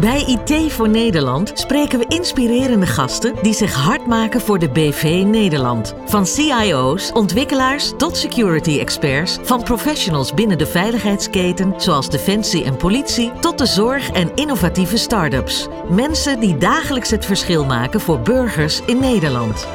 Bij 0.00 0.24
IT 0.26 0.72
voor 0.72 0.88
Nederland 0.88 1.52
spreken 1.54 1.98
we 1.98 2.04
inspirerende 2.08 2.86
gasten 2.86 3.34
die 3.42 3.52
zich 3.52 3.74
hard 3.74 4.06
maken 4.06 4.40
voor 4.40 4.58
de 4.58 4.68
BV 4.68 5.22
Nederland. 5.26 5.94
Van 6.06 6.26
CIO's, 6.26 7.12
ontwikkelaars 7.12 7.92
tot 7.96 8.16
security 8.16 8.78
experts, 8.78 9.38
van 9.42 9.62
professionals 9.62 10.34
binnen 10.34 10.58
de 10.58 10.66
veiligheidsketen 10.66 11.74
zoals 11.76 12.10
defensie 12.10 12.64
en 12.64 12.76
politie 12.76 13.32
tot 13.40 13.58
de 13.58 13.66
zorg 13.66 14.10
en 14.10 14.30
innovatieve 14.34 14.96
start-ups. 14.96 15.68
Mensen 15.88 16.40
die 16.40 16.56
dagelijks 16.56 17.10
het 17.10 17.24
verschil 17.24 17.64
maken 17.64 18.00
voor 18.00 18.20
burgers 18.20 18.80
in 18.86 18.98
Nederland. 18.98 19.66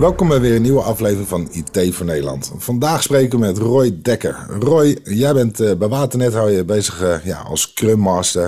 Welkom 0.00 0.28
bij 0.28 0.40
weer 0.40 0.56
een 0.56 0.62
nieuwe 0.62 0.82
aflevering 0.82 1.28
van 1.28 1.48
IT 1.52 1.94
voor 1.94 2.06
Nederland. 2.06 2.52
Vandaag 2.56 3.02
spreken 3.02 3.40
we 3.40 3.46
met 3.46 3.58
Roy 3.58 4.02
Dekker. 4.02 4.46
Roy, 4.60 4.98
jij 5.04 5.32
bent 5.32 5.60
uh, 5.60 5.74
bij 5.74 5.88
Waternet 5.88 6.34
hou 6.34 6.50
je 6.50 6.64
bezig 6.64 7.02
uh, 7.02 7.24
ja, 7.24 7.40
als 7.40 7.60
Scrum 7.60 7.98
Master. 7.98 8.46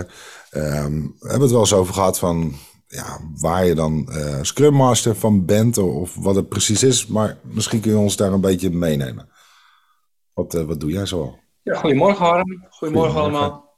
Um, 0.51 1.17
we 1.19 1.29
hebben 1.29 1.41
het 1.41 1.51
wel 1.51 1.61
eens 1.61 1.73
over 1.73 1.95
gehad 1.95 2.19
van 2.19 2.55
ja, 2.87 3.21
waar 3.41 3.67
je 3.67 3.75
dan 3.75 4.09
uh, 4.11 4.39
Scrum 4.43 4.75
Master 4.75 5.17
van 5.17 5.45
bent 5.45 5.79
of 5.79 6.15
wat 6.15 6.35
het 6.35 6.49
precies 6.49 6.83
is. 6.83 7.07
Maar 7.07 7.39
misschien 7.43 7.81
kun 7.81 7.91
je 7.91 7.98
ons 7.98 8.17
daar 8.17 8.33
een 8.33 8.41
beetje 8.41 8.71
meenemen. 8.71 9.29
Wat, 10.34 10.53
wat 10.53 10.81
doe 10.81 10.91
jij 10.91 11.07
zoal? 11.07 11.39
Ja, 11.62 11.75
goedemorgen 11.75 12.25
Harm. 12.25 12.67
Goedemorgen, 12.71 13.21
allemaal. 13.21 13.77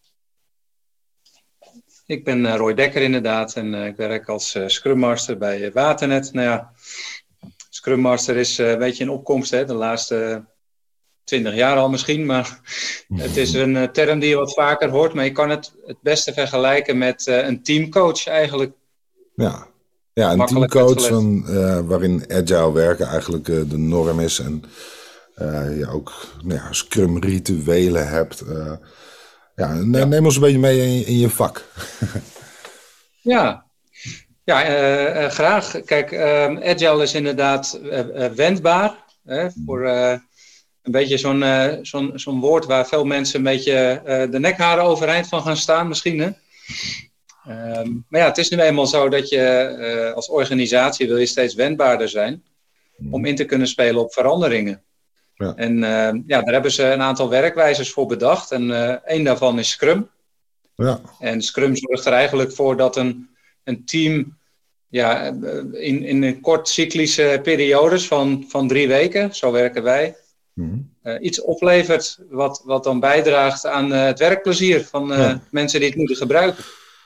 Ik 2.06 2.24
ben 2.24 2.56
Roy 2.56 2.74
Dekker 2.74 3.02
inderdaad 3.02 3.54
en 3.54 3.74
ik 3.74 3.96
werk 3.96 4.28
als 4.28 4.58
Scrum 4.66 4.98
Master 4.98 5.38
bij 5.38 5.72
Waternet. 5.72 6.32
Nou 6.32 6.46
ja, 6.46 6.72
Scrum 7.84 8.00
Master 8.00 8.36
is 8.36 8.58
uh, 8.58 8.70
een 8.70 8.78
beetje 8.78 9.04
in 9.04 9.10
opkomst, 9.10 9.50
hè, 9.50 9.64
de 9.64 9.74
laatste 9.74 10.44
twintig 11.24 11.54
jaar 11.54 11.76
al 11.76 11.88
misschien. 11.88 12.26
Maar 12.26 12.60
het 13.14 13.36
is 13.36 13.52
een 13.52 13.74
uh, 13.74 13.82
term 13.82 14.18
die 14.18 14.28
je 14.28 14.36
wat 14.36 14.54
vaker 14.54 14.88
hoort. 14.88 15.14
Maar 15.14 15.24
je 15.24 15.32
kan 15.32 15.50
het 15.50 15.74
het 15.86 15.96
beste 16.00 16.32
vergelijken 16.32 16.98
met 16.98 17.26
uh, 17.26 17.46
een 17.46 17.62
teamcoach 17.62 18.26
eigenlijk. 18.26 18.72
Ja, 19.34 19.66
ja 20.12 20.32
een 20.32 20.46
teamcoach 20.46 21.06
van, 21.06 21.44
waarin 21.86 22.24
agile 22.28 22.72
werken 22.72 23.06
eigenlijk 23.06 23.44
de 23.44 23.78
norm 23.78 24.20
is. 24.20 24.38
En 24.38 24.64
je 25.76 25.86
ook 25.92 26.12
nou 26.42 26.60
ja, 26.60 26.72
Scrum 26.72 27.18
rituelen 27.18 28.08
hebt. 28.08 28.44
ja, 29.54 29.74
neem, 29.74 30.12
ja. 30.12 30.20
ons 30.20 30.34
een 30.34 30.40
beetje 30.40 30.58
mee 30.58 30.78
in, 30.78 31.06
in 31.06 31.18
je 31.18 31.30
vak. 31.30 31.64
ja, 33.34 33.63
ja, 34.44 34.68
uh, 34.68 35.22
uh, 35.22 35.28
graag. 35.28 35.80
Kijk, 35.84 36.12
uh, 36.12 36.44
agile 36.44 37.02
is 37.02 37.14
inderdaad 37.14 37.80
eh, 37.90 38.26
wendbaar. 38.26 39.02
Hè, 39.24 39.46
voor 39.64 39.86
een 39.86 40.92
beetje 40.92 41.18
zo'n 41.18 41.44
zo'n 41.82 42.12
zo'n 42.14 42.40
woord 42.40 42.64
waar 42.64 42.86
veel 42.86 43.04
mensen 43.04 43.38
een 43.38 43.44
beetje 43.44 44.02
de 44.30 44.38
nekharen 44.38 44.84
overeind 44.84 45.28
van 45.28 45.42
gaan 45.42 45.56
staan, 45.56 45.88
misschien. 45.88 46.20
Hè? 46.20 46.30
Ehm, 47.44 47.90
maar 48.08 48.20
ja, 48.20 48.26
het 48.26 48.38
is 48.38 48.48
nu 48.48 48.58
eenmaal 48.58 48.86
zo 48.86 49.08
dat 49.08 49.28
je 49.28 50.12
als 50.14 50.28
organisatie 50.28 51.06
wil 51.08 51.16
je 51.16 51.26
steeds 51.26 51.54
wendbaarder 51.54 52.08
zijn 52.08 52.42
om 53.10 53.24
in 53.24 53.36
te 53.36 53.44
kunnen 53.44 53.66
spelen 53.66 54.02
op 54.02 54.12
veranderingen. 54.12 54.82
Ja. 55.34 55.54
En 55.56 55.84
ehm, 55.84 56.20
ja, 56.26 56.42
daar 56.42 56.52
hebben 56.52 56.72
ze 56.72 56.84
een 56.84 57.02
aantal 57.02 57.28
werkwijzes 57.28 57.90
voor 57.90 58.06
bedacht. 58.06 58.50
En 58.50 58.70
één 59.04 59.24
daarvan 59.24 59.58
is 59.58 59.68
Scrum. 59.68 60.10
Ja. 60.74 61.00
En 61.18 61.42
Scrum 61.42 61.76
zorgt 61.76 62.04
er 62.04 62.12
eigenlijk 62.12 62.52
voor 62.52 62.76
dat 62.76 62.96
een 62.96 63.33
een 63.64 63.84
team 63.84 64.36
ja, 64.88 65.22
in, 65.72 66.04
in 66.04 66.22
een 66.22 66.40
kort 66.40 66.68
cyclische 66.68 67.40
periodes 67.42 68.06
van, 68.06 68.44
van 68.48 68.68
drie 68.68 68.88
weken, 68.88 69.34
zo 69.34 69.52
werken 69.52 69.82
wij, 69.82 70.16
mm 70.52 70.92
uh, 71.04 71.14
iets 71.20 71.40
oplevert 71.40 72.18
wat, 72.30 72.62
wat 72.64 72.84
dan 72.84 73.00
bijdraagt 73.00 73.66
aan 73.66 73.92
uh, 73.92 74.04
het 74.04 74.18
werkplezier 74.18 74.84
van 74.84 75.12
uh, 75.12 75.18
ja. 75.18 75.40
mensen 75.50 75.78
die 75.80 75.88
het 75.88 75.98
moeten 75.98 76.16
gebruiken. 76.16 76.64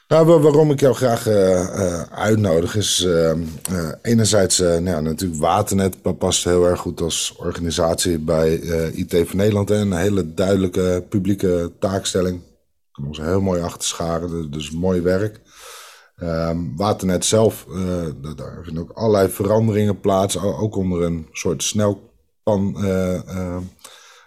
Nou, 0.09 0.41
waarom 0.41 0.71
ik 0.71 0.81
jou 0.81 0.95
graag 0.95 1.27
uitnodig 2.11 2.77
is 2.77 3.07
enerzijds 4.03 4.59
nou, 4.59 5.03
natuurlijk 5.03 5.41
Waternet 5.41 6.19
past 6.19 6.45
heel 6.45 6.67
erg 6.67 6.81
goed 6.81 7.01
als 7.01 7.35
organisatie 7.37 8.19
bij 8.19 8.55
IT 8.93 9.17
van 9.27 9.37
Nederland. 9.37 9.71
en 9.71 9.81
Een 9.81 9.93
hele 9.93 10.35
duidelijke 10.35 11.05
publieke 11.09 11.73
taakstelling. 11.79 12.37
Ik 12.37 12.89
kan 12.93 13.07
ons 13.07 13.19
heel 13.19 13.41
mooi 13.41 13.63
achter 13.63 13.89
scharen, 13.89 14.51
dus 14.51 14.71
mooi 14.71 15.01
werk. 15.01 15.41
Um, 16.23 16.77
Waternet 16.77 17.25
zelf, 17.25 17.67
uh, 17.69 18.07
daar 18.37 18.61
vinden 18.65 18.83
ook 18.83 18.93
allerlei 18.93 19.29
veranderingen 19.29 20.01
plaats, 20.01 20.39
ook 20.39 20.77
onder 20.77 21.03
een 21.03 21.29
soort 21.33 21.63
snelpan, 21.63 22.75
uh, 22.77 23.15
uh, 23.15 23.57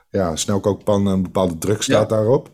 ja, 0.09 0.35
snelkookpan, 0.35 1.05
een 1.05 1.21
bepaalde 1.21 1.57
druk 1.57 1.81
staat 1.81 2.09
ja. 2.09 2.15
daarop. 2.15 2.49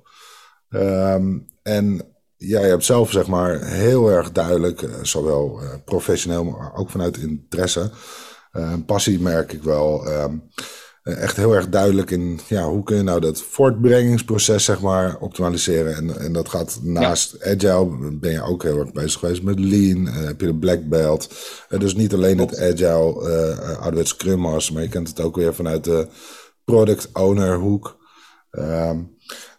Um, 0.69 1.47
en 1.63 2.01
jij 2.37 2.69
hebt 2.69 2.83
zelf 2.83 3.11
zeg 3.11 3.27
maar 3.27 3.61
heel 3.65 4.09
erg 4.09 4.31
duidelijk, 4.31 4.89
zowel 5.01 5.59
professioneel, 5.85 6.43
maar 6.43 6.75
ook 6.75 6.89
vanuit 6.89 7.17
interesse, 7.17 7.91
passie 8.85 9.19
merk 9.19 9.53
ik 9.53 9.63
wel. 9.63 10.07
Um, 10.07 10.43
eh, 10.55 10.63
echt 11.15 11.35
heel 11.35 11.55
erg 11.55 11.69
duidelijk 11.69 12.11
in 12.11 12.39
ja, 12.47 12.69
hoe 12.69 12.83
kun 12.83 12.95
je 12.95 13.03
nou 13.03 13.19
dat 13.19 13.41
voortbrengingsproces 13.41 14.63
zeg 14.63 14.81
maar 14.81 15.17
optimaliseren. 15.19 15.95
En, 15.95 16.19
en 16.19 16.33
dat 16.33 16.49
gaat 16.49 16.79
naast 16.81 17.43
agile, 17.43 18.11
ben 18.11 18.31
je 18.31 18.41
ook 18.41 18.63
heel 18.63 18.79
erg 18.79 18.91
bezig 18.91 19.19
geweest 19.19 19.43
met 19.43 19.59
lean, 19.59 20.05
uh, 20.05 20.13
heb 20.13 20.41
je 20.41 20.47
de 20.47 20.55
black 20.55 20.87
belt. 20.89 21.35
Uh, 21.69 21.79
dus 21.79 21.95
niet 21.95 22.13
alleen 22.13 22.37
het 22.37 22.59
agile 22.59 23.29
uh, 23.59 23.77
ouderwets 23.77 24.09
scrum 24.09 24.39
master, 24.39 24.73
maar 24.73 24.83
je 24.83 24.89
kent 24.89 25.07
het 25.07 25.21
ook 25.21 25.35
weer 25.35 25.53
vanuit 25.55 25.83
de 25.83 26.07
product 26.63 27.09
owner 27.13 27.55
hoek. 27.55 27.97
Uh, 28.51 28.91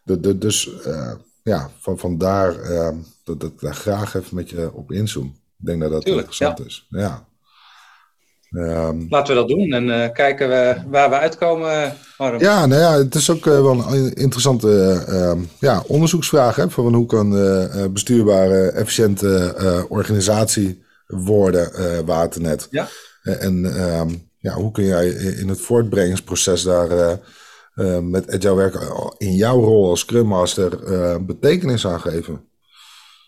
de, 0.02 0.20
de, 0.20 0.38
dus 0.38 0.70
ja, 1.42 1.70
van, 1.78 1.98
vandaar 1.98 2.56
dat, 3.24 3.40
dat 3.40 3.50
ik 3.50 3.60
daar 3.60 3.74
graag 3.74 4.14
even 4.14 4.34
met 4.36 4.50
je 4.50 4.72
op 4.72 4.92
inzoom. 4.92 5.26
Ik 5.58 5.66
denk 5.66 5.80
dat 5.80 5.90
dat 5.90 6.04
Tuurlijk, 6.04 6.26
interessant 6.26 6.58
ja. 6.58 6.64
is. 6.64 6.86
Ja. 6.88 7.27
Um, 8.50 9.06
Laten 9.08 9.34
we 9.34 9.40
dat 9.40 9.48
doen 9.48 9.72
en 9.72 9.86
uh, 9.86 10.12
kijken 10.12 10.48
we 10.48 10.76
waar 10.86 11.10
we 11.10 11.16
uitkomen, 11.16 11.96
Harm. 12.16 12.40
Ja, 12.40 12.66
nou 12.66 12.80
ja, 12.80 12.92
het 12.92 13.14
is 13.14 13.30
ook 13.30 13.46
uh, 13.46 13.60
wel 13.60 13.92
een 13.92 14.14
interessante 14.14 15.04
uh, 15.08 15.44
ja, 15.60 15.82
onderzoeksvraag. 15.86 16.56
Hè, 16.56 16.70
van 16.70 16.94
hoe 16.94 17.06
kan 17.06 17.30
bestuurbare, 17.92 18.70
efficiënte 18.70 19.54
organisatie 19.88 20.82
worden, 21.06 21.70
Waternet? 22.06 22.66
Ja. 22.70 22.88
en 23.22 23.64
um, 23.98 24.30
ja, 24.38 24.52
hoe 24.52 24.70
kun 24.70 24.84
jij 24.84 25.08
in 25.08 25.48
het 25.48 25.60
voortbrengingsproces 25.60 26.62
daar 26.62 27.18
met 28.02 28.34
agile 28.34 28.54
werken 28.54 29.14
in 29.18 29.34
jouw 29.34 29.60
rol 29.60 29.88
als 29.88 30.00
Scrum 30.00 30.26
Master 30.26 30.78
betekenis 31.24 31.86
aan 31.86 32.00
geven? 32.00 32.48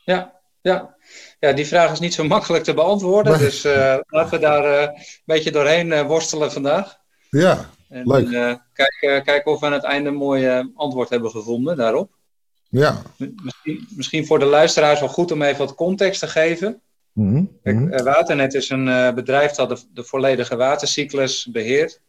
Ja, 0.05 0.33
ja. 0.61 0.97
Ja, 1.39 1.53
die 1.53 1.67
vraag 1.67 1.93
is 1.93 2.01
niet 2.01 2.15
zo 2.15 2.25
makkelijk 2.25 2.65
te 2.65 2.75
beantwoorden. 2.75 3.39
Dus 3.39 3.65
uh, 3.65 3.97
laten 4.07 4.31
we 4.31 4.39
daar 4.39 4.65
uh, 4.65 4.81
een 4.81 5.23
beetje 5.25 5.51
doorheen 5.51 5.87
uh, 5.87 6.03
worstelen 6.03 6.53
vandaag. 6.53 6.99
Ja, 7.31 7.71
en, 7.89 8.07
leuk. 8.07 8.59
kijken, 8.73 9.25
kijken 9.25 9.53
of 9.53 9.61
we 9.61 9.67
aan 9.67 9.73
het 9.73 9.85
einde 9.85 10.09
een 10.09 10.15
mooi 10.15 10.71
antwoord 10.75 11.09
hebben 11.09 11.31
gevonden 11.31 11.77
daarop. 11.77 12.11
Ja. 12.69 13.03
Misschien, 13.17 13.89
misschien 13.97 14.27
voor 14.27 14.39
de 14.39 14.45
luisteraars 14.45 15.01
wel 15.01 15.09
goed 15.09 15.33
om 15.33 15.43
even 15.43 15.59
wat 15.59 15.75
context 15.75 16.21
te 16.21 16.29
geven. 16.29 16.81
Mm 17.13 17.35
-hmm. 17.35 17.59
Kijk, 17.63 18.03
Waternet 18.03 18.55
is 18.55 18.71
een 18.71 19.15
bedrijf 19.15 19.53
dat 19.53 19.69
de, 19.69 19.79
de, 19.93 20.05
volledige 20.05 20.57
watercyclus 20.57 21.49
beheert. 21.53 22.01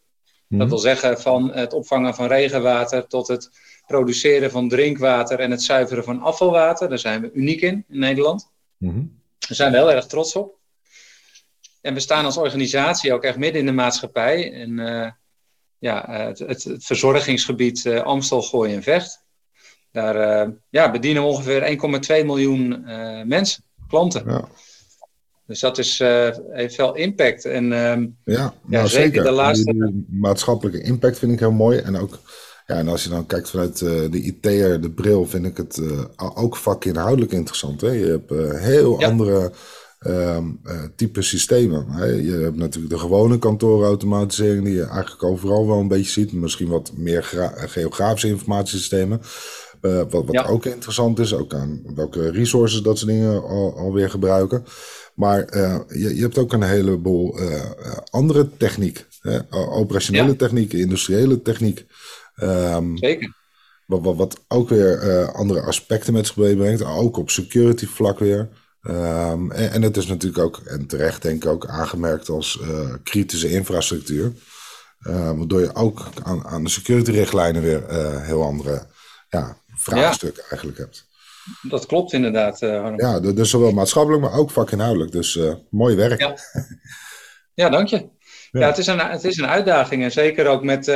-hmm. 0.47 0.59
Dat 0.59 0.69
wil 0.69 0.77
zeggen 0.77 1.21
van 1.21 1.53
het 1.53 1.73
opvangen 1.73 2.15
van 2.15 2.27
regenwater 2.27 3.07
tot 3.07 3.27
het 3.27 3.49
produceren 3.87 4.51
van 4.51 4.69
drinkwater 4.69 5.39
en 5.39 5.51
het 5.51 5.61
zuiveren 5.61 6.03
van 6.03 6.21
afvalwater. 6.21 6.89
Daar 6.89 6.99
zijn 6.99 7.21
we 7.21 7.31
uniek 7.33 7.61
in, 7.61 7.85
in 7.89 7.99
Nederland. 7.99 8.49
Mm 8.81 8.89
-hmm. 8.89 9.19
Daar 9.37 9.55
zijn 9.55 9.71
we 9.71 9.77
heel 9.77 9.91
erg 9.91 10.05
trots 10.05 10.35
op. 10.35 10.59
En 11.81 11.93
we 11.93 11.99
staan 11.99 12.25
als 12.25 12.37
organisatie 12.37 13.13
ook 13.13 13.23
echt 13.23 13.37
midden 13.37 13.59
in 13.59 13.65
de 13.65 13.71
maatschappij. 13.71 14.53
En 14.53 14.77
uh, 14.77 15.09
ja, 15.77 16.05
het, 16.09 16.39
het, 16.39 16.63
het 16.63 16.85
verzorgingsgebied 16.85 17.85
uh, 17.85 18.01
Amstel, 18.01 18.41
Gooi 18.41 18.73
en 18.73 18.83
Vecht. 18.83 19.23
Daar 19.91 20.47
uh, 20.47 20.53
ja, 20.69 20.91
bedienen 20.91 21.23
we 21.23 21.29
ongeveer 21.29 21.77
1,2 22.21 22.25
miljoen 22.25 22.83
mensen, 23.27 23.63
klanten. 23.87 24.23
Ja. 24.29 24.47
Dus 25.45 25.59
dat 25.59 25.77
is, 25.77 25.99
heeft 26.49 26.75
veel 26.75 26.95
impact. 26.95 27.45
En, 27.45 27.73
ehm, 27.73 28.07
ja, 28.23 28.53
nou, 28.65 28.87
zeker, 28.87 29.05
zeker. 29.05 29.23
De 29.23 29.31
laatste... 29.31 29.71
Die, 29.71 29.91
die 29.91 30.05
maatschappelijke 30.09 30.81
impact 30.81 31.19
vind 31.19 31.31
ik 31.31 31.39
heel 31.39 31.51
mooi. 31.51 31.77
En 31.77 31.97
ook 31.97 32.19
ja, 32.71 32.77
en 32.77 32.87
als 32.87 33.03
je 33.03 33.09
dan 33.09 33.25
kijkt 33.25 33.49
vanuit 33.49 33.81
uh, 33.81 34.11
de 34.11 34.21
IT'er, 34.21 34.81
de 34.81 34.91
bril, 34.91 35.25
vind 35.25 35.45
ik 35.45 35.57
het 35.57 35.77
uh, 35.77 36.01
ook 36.33 36.57
vakinhoudelijk 36.57 37.31
interessant. 37.31 37.81
Hè? 37.81 37.89
Je 37.91 38.05
hebt 38.05 38.31
uh, 38.31 38.59
heel 38.59 38.99
ja. 38.99 39.07
andere 39.07 39.51
um, 40.07 40.61
type 40.95 41.21
systemen. 41.21 41.85
Hè? 41.89 42.05
Je 42.05 42.31
hebt 42.31 42.57
natuurlijk 42.57 42.93
de 42.93 42.99
gewone 42.99 43.39
kantoorautomatisering, 43.39 44.63
die 44.63 44.73
je 44.73 44.85
eigenlijk 44.85 45.23
overal 45.23 45.67
wel 45.67 45.79
een 45.79 45.87
beetje 45.87 46.11
ziet. 46.11 46.33
Misschien 46.33 46.67
wat 46.67 46.91
meer 46.95 47.23
geografische 47.55 48.27
informatiesystemen. 48.27 49.21
wat 49.81 50.11
wat 50.11 50.31
ja. 50.31 50.43
ook 50.43 50.65
interessant 50.65 51.19
is, 51.19 51.33
ook 51.33 51.53
aan 51.53 51.81
welke 51.95 52.29
resources 52.29 52.81
dat 52.81 52.97
soort 52.97 53.11
dingen 53.11 53.43
al, 53.43 53.77
alweer 53.77 54.09
gebruiken. 54.09 54.65
Maar 55.15 55.39
je, 55.87 56.15
je 56.15 56.21
hebt 56.21 56.37
ook 56.37 56.53
een 56.53 56.63
heleboel 56.63 57.39
andere 58.09 58.49
techniek. 58.57 59.05
Hè? 59.21 59.39
Operationele 59.49 60.27
ja. 60.27 60.35
techniek, 60.35 60.73
industriële 60.73 61.41
techniek. 61.41 61.85
Um, 62.35 62.97
Zeker. 62.97 63.33
wat, 63.85 64.15
wat 64.15 64.39
ook 64.47 64.69
weer 64.69 65.31
andere 65.31 65.61
aspecten 65.61 66.13
met 66.13 66.27
zich 66.27 66.35
meebrengt. 66.35 66.83
Ook 66.83 67.17
op 67.17 67.29
security 67.29 67.85
vlak 67.85 68.19
weer. 68.19 68.49
Ehm, 68.81 69.51
en, 69.51 69.71
en, 69.71 69.81
het 69.81 69.97
is 69.97 70.05
natuurlijk 70.05 70.43
ook, 70.43 70.57
en 70.57 70.87
terecht 70.87 71.21
denk 71.21 71.43
ik 71.43 71.49
ook, 71.49 71.67
aangemerkt 71.67 72.29
als 72.29 72.59
kritische 73.03 73.49
infrastructuur. 73.49 74.33
waardoor 74.99 75.59
je 75.59 75.75
ook 75.75 76.09
aan, 76.23 76.45
aan 76.45 76.63
de 76.63 76.69
security 76.69 77.11
richtlijnen 77.11 77.61
weer 77.61 77.83
heel 78.21 78.43
andere 78.43 78.85
ja, 79.29 79.57
vraagstukken 79.75 80.43
eigenlijk 80.49 80.77
hebt. 80.77 81.09
Dat 81.61 81.85
klopt 81.85 82.13
inderdaad. 82.13 82.59
Ja, 82.59 83.19
dus 83.19 83.49
zowel 83.49 83.71
maatschappelijk, 83.71 84.23
maar 84.23 84.33
ook 84.33 84.51
vakinhoudelijk. 84.51 85.11
Dus 85.11 85.39
mooi 85.69 85.95
werk. 85.95 86.19
Ja, 86.19 86.35
ja 87.53 87.69
dank 87.69 87.87
je. 87.87 88.09
Ja. 88.51 88.67
het, 88.67 88.77
is 88.77 88.87
een, 88.87 88.99
het 88.99 89.23
is 89.23 89.37
een 89.37 89.47
uitdaging. 89.47 90.03
En 90.03 90.11
zeker 90.11 90.47
ook 90.47 90.63
met 90.63 90.87
uh, 90.87 90.95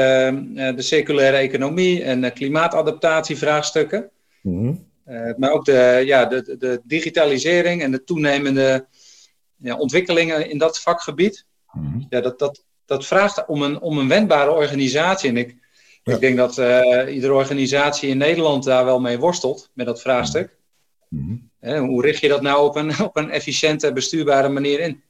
de 0.76 0.82
circulaire 0.82 1.38
economie 1.38 2.04
en 2.04 2.34
klimaatadaptatievraagstukken. 2.34 4.10
Mm 4.42 4.94
maar 5.38 5.52
ook 5.52 5.66
de, 5.66 6.02
ja, 6.06 6.26
de, 6.26 6.56
de 6.60 6.82
digitalisering 6.84 7.82
en 7.82 7.92
de 7.92 8.04
toenemende 8.04 8.86
ja, 9.58 9.76
ontwikkelingen 9.76 10.50
in 10.50 10.58
dat 10.58 10.80
vakgebied. 10.80 11.46
Mm 11.72 12.06
Ja, 12.10 12.22
dat, 12.22 12.40
dat, 12.40 12.66
dat 12.86 13.06
vraagt 13.06 13.46
om 13.46 13.62
een, 13.62 13.82
om 13.82 13.98
een 13.98 14.08
wendbare 14.08 14.52
organisatie. 14.52 15.30
En 15.30 15.38
ik, 15.38 15.56
ik 16.04 16.20
denk 16.20 16.38
dat 16.38 16.58
uh, 16.58 17.14
iedere 17.14 17.34
organisatie 17.34 18.10
in 18.10 18.18
Nederland 18.18 18.64
daar 18.64 18.86
wel 18.86 19.00
mee 19.00 19.20
worstelt, 19.20 19.70
met 19.74 19.86
dat 19.86 20.02
vraagstuk. 20.02 20.58
Mm 21.10 21.54
hoe 21.66 22.02
richt 22.02 22.22
je 22.22 22.28
dat 22.28 22.42
nou 22.42 22.66
op 22.66 22.76
een, 22.76 23.00
op 23.10 23.18
een 23.18 23.32
efficiënte, 23.32 23.94
bestuurbare 23.94 24.50
manier 24.50 24.80
in? 24.80 25.04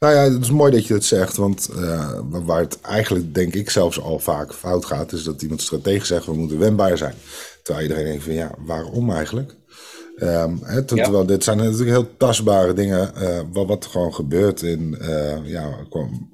Nou 0.00 0.14
ja, 0.14 0.20
het 0.20 0.42
is 0.42 0.50
mooi 0.50 0.72
dat 0.72 0.86
je 0.86 0.94
het 0.94 1.04
zegt, 1.04 1.36
want 1.36 1.68
uh, 1.76 2.18
waar 2.28 2.60
het 2.60 2.80
eigenlijk, 2.80 3.34
denk 3.34 3.54
ik, 3.54 3.70
zelfs 3.70 4.00
al 4.00 4.18
vaak 4.18 4.54
fout 4.54 4.84
gaat, 4.84 5.12
is 5.12 5.22
dat 5.22 5.42
iemand 5.42 5.62
strategisch 5.62 6.08
zegt, 6.08 6.26
we 6.26 6.32
moeten 6.32 6.58
wendbaar 6.58 6.98
zijn. 6.98 7.14
Terwijl 7.62 7.86
iedereen 7.86 8.10
denkt 8.10 8.24
van, 8.24 8.32
ja, 8.32 8.50
waarom 8.58 9.10
eigenlijk? 9.10 9.54
Um, 10.16 10.58
hè, 10.62 10.84
terwijl 10.84 11.26
dit 11.26 11.44
zijn 11.44 11.56
natuurlijk 11.56 11.90
heel 11.90 12.16
tastbare 12.16 12.72
dingen, 12.72 13.12
uh, 13.16 13.40
wat, 13.52 13.66
wat 13.66 13.86
gewoon 13.86 14.14
gebeurt 14.14 14.62
in, 14.62 14.96
uh, 15.00 15.46
ja, 15.46 15.86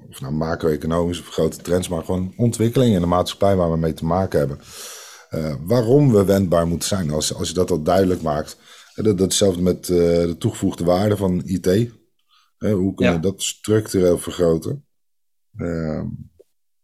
of 0.09 0.19
nou 0.19 0.33
macro-economisch 0.33 1.19
of 1.19 1.27
grote 1.27 1.57
trends, 1.57 1.87
maar 1.87 2.03
gewoon 2.03 2.33
ontwikkelingen 2.37 2.95
in 2.95 3.01
de 3.01 3.07
maatschappij 3.07 3.55
waar 3.55 3.71
we 3.71 3.77
mee 3.77 3.93
te 3.93 4.05
maken 4.05 4.39
hebben. 4.39 4.59
Uh, 5.31 5.53
waarom 5.61 6.11
we 6.11 6.25
wendbaar 6.25 6.67
moeten 6.67 6.87
zijn, 6.87 7.11
als, 7.11 7.33
als 7.33 7.47
je 7.47 7.53
dat 7.53 7.71
al 7.71 7.81
duidelijk 7.81 8.21
maakt. 8.21 8.57
Dat, 8.95 9.19
hetzelfde 9.19 9.61
met 9.61 9.85
de 9.85 10.35
toegevoegde 10.39 10.83
waarde 10.83 11.17
van 11.17 11.41
IT. 11.45 11.95
Hoe 12.57 12.93
kunnen 12.93 13.15
we 13.15 13.19
dat 13.19 13.43
structureel 13.43 14.17
vergroten? 14.17 14.85
Ehm, 15.57 16.05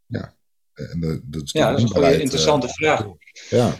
ja, 0.05 0.35
en 0.73 1.21
dat 1.23 1.43
is, 1.43 1.51
ja, 1.51 1.71
dat 1.71 1.79
is 1.79 1.91
een 1.91 2.03
hele 2.03 2.21
interessante 2.21 2.67
vraag. 2.67 3.05
Ja. 3.49 3.75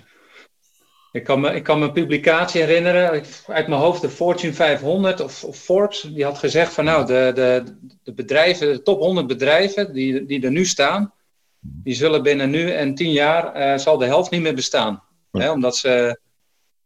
Ik 1.12 1.24
kan, 1.24 1.40
me, 1.40 1.54
ik 1.54 1.64
kan 1.64 1.80
me 1.80 1.86
een 1.86 1.92
publicatie 1.92 2.62
herinneren, 2.62 3.24
uit 3.48 3.68
mijn 3.68 3.82
hoofd, 3.82 4.02
de 4.02 4.10
Fortune 4.10 4.54
500 4.54 5.20
of, 5.20 5.44
of 5.44 5.58
Forbes, 5.58 6.02
die 6.02 6.24
had 6.24 6.38
gezegd 6.38 6.74
van 6.74 6.86
nou, 6.86 7.06
de, 7.06 7.32
de, 7.36 7.64
de 8.04 8.14
bedrijven, 8.14 8.72
de 8.72 8.82
top 8.82 9.00
100 9.00 9.28
bedrijven 9.28 9.94
die, 9.94 10.26
die 10.26 10.44
er 10.44 10.52
nu 10.52 10.66
staan, 10.66 11.14
die 11.60 11.94
zullen 11.94 12.24
binnen 12.24 12.50
nu 12.50 12.72
en 12.72 12.96
tien 12.96 13.12
jaar, 13.12 13.74
uh, 13.74 13.78
zal 13.78 13.98
de 13.98 14.06
helft 14.06 14.32
niet 14.32 14.42
meer 14.42 14.56
bestaan. 14.56 15.04
Hè, 15.32 15.52
omdat 15.52 15.76
ze 15.78 16.20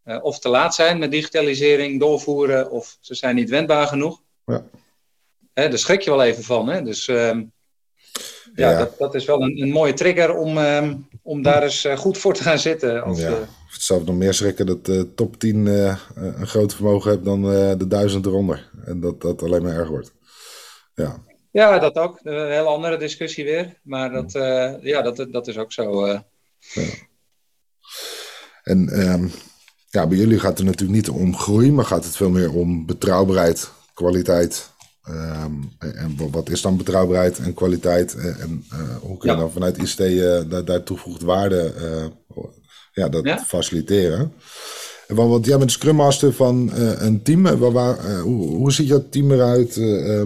uh, 0.05 0.23
of 0.23 0.39
te 0.39 0.49
laat 0.49 0.75
zijn 0.75 0.99
met 0.99 1.11
digitalisering 1.11 1.99
doorvoeren, 1.99 2.71
of 2.71 2.97
ze 2.99 3.15
zijn 3.15 3.35
niet 3.35 3.49
wendbaar 3.49 3.87
genoeg. 3.87 4.21
Ja. 4.45 4.63
Hè, 5.57 5.69
daar 5.69 5.77
schrik 5.77 6.01
je 6.01 6.09
wel 6.09 6.23
even 6.23 6.43
van. 6.43 6.67
Hè? 6.67 6.81
Dus 6.81 7.07
uh, 7.07 7.15
ja, 7.15 8.69
ja. 8.71 8.77
Dat, 8.77 8.97
dat, 8.97 9.15
is 9.15 9.25
wel 9.25 9.41
een, 9.41 9.61
een 9.61 9.71
mooie 9.71 9.93
trigger 9.93 10.35
om, 10.35 10.57
ehm, 10.57 10.95
om 11.21 11.41
daar 11.41 11.63
eens 11.63 11.85
uh, 11.85 11.97
goed 11.97 12.17
voor 12.17 12.33
te 12.33 12.43
gaan 12.43 12.59
zitten. 12.59 13.03
Als, 13.03 13.19
ja. 13.19 13.31
Het 13.71 13.81
zou 13.81 14.03
nog 14.03 14.15
meer 14.15 14.33
schrikken 14.33 14.65
dat 14.65 14.85
de 14.85 15.13
top 15.15 15.39
10 15.39 15.65
uh, 15.65 15.97
een 16.15 16.47
groot 16.47 16.75
vermogen 16.75 17.11
hebt 17.11 17.25
dan 17.25 17.45
uh, 17.45 17.73
de 17.77 17.87
duizend 17.87 18.25
eronder. 18.25 18.69
En 18.85 18.99
dat 18.99 19.21
dat 19.21 19.43
alleen 19.43 19.63
maar 19.63 19.75
erger 19.75 19.91
wordt. 19.91 20.13
Ja, 20.95 21.23
ja 21.51 21.79
dat 21.79 21.95
ook. 21.95 22.19
Een 22.23 22.51
hele 22.51 22.67
andere 22.67 22.97
discussie 22.97 23.43
weer. 23.43 23.79
Maar 23.83 24.11
dat, 24.11 24.31
ja, 24.81 25.01
dat, 25.01 25.27
dat 25.31 25.47
is 25.47 25.57
ook 25.57 25.71
zo. 25.71 26.07
Ja. 26.07 26.25
En 28.63 29.09
um, 29.09 29.31
ja, 29.89 30.07
bij 30.07 30.17
jullie 30.17 30.39
gaat 30.39 30.57
het 30.57 30.67
natuurlijk 30.67 30.97
niet 30.97 31.09
om 31.09 31.37
groei, 31.37 31.71
maar 31.71 31.85
gaat 31.85 32.05
het 32.05 32.15
veel 32.15 32.29
meer 32.29 32.53
om 32.53 32.85
betrouwbaarheid, 32.85 33.71
kwaliteit 33.93 34.75
Um, 35.09 35.71
en 35.79 36.31
wat 36.31 36.49
is 36.49 36.61
dan 36.61 36.77
betrouwbaarheid 36.77 37.39
en 37.39 37.53
kwaliteit? 37.53 38.15
En 38.15 38.65
uh, 38.73 38.95
hoe 39.01 39.17
kun 39.17 39.31
je 39.31 39.37
dan 39.37 39.51
vanuit 39.51 39.77
ICT 39.77 39.99
uh, 39.99 40.39
daar, 40.49 40.65
daar 40.65 40.83
toegevoegde 40.83 41.25
waarde 41.25 41.73
uh, 41.81 42.43
ja, 42.91 43.09
dat 43.09 43.25
ja. 43.25 43.37
faciliteren? 43.37 44.33
Want 45.07 45.45
jij 45.45 45.57
bent 45.57 45.71
Scrum 45.71 45.95
Master 45.95 46.33
van 46.33 46.71
een 46.73 47.23
team. 47.23 47.43
Waar, 47.43 47.71
waar, 47.71 48.19
hoe, 48.19 48.47
hoe 48.47 48.71
ziet 48.71 48.87
jouw 48.87 49.09
team 49.09 49.31
eruit? 49.31 49.75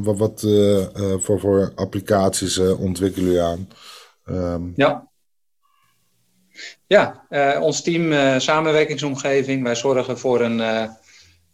wat 0.04 0.18
wat 0.18 0.46
voor, 1.24 1.40
voor 1.40 1.72
applicaties 1.76 2.58
ontwikkelen 2.58 3.26
jullie 3.26 3.42
aan? 3.42 3.68
Um, 4.26 4.74
ja. 4.76 5.10
Ja, 6.88 7.26
ons 7.60 7.82
team 7.82 8.40
samenwerkingsomgeving. 8.40 9.64
Wij 9.64 9.76
zorgen 9.76 10.18
voor 10.18 10.42
een 10.42 10.90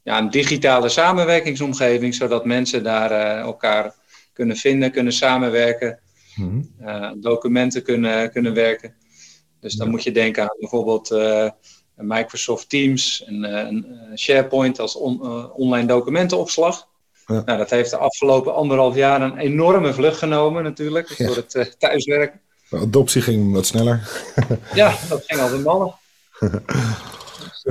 ja, 0.08 0.18
een 0.18 0.30
digitale 0.30 0.90
samenwerkingsomgeving, 0.90 2.16
zodat 2.16 2.46
mensen 2.46 2.84
daar 2.84 3.12
uh, 3.12 3.40
elkaar 3.40 3.96
kunnen 4.34 4.56
vinden, 4.56 4.92
kunnen 4.92 5.14
samenwerken, 5.14 6.00
mm 6.36 6.76
uh, 6.82 7.12
documenten 7.16 7.84
kunnen, 7.84 8.32
kunnen 8.32 8.54
werken. 8.54 8.96
Dus 9.60 9.74
dan 9.74 9.90
moet 9.90 10.04
je 10.04 10.12
denken 10.12 10.44
aan 10.44 10.56
bijvoorbeeld 10.60 11.12
uh, 11.12 11.50
Microsoft 11.96 12.70
Teams 12.70 13.24
en 13.26 13.86
SharePoint 14.16 14.80
als 14.80 14.96
on, 14.96 15.22
online 15.54 15.88
documentenopslag. 15.88 16.88
Ja. 17.26 17.42
Nou, 17.46 17.58
dat 17.58 17.70
heeft 17.70 17.90
de 17.90 17.98
afgelopen 17.98 18.56
anderhalf 18.56 18.96
jaar 18.96 19.22
een 19.22 19.38
enorme 19.38 19.94
vlucht 19.94 20.18
genomen 20.18 20.64
natuurlijk, 20.64 21.10
ja. 21.10 21.26
door 21.26 21.36
het 21.36 21.76
thuiswerken. 21.80 22.42
De 22.70 22.78
adoptie 22.78 23.22
ging 23.22 23.54
wat 23.54 23.66
sneller. 23.66 24.10
ja, 24.74 24.96
dat 25.10 25.24
ging 25.26 25.42
als 25.42 25.52
een 25.52 25.62
mannen. 25.62 25.94
dus, 27.40 27.66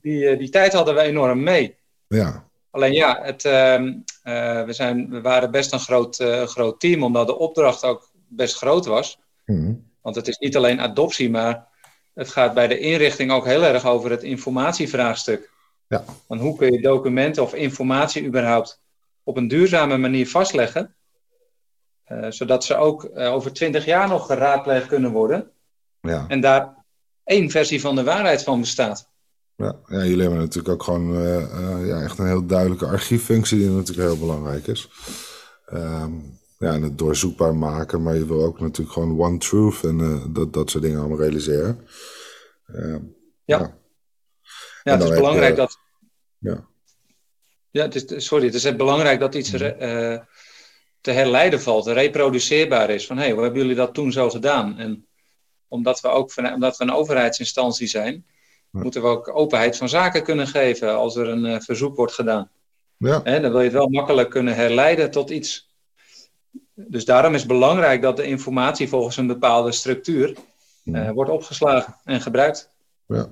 die, 0.00 0.28
eh, 0.28 0.38
die 0.38 0.48
tijd 0.48 0.72
hadden 0.72 0.94
we 0.94 1.00
enorm 1.00 1.42
mee. 1.42 1.76
Ja. 2.06 2.46
Alleen 2.70 2.92
ja, 2.92 3.18
het, 3.22 3.44
uh, 3.44 3.80
uh, 3.82 4.64
we, 4.64 4.72
zijn, 4.72 5.10
we 5.10 5.20
waren 5.20 5.50
best 5.50 5.72
een 5.72 5.80
groot, 5.80 6.20
uh, 6.20 6.42
groot 6.42 6.80
team, 6.80 7.02
omdat 7.02 7.26
de 7.26 7.38
opdracht 7.38 7.84
ook 7.84 8.10
best 8.28 8.56
groot 8.56 8.86
was. 8.86 9.18
Mm. 9.44 9.86
Want 10.00 10.16
het 10.16 10.28
is 10.28 10.38
niet 10.38 10.56
alleen 10.56 10.80
adoptie, 10.80 11.30
maar 11.30 11.66
het 12.14 12.28
gaat 12.28 12.54
bij 12.54 12.68
de 12.68 12.78
inrichting 12.78 13.32
ook 13.32 13.44
heel 13.44 13.64
erg 13.64 13.86
over 13.86 14.10
het 14.10 14.22
informatievraagstuk. 14.22 15.50
Ja. 15.86 16.04
Want 16.26 16.40
hoe 16.40 16.56
kun 16.56 16.72
je 16.72 16.80
documenten 16.80 17.42
of 17.42 17.54
informatie 17.54 18.24
überhaupt 18.24 18.80
op 19.22 19.36
een 19.36 19.48
duurzame 19.48 19.96
manier 19.96 20.28
vastleggen, 20.28 20.94
zodat 22.28 22.64
ze 22.64 22.76
ook 22.76 23.10
over 23.14 23.52
twintig 23.52 23.84
jaar 23.84 24.08
nog 24.08 24.26
geraadpleegd 24.26 24.86
kunnen 24.86 25.10
worden. 25.10 25.50
Ja. 26.00 26.24
En 26.28 26.40
daar 26.40 26.74
één 27.24 27.50
versie 27.50 27.80
van 27.80 27.94
de 27.94 28.04
waarheid 28.04 28.42
van 28.42 28.60
bestaat. 28.60 29.08
Ja, 29.58 29.76
ja, 29.86 30.04
jullie 30.04 30.20
hebben 30.20 30.38
natuurlijk 30.38 30.68
ook 30.68 30.82
gewoon 30.82 31.14
uh, 31.14 31.36
uh, 31.36 31.86
ja, 31.86 32.02
echt 32.02 32.18
een 32.18 32.26
heel 32.26 32.46
duidelijke 32.46 32.86
archieffunctie 32.86 33.58
die 33.58 33.70
natuurlijk 33.70 34.08
heel 34.08 34.18
belangrijk 34.18 34.66
is. 34.66 34.88
Um, 35.72 36.38
ja, 36.58 36.72
en 36.72 36.82
het 36.82 36.98
doorzoekbaar 36.98 37.54
maken, 37.54 38.02
maar 38.02 38.14
je 38.14 38.26
wil 38.26 38.44
ook 38.44 38.60
natuurlijk 38.60 38.92
gewoon 38.92 39.20
one 39.20 39.38
truth 39.38 39.84
en 39.84 39.98
uh, 39.98 40.24
dat, 40.28 40.52
dat 40.52 40.70
soort 40.70 40.82
dingen 40.82 40.98
allemaal 40.98 41.18
realiseren. 41.18 41.86
Um, 42.66 43.16
ja. 43.44 43.58
ja. 43.58 43.78
ja. 44.82 44.92
het 44.92 45.02
is 45.02 45.16
belangrijk 45.16 45.50
je, 45.50 45.56
dat. 45.56 45.78
Ja. 46.38 46.66
Ja, 47.70 47.82
het 47.82 48.10
is, 48.10 48.26
sorry, 48.26 48.44
het 48.44 48.54
is 48.54 48.76
belangrijk 48.76 49.20
dat 49.20 49.34
iets 49.34 49.52
re, 49.52 50.26
te 51.00 51.10
herleiden 51.10 51.60
valt, 51.60 51.86
reproduceerbaar 51.86 52.90
is. 52.90 53.06
Van 53.06 53.16
hé, 53.16 53.22
hey, 53.22 53.32
hoe 53.32 53.42
hebben 53.42 53.60
jullie 53.60 53.76
dat 53.76 53.94
toen 53.94 54.12
zo 54.12 54.30
gedaan? 54.30 54.78
En 54.78 55.06
omdat 55.68 56.00
we 56.00 56.08
ook 56.08 56.32
van, 56.32 56.52
omdat 56.52 56.76
we 56.76 56.84
een 56.84 56.92
overheidsinstantie 56.92 57.86
zijn 57.86 58.26
moeten 58.70 59.02
we 59.02 59.08
ook 59.08 59.36
openheid 59.36 59.76
van 59.76 59.88
zaken 59.88 60.22
kunnen 60.22 60.46
geven 60.46 60.96
als 60.96 61.16
er 61.16 61.28
een 61.28 61.44
uh, 61.44 61.60
verzoek 61.60 61.96
wordt 61.96 62.12
gedaan. 62.12 62.50
Ja. 62.96 63.18
dan 63.18 63.40
wil 63.40 63.58
je 63.58 63.64
het 63.64 63.72
wel 63.72 63.88
makkelijk 63.88 64.30
kunnen 64.30 64.54
herleiden 64.54 65.10
tot 65.10 65.30
iets. 65.30 65.68
Dus 66.74 67.04
daarom 67.04 67.34
is 67.34 67.40
het 67.40 67.48
belangrijk 67.48 68.02
dat 68.02 68.16
de 68.16 68.22
informatie 68.22 68.88
volgens 68.88 69.16
een 69.16 69.26
bepaalde 69.26 69.72
structuur 69.72 70.36
uh, 70.84 71.10
wordt 71.10 71.30
opgeslagen 71.30 71.96
en 72.04 72.20
gebruikt. 72.20 72.68
Ja. 73.06 73.28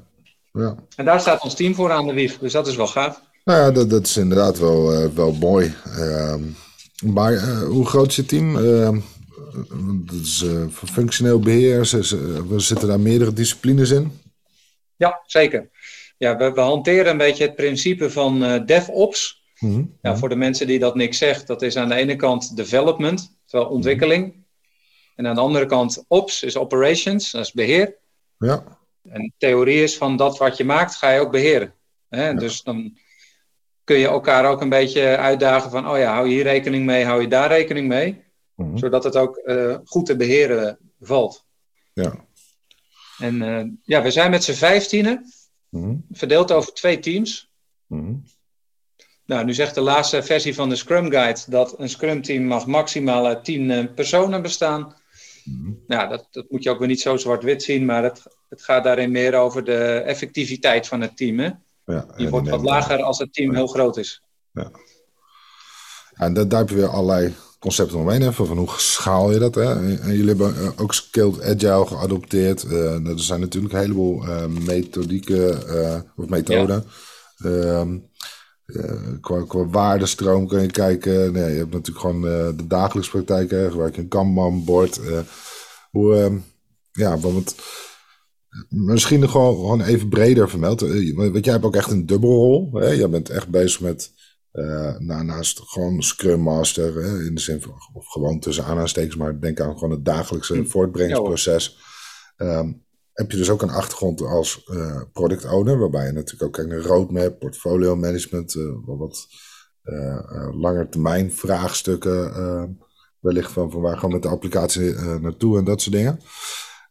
Ja. 0.53 0.75
En 0.97 1.05
daar 1.05 1.21
staat 1.21 1.43
ons 1.43 1.55
team 1.55 1.75
voor 1.75 1.93
aan 1.93 2.07
de 2.07 2.13
wieg, 2.13 2.39
dus 2.39 2.53
dat 2.53 2.67
is 2.67 2.77
wel 2.77 2.87
gaaf. 2.87 3.21
Nou 3.45 3.61
ja, 3.61 3.71
dat, 3.71 3.91
dat 3.91 4.07
is 4.07 4.17
inderdaad 4.17 4.59
wel, 4.59 5.03
uh, 5.03 5.09
wel 5.15 5.33
mooi. 5.33 5.75
Ehm, 5.85 6.43
maar 7.05 7.49
hoe 7.49 7.87
groot 7.87 8.09
is 8.09 8.17
je 8.17 8.27
team? 8.27 8.57
Ehm, 8.57 8.99
dat 10.07 10.21
is 10.23 10.45
functioneel 10.73 11.39
beheer. 11.39 11.81
we 12.49 12.55
zitten 12.57 12.89
daar 12.89 13.01
meerdere 13.01 13.33
disciplines 13.33 13.91
in. 13.91 14.13
Ja, 14.97 15.23
zeker. 15.27 15.71
Ja, 16.19 16.37
we, 16.37 16.53
we 16.53 16.61
hanteren 16.61 17.11
een 17.11 17.17
beetje 17.17 17.45
het 17.45 17.55
principe 17.55 18.11
van 18.11 18.43
uh, 18.43 18.65
DevOps. 18.65 19.45
Mm 19.59 19.95
ja, 20.03 20.17
voor 20.17 20.29
de 20.29 20.37
mensen 20.37 20.67
die 20.67 20.79
dat 20.79 20.95
niks 20.95 21.19
zegt, 21.19 21.47
dat 21.47 21.63
is 21.63 21.77
aan 21.77 21.89
de 21.89 21.95
ene 21.95 22.17
kant 22.17 22.57
development, 22.57 23.37
terwijl 23.45 23.71
ontwikkeling. 23.71 24.45
En 25.15 25.27
aan 25.27 25.35
de 25.35 25.41
andere 25.41 25.67
kant 25.67 26.05
Ops 26.09 26.43
is 26.43 26.57
operations, 26.57 27.31
dat 27.31 27.45
is 27.45 27.53
beheer. 27.53 27.97
Ja. 28.39 28.79
En 29.09 29.33
theorie 29.39 29.83
is 29.83 29.97
van 29.97 30.17
dat 30.17 30.39
wat 30.39 30.57
je 30.57 30.65
maakt, 30.65 30.95
ga 30.95 31.11
je 31.11 31.21
ook 31.21 31.31
beheren. 31.31 31.75
Hè? 32.09 32.35
Dus 32.35 32.63
dan 32.63 32.99
kun 33.85 33.99
je 33.99 34.07
elkaar 34.07 34.51
ook 34.51 34.61
een 34.61 34.69
beetje 34.69 35.17
uitdagen 35.17 35.71
van, 35.71 35.91
oh 35.91 35.99
ja, 35.99 36.15
hou 36.15 36.29
je 36.29 36.35
hier 36.35 36.43
rekening 36.43 36.85
mee, 36.85 37.05
hou 37.05 37.21
je 37.21 37.29
daar 37.29 37.49
rekening 37.49 37.89
mee. 37.89 38.25
Mhm. 38.55 38.77
Zodat 38.77 39.05
het 39.05 39.17
ook 39.17 39.41
uh, 39.45 39.77
goed 39.85 40.07
te 40.07 40.17
beheren 40.17 40.79
valt. 41.01 41.45
Ja. 41.93 42.26
En 43.19 43.35
uh, 43.35 43.65
ja, 43.83 44.03
we 44.03 44.11
zijn 44.11 44.31
met 44.31 44.45
z'n 44.45 44.53
vijftienen, 44.53 45.33
mm 45.69 46.05
verdeeld 46.11 46.53
over 46.53 46.73
twee 46.73 46.99
teams. 46.99 47.51
Mm 47.87 48.25
nou, 49.27 49.45
nu 49.45 49.55
zegt 49.55 49.75
de 49.75 49.81
laatste 49.81 50.23
versie 50.23 50.55
van 50.55 50.69
de 50.69 50.77
Scrum 50.77 51.11
Guide 51.11 51.41
dat 51.47 51.79
een 51.79 51.89
Scrum 51.89 52.23
team 52.23 52.45
mag 52.45 52.67
maximaal 52.67 53.27
uit 53.27 53.45
tien 53.45 53.71
uh, 53.71 53.85
personen 53.95 54.43
bestaan. 54.43 54.95
Mm 55.45 55.83
Nou, 55.87 56.09
dat, 56.09 56.27
dat 56.31 56.51
moet 56.51 56.63
je 56.63 56.71
ook 56.71 56.79
weer 56.79 56.89
niet 56.89 57.01
zo 57.01 57.17
zwart-wit 57.17 57.63
zien, 57.63 57.85
maar 57.85 58.03
het, 58.03 58.23
het 58.49 58.63
gaat 58.63 58.85
daarin 58.85 59.11
meer 59.11 59.35
over 59.35 59.65
de 59.65 60.03
effectiviteit 60.07 60.87
van 60.89 61.01
het 61.01 61.17
team. 61.17 61.39
Hè? 61.39 61.51
Ja, 61.85 62.07
Die 62.17 62.29
wordt 62.29 62.49
wat 62.49 62.63
lager 62.63 63.03
als 63.03 63.19
het 63.19 63.33
team 63.33 63.55
heel 63.55 63.67
groot 63.67 63.97
is. 63.97 64.23
Ja. 64.53 64.71
En 66.15 66.35
daar, 66.35 66.49
daar 66.49 66.61
heb 66.61 66.69
je 66.69 66.75
weer 66.75 66.89
allerlei 66.89 67.35
concepten 67.59 67.99
omheen. 67.99 68.23
Hè, 68.23 68.33
van, 68.33 68.59
hoe 68.59 68.69
schaal 68.77 69.33
je 69.33 69.39
dat? 69.39 69.55
Hè? 69.55 69.99
En 70.01 70.13
jullie 70.13 70.27
hebben 70.27 70.57
eh, 70.57 70.69
ook 70.77 70.95
Skilled 70.95 71.43
Agile 71.43 71.87
geadopteerd. 71.87 72.65
Uh, 72.65 73.07
er 73.07 73.21
zijn 73.21 73.41
natuurlijk 73.41 73.75
een 73.75 73.81
heleboel 73.81 74.25
uh, 74.25 74.47
methodieken 74.47 75.63
of 76.17 76.29
methoden. 76.29 76.85
Ja. 77.37 77.51
Ehm, 77.51 77.99
qua, 79.21 79.45
qua 79.49 79.67
waardestroom 79.67 80.47
kun 80.47 80.63
je 80.63 80.71
kijken. 80.71 81.33
Nee, 81.33 81.53
je 81.53 81.59
hebt 81.59 81.73
natuurlijk 81.73 82.07
gewoon 82.07 82.21
de 82.57 82.67
dagelijkse 82.67 83.11
praktijk. 83.11 83.51
Hè, 83.51 83.71
gebruik 83.71 83.95
je 83.95 84.01
een 84.01 84.09
Kanban-bord. 84.09 85.01
hoe, 85.91 86.17
ehm, 86.17 86.37
ja, 86.93 87.19
want 87.19 87.55
misschien 88.69 89.29
gewoon, 89.29 89.55
gewoon 89.55 89.83
even 89.83 90.09
breder 90.09 90.51
vermeld. 90.51 90.81
Want 91.15 91.45
jij 91.45 91.53
hebt 91.53 91.65
ook 91.65 91.77
echt 91.77 91.91
een 91.91 92.07
dubbelrol. 92.07 92.71
Hè? 92.73 92.89
Jij 92.89 93.09
bent 93.09 93.31
echt 93.31 93.49
bezig 93.49 93.81
met 93.81 94.13
uh, 94.57 94.99
naast 94.99 95.61
gewoon 95.61 96.03
Scrum 96.03 96.41
Master, 96.41 96.95
hè, 96.95 97.25
in 97.25 97.35
de 97.35 97.41
zin 97.41 97.63
van, 97.63 97.73
of 97.93 98.07
gewoon 98.07 98.41
tussen 98.41 98.65
aanhalingstekens, 98.65 99.17
maar 99.17 99.41
denk 99.41 99.61
aan 99.61 99.73
gewoon 99.73 99.91
het 99.91 100.05
dagelijkse 100.05 100.55
hm. 100.55 100.65
voortbrengingsproces. 100.65 101.79
Ehm, 102.37 102.73
heb 103.13 103.31
je 103.31 103.37
dus 103.37 103.51
ook 103.51 103.63
een 103.63 103.71
achtergrond 103.71 104.21
als 104.21 104.69
uh, 104.71 105.03
product 105.13 105.45
owner, 105.45 105.79
waarbij 105.79 106.07
je 106.07 106.13
natuurlijk 106.13 106.43
ook 106.43 106.53
kijkt 106.53 106.71
naar 106.71 106.81
roadmap, 106.81 107.39
portfolio 107.39 107.97
management, 107.97 108.55
uh, 108.55 108.73
wat 108.85 109.27
langer 110.51 110.89
termijn 110.89 111.33
vraagstukken, 111.33 112.35
ehm, 112.35 112.69
wellicht 113.21 113.53
van, 113.53 113.71
van 113.71 113.81
waar 113.81 113.99
gaan 113.99 114.09
we 114.09 114.15
met 114.15 114.23
de 114.23 114.29
applicatie 114.29 114.95
naartoe 115.21 115.59
en 115.59 115.65
dat 115.65 115.81
soort 115.81 115.95
dingen. 115.95 116.21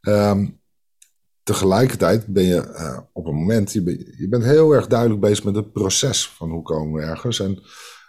Um, 0.02 0.60
tegelijkertijd 1.46 2.28
ben 2.28 2.44
je 2.44 2.68
uh, 2.72 3.00
op 3.14 3.26
een 3.26 3.36
moment, 3.36 3.74
je, 3.74 3.84
ben, 3.84 4.14
je, 4.18 4.28
bent 4.30 4.44
heel 4.44 4.72
erg 4.72 4.88
duidelijk 4.88 5.22
bezig 5.22 5.44
met 5.44 5.56
het 5.56 5.74
proces 5.74 6.28
van 6.28 6.50
hoe 6.50 6.62
komen 6.62 7.02
we 7.02 7.08
ergens. 7.08 7.40
En 7.40 7.60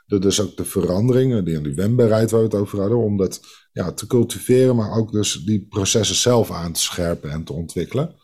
de, 0.07 0.19
dus 0.19 0.40
ook 0.40 0.57
de 0.57 0.64
veranderingen, 0.64 1.45
die, 1.45 1.61
die 1.61 1.75
wendbaarheid 1.75 2.31
waar 2.31 2.40
we 2.40 2.47
het 2.47 2.55
over 2.55 2.81
hadden, 2.81 2.99
om 2.99 3.16
dat 3.16 3.40
ja, 3.73 3.93
te 3.93 4.07
cultiveren, 4.07 4.76
maar 4.76 4.90
ook 4.90 5.12
dus 5.12 5.33
die 5.33 5.66
processen 5.69 6.16
zelf 6.16 6.50
aan 6.50 6.73
te 6.73 6.81
scherpen 6.81 7.31
en 7.31 7.45
te 7.45 7.52
ontwikkelen. 7.52 8.14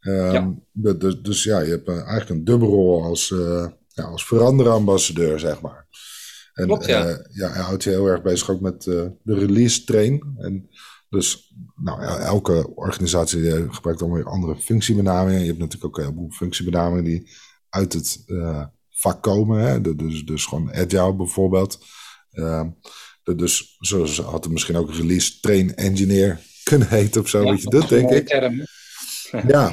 Um, 0.00 0.32
ja. 0.32 0.54
De, 0.72 0.96
de, 0.96 1.20
dus 1.20 1.42
ja, 1.42 1.60
je 1.60 1.70
hebt 1.70 1.88
eigenlijk 1.88 2.30
een 2.30 2.44
dubbelrol 2.44 3.04
als, 3.04 3.30
uh, 3.30 3.66
ja, 3.88 4.04
als 4.04 4.26
veranderambassadeur, 4.26 5.38
zeg 5.38 5.60
maar. 5.60 5.86
En 6.52 6.66
Klopt, 6.66 6.86
ja. 6.86 7.08
Uh, 7.08 7.16
ja, 7.32 7.50
hij 7.50 7.62
houdt 7.62 7.82
je 7.82 7.90
heel 7.90 8.06
erg 8.06 8.22
bezig 8.22 8.50
ook 8.50 8.60
met 8.60 8.82
de 8.82 9.14
release 9.24 9.84
train. 9.84 10.34
En 10.38 10.68
dus 11.08 11.54
nou, 11.76 12.02
elke 12.20 12.74
organisatie 12.74 13.72
gebruikt 13.72 14.00
dan 14.00 14.12
weer 14.12 14.28
andere 14.28 14.56
functiebenamingen. 14.56 15.40
Je 15.40 15.46
hebt 15.46 15.58
natuurlijk 15.58 15.84
ook 15.84 15.98
een 15.98 16.04
heleboel 16.04 16.30
functiebenamingen 16.30 17.04
die 17.04 17.28
uit 17.68 17.92
het 17.92 18.22
uh, 18.26 18.64
vak 18.90 19.22
komen. 19.22 19.60
Hè? 19.60 19.96
Dus, 19.96 20.24
dus 20.24 20.44
gewoon 20.44 20.74
agile 20.74 21.14
bijvoorbeeld. 21.14 21.84
Uh, 22.32 22.62
dus 23.22 23.76
zo 23.80 24.06
had 24.22 24.44
het 24.44 24.52
misschien 24.52 24.76
ook 24.76 24.94
release 24.94 25.40
train 25.40 25.74
engineer 25.74 26.40
kunnen 26.62 26.88
heten 26.88 27.20
of 27.20 27.28
zo. 27.28 27.42
Ja, 27.42 27.50
weet 27.50 27.62
je 27.62 27.70
dat, 27.70 27.88
denk 27.88 28.10
ik. 28.10 28.28
ja, 29.48 29.72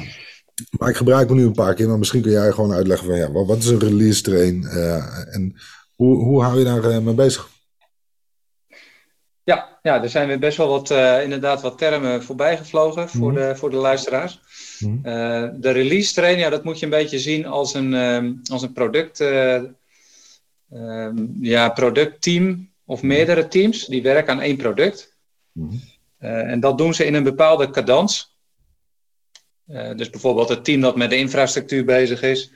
maar 0.78 0.88
ik 0.88 0.96
gebruik 0.96 1.28
hem 1.28 1.36
nu 1.36 1.44
een 1.44 1.52
paar 1.52 1.74
keer. 1.74 1.88
Maar 1.88 1.98
misschien 1.98 2.22
kun 2.22 2.30
jij 2.30 2.52
gewoon 2.52 2.72
uitleggen 2.72 3.06
van 3.06 3.16
ja, 3.16 3.32
wat 3.32 3.58
is 3.58 3.66
een 3.66 3.78
release 3.78 4.22
train 4.22 4.62
uh, 4.62 5.34
en 5.34 5.56
hoe, 5.94 6.16
hoe 6.16 6.42
hou 6.42 6.58
je 6.58 6.64
daar 6.64 7.02
mee 7.02 7.14
bezig? 7.14 7.52
Ja, 9.44 9.78
ja, 9.82 10.02
er 10.02 10.08
zijn 10.08 10.28
weer 10.28 10.38
best 10.38 10.56
wel 10.56 10.68
wat, 10.68 10.90
uh, 10.90 11.22
inderdaad 11.22 11.62
wat 11.62 11.78
termen 11.78 12.22
voorbij 12.22 12.56
gevlogen 12.56 13.08
voor, 13.08 13.32
mhm. 13.32 13.40
de, 13.40 13.56
voor 13.56 13.70
de 13.70 13.76
luisteraars. 13.76 14.40
Mm 14.78 14.96
uh, 14.96 15.48
de 15.54 15.70
release 15.70 16.14
train, 16.14 16.38
ja, 16.38 16.50
dat 16.50 16.64
moet 16.64 16.78
je 16.78 16.84
een 16.84 16.90
beetje 16.90 17.18
zien 17.18 17.46
als 17.46 17.74
een, 17.74 17.92
uh, 17.92 18.32
als 18.50 18.62
een 18.62 18.72
product, 18.72 19.18
ja, 21.40 21.68
productteam 21.68 22.70
of 22.84 22.98
mhm. 22.98 23.06
meerdere 23.06 23.48
teams 23.48 23.86
die 23.86 24.02
werken 24.02 24.32
aan 24.32 24.40
één 24.40 24.56
product. 24.56 25.16
Mm 25.52 25.80
en 26.18 26.60
dat 26.60 26.78
doen 26.78 26.94
ze 26.94 27.04
in 27.04 27.14
een 27.14 27.22
bepaalde 27.22 27.70
cadans. 27.70 28.36
dus 29.96 30.10
bijvoorbeeld 30.10 30.48
het 30.48 30.64
team 30.64 30.80
dat 30.80 30.96
met 30.96 31.10
de 31.10 31.16
infrastructuur 31.16 31.84
bezig 31.84 32.22
is, 32.22 32.52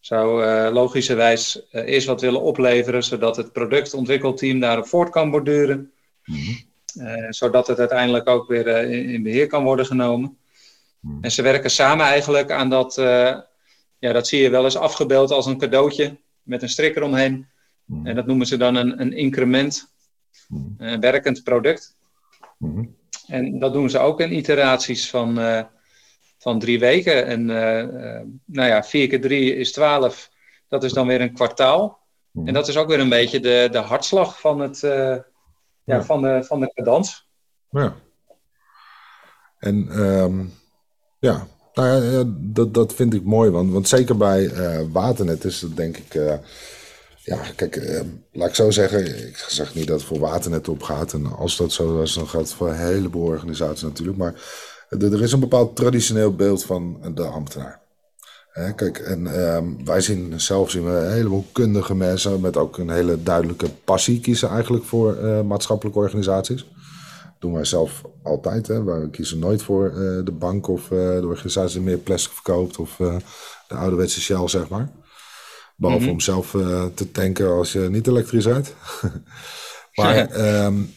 zou 0.00 0.44
logischerwijs 0.72 1.62
eerst 1.70 2.06
wat 2.06 2.20
willen 2.20 2.40
opleveren, 2.40 3.02
zodat 3.02 3.36
het 3.36 3.52
productontwikkelteam 3.52 4.60
daarop 4.60 4.86
voort 4.86 5.10
kan 5.10 5.30
borduren. 5.30 5.91
Mhm. 6.24 6.52
Eh, 6.94 7.26
zodat 7.28 7.66
het 7.66 7.78
uiteindelijk 7.78 8.28
ook 8.28 8.48
weer 8.48 8.66
eh, 8.68 9.12
in, 9.12 9.22
beheer 9.22 9.46
kan 9.46 9.64
worden 9.64 9.86
genomen. 9.86 10.38
Mhm. 11.00 11.24
En 11.24 11.30
ze 11.30 11.42
werken 11.42 11.70
samen 11.70 12.06
eigenlijk 12.06 12.50
aan 12.50 12.70
dat, 12.70 12.98
eh, 12.98 13.38
ja, 13.98 14.12
dat 14.12 14.28
zie 14.28 14.42
je 14.42 14.50
wel 14.50 14.64
eens 14.64 14.76
afgebeeld 14.76 15.30
als 15.30 15.46
een 15.46 15.58
cadeautje 15.58 16.16
met 16.42 16.62
een 16.62 16.68
strik 16.68 16.96
eromheen. 16.96 17.46
Mhm. 17.84 18.06
En 18.06 18.14
dat 18.14 18.26
noemen 18.26 18.46
ze 18.46 18.56
dan 18.56 18.74
een, 18.74 19.00
een 19.00 19.12
increment, 19.12 19.92
een 20.78 21.00
werkend 21.00 21.42
product. 21.42 21.96
En 23.26 23.58
dat 23.58 23.72
doen 23.72 23.90
ze 23.90 23.98
ook 23.98 24.20
in 24.20 24.36
iteraties 24.36 25.10
van, 25.10 25.38
van 26.38 26.58
drie 26.58 26.78
weken. 26.78 27.26
En 27.26 27.44
nou 28.44 28.68
ja, 28.68 28.82
vier 28.82 29.08
keer 29.08 29.20
drie 29.20 29.56
is 29.56 29.72
twaalf. 29.72 30.30
Dat 30.68 30.84
is 30.84 30.92
dan 30.92 31.06
weer 31.06 31.20
een 31.20 31.32
kwartaal. 31.32 31.98
En 32.44 32.54
dat 32.54 32.68
is 32.68 32.76
ook 32.76 32.88
weer 32.88 33.00
een 33.00 33.08
beetje 33.08 33.40
de, 33.40 33.68
de 33.70 33.78
hartslag 33.78 34.40
van 34.40 34.60
het, 34.60 34.82
ja, 35.84 36.04
Van, 36.04 36.22
de, 36.22 36.44
van 36.44 36.60
de 36.60 36.72
cadans. 36.74 37.28
Ja. 37.70 37.94
En 39.58 40.00
um, 40.00 40.52
ja, 41.18 41.46
nou 41.74 42.02
ja, 42.02 42.24
dat, 42.36 42.74
dat 42.74 42.94
vind 42.94 43.14
ik 43.14 43.24
mooi, 43.24 43.50
want, 43.50 43.72
want 43.72 43.88
zeker 43.88 44.16
bij 44.16 44.42
uh, 44.42 44.80
Waternet 44.92 45.44
is 45.44 45.60
het 45.60 45.76
denk 45.76 45.96
ik. 45.96 46.14
Uh, 46.14 46.34
ja, 47.16 47.40
kijk, 47.56 47.76
uh, 47.76 48.00
laat 48.32 48.48
ik 48.48 48.54
zo 48.54 48.70
zeggen. 48.70 49.28
Ik 49.28 49.36
zeg 49.36 49.74
niet 49.74 49.86
dat 49.86 49.98
het 49.98 50.08
voor 50.08 50.18
Waternet 50.18 50.68
opgaat. 50.68 51.12
En 51.12 51.26
als 51.26 51.56
dat 51.56 51.72
zo 51.72 52.02
is, 52.02 52.14
dan 52.14 52.28
gaat 52.28 52.40
het 52.40 52.52
voor 52.52 52.68
een 52.68 52.86
heleboel 52.86 53.26
organisaties 53.26 53.82
natuurlijk. 53.82 54.18
Maar 54.18 54.34
er 54.88 55.22
is 55.22 55.32
een 55.32 55.40
bepaald 55.40 55.76
traditioneel 55.76 56.34
beeld 56.34 56.64
van 56.64 57.12
de 57.14 57.24
ambtenaar 57.24 57.81
kijk, 58.52 58.98
en 58.98 59.40
um, 59.54 59.84
wij 59.84 60.00
zien 60.00 60.40
zelf 60.40 60.70
zien 60.70 60.84
we 60.84 60.90
een 60.90 61.12
heleboel 61.12 61.46
kundige 61.52 61.94
mensen 61.94 62.40
met 62.40 62.56
ook 62.56 62.78
een 62.78 62.90
hele 62.90 63.22
duidelijke 63.22 63.68
passie 63.84 64.20
kiezen 64.20 64.48
eigenlijk 64.48 64.84
voor 64.84 65.18
uh, 65.18 65.40
maatschappelijke 65.40 65.98
organisaties. 65.98 66.64
Dat 67.24 67.34
doen 67.38 67.52
wij 67.52 67.64
zelf 67.64 68.02
altijd. 68.22 68.66
Hè. 68.66 68.84
Wij 68.84 69.08
kiezen 69.10 69.38
nooit 69.38 69.62
voor 69.62 69.90
uh, 69.90 70.24
de 70.24 70.32
bank 70.32 70.68
of 70.68 70.82
uh, 70.82 70.90
de 70.90 71.26
organisatie 71.26 71.78
die 71.78 71.88
meer 71.88 71.98
plastic 71.98 72.32
verkoopt 72.32 72.78
of 72.78 72.96
de 73.68 73.74
ouderwetse 73.74 74.20
Shell, 74.20 74.48
zeg 74.48 74.68
maar. 74.68 74.90
Behalve 75.76 76.02
mm 76.02 76.08
-hmm. 76.08 76.14
om 76.14 76.20
zelf 76.20 76.50
te 76.94 77.10
tanken 77.12 77.48
als 77.50 77.72
je 77.72 77.78
niet 77.78 78.06
elektrisch 78.06 78.46
rijdt. 78.46 78.74
maar 79.94 80.40
um, 80.64 80.94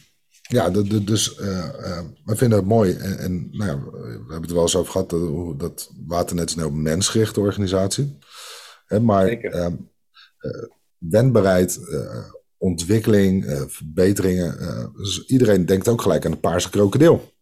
ja, 0.48 0.70
dus 0.70 1.38
uh, 1.38 1.48
uh, 1.80 2.00
we 2.24 2.36
vinden 2.36 2.58
het 2.58 2.68
mooi. 2.68 2.92
En, 2.92 3.18
en 3.18 3.48
nou 3.50 3.70
ja, 3.70 3.80
we 3.90 4.08
hebben 4.16 4.40
het 4.40 4.48
er 4.48 4.54
wel 4.54 4.62
eens 4.62 4.76
over 4.76 4.92
gehad 4.92 5.10
dat, 5.10 5.58
dat 5.58 5.90
Waternet 6.06 6.48
is 6.48 6.54
een 6.54 6.62
heel 6.62 6.70
mensgerichte 6.70 7.40
organisatie. 7.40 8.18
Hè, 8.86 9.00
maar 9.00 9.44
uh, 9.44 9.66
wendbaarheid, 10.98 11.80
ontwikkeling, 12.56 13.64
verbeteringen. 13.68 14.56
Dus 14.96 15.24
iedereen 15.24 15.66
denkt 15.66 15.88
ook 15.88 16.02
gelijk 16.02 16.24
aan 16.24 16.30
de 16.30 16.36
paarse 16.36 16.70
krokodil. 16.70 17.34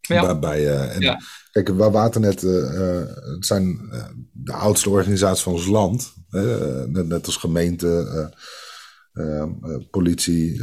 Ja. 0.00 0.38
Bij, 0.38 0.88
en, 0.88 1.00
ja. 1.00 1.20
Kijk, 1.50 1.68
waar 1.68 1.90
Waternet, 1.90 2.40
het 2.40 3.46
zijn 3.46 3.78
de 4.32 4.52
oudste 4.52 4.90
organisaties 4.90 5.42
van 5.42 5.52
ons 5.52 5.66
land. 5.66 6.12
net, 6.86 7.06
net 7.06 7.26
als 7.26 7.36
gemeente, 7.36 8.32
politie 9.90 10.62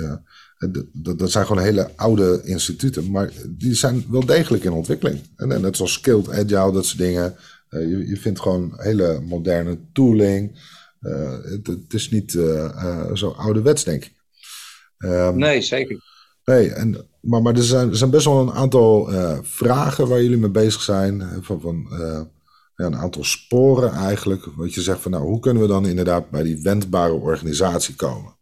dat, 0.93 1.19
dat 1.19 1.31
zijn 1.31 1.45
gewoon 1.45 1.63
hele 1.63 1.89
oude 1.95 2.41
instituten, 2.43 3.12
maar 3.12 3.31
die 3.48 3.74
zijn 3.74 4.05
wel 4.10 4.25
degelijk 4.25 4.63
in 4.63 4.72
ontwikkeling. 4.72 5.22
En, 5.36 5.62
net 5.62 5.75
zoals 5.75 5.93
Skilled 5.93 6.29
Agile, 6.29 6.72
dat 6.72 6.86
soort 6.86 6.98
dingen. 6.98 7.36
Uh, 7.69 7.89
je, 7.89 8.07
je 8.07 8.17
vindt 8.17 8.39
gewoon 8.39 8.74
hele 8.75 9.22
moderne 9.24 9.77
tooling. 9.93 10.60
Uh, 11.01 11.31
het, 11.43 11.67
het, 11.67 11.93
is 11.93 12.10
niet 12.10 12.34
uh, 12.34 13.13
zo 13.13 13.29
ouderwets, 13.29 13.84
denk 13.84 14.05
ik. 14.05 14.13
Um, 14.98 15.38
nee, 15.38 15.62
zeker. 15.62 16.03
Nee, 16.45 16.69
en, 16.69 17.07
maar, 17.22 17.41
maar 17.41 17.55
er, 17.55 17.63
zijn, 17.63 17.89
er 17.89 17.98
zijn 17.98 18.10
best 18.10 18.25
wel 18.25 18.41
een 18.41 18.53
aantal 18.53 19.10
vragen 19.43 20.07
waar 20.07 20.22
jullie 20.22 20.38
mee 20.38 20.50
bezig 20.50 20.81
zijn. 20.81 21.39
Van, 21.41 21.62
van 21.62 21.88
ja, 22.75 22.86
een 22.86 22.95
aantal 22.95 23.24
sporen 23.24 23.91
eigenlijk. 23.91 24.45
Wat 24.55 24.74
je 24.74 24.81
zegt 24.81 25.00
van 25.01 25.12
nou, 25.12 25.24
hoe 25.24 25.39
kunnen 25.39 25.62
we 25.62 25.67
dan 25.67 25.88
inderdaad 25.88 26.29
bij 26.29 26.43
die 26.43 26.62
wendbare 26.62 27.13
organisatie 27.13 27.95
komen? 27.95 28.35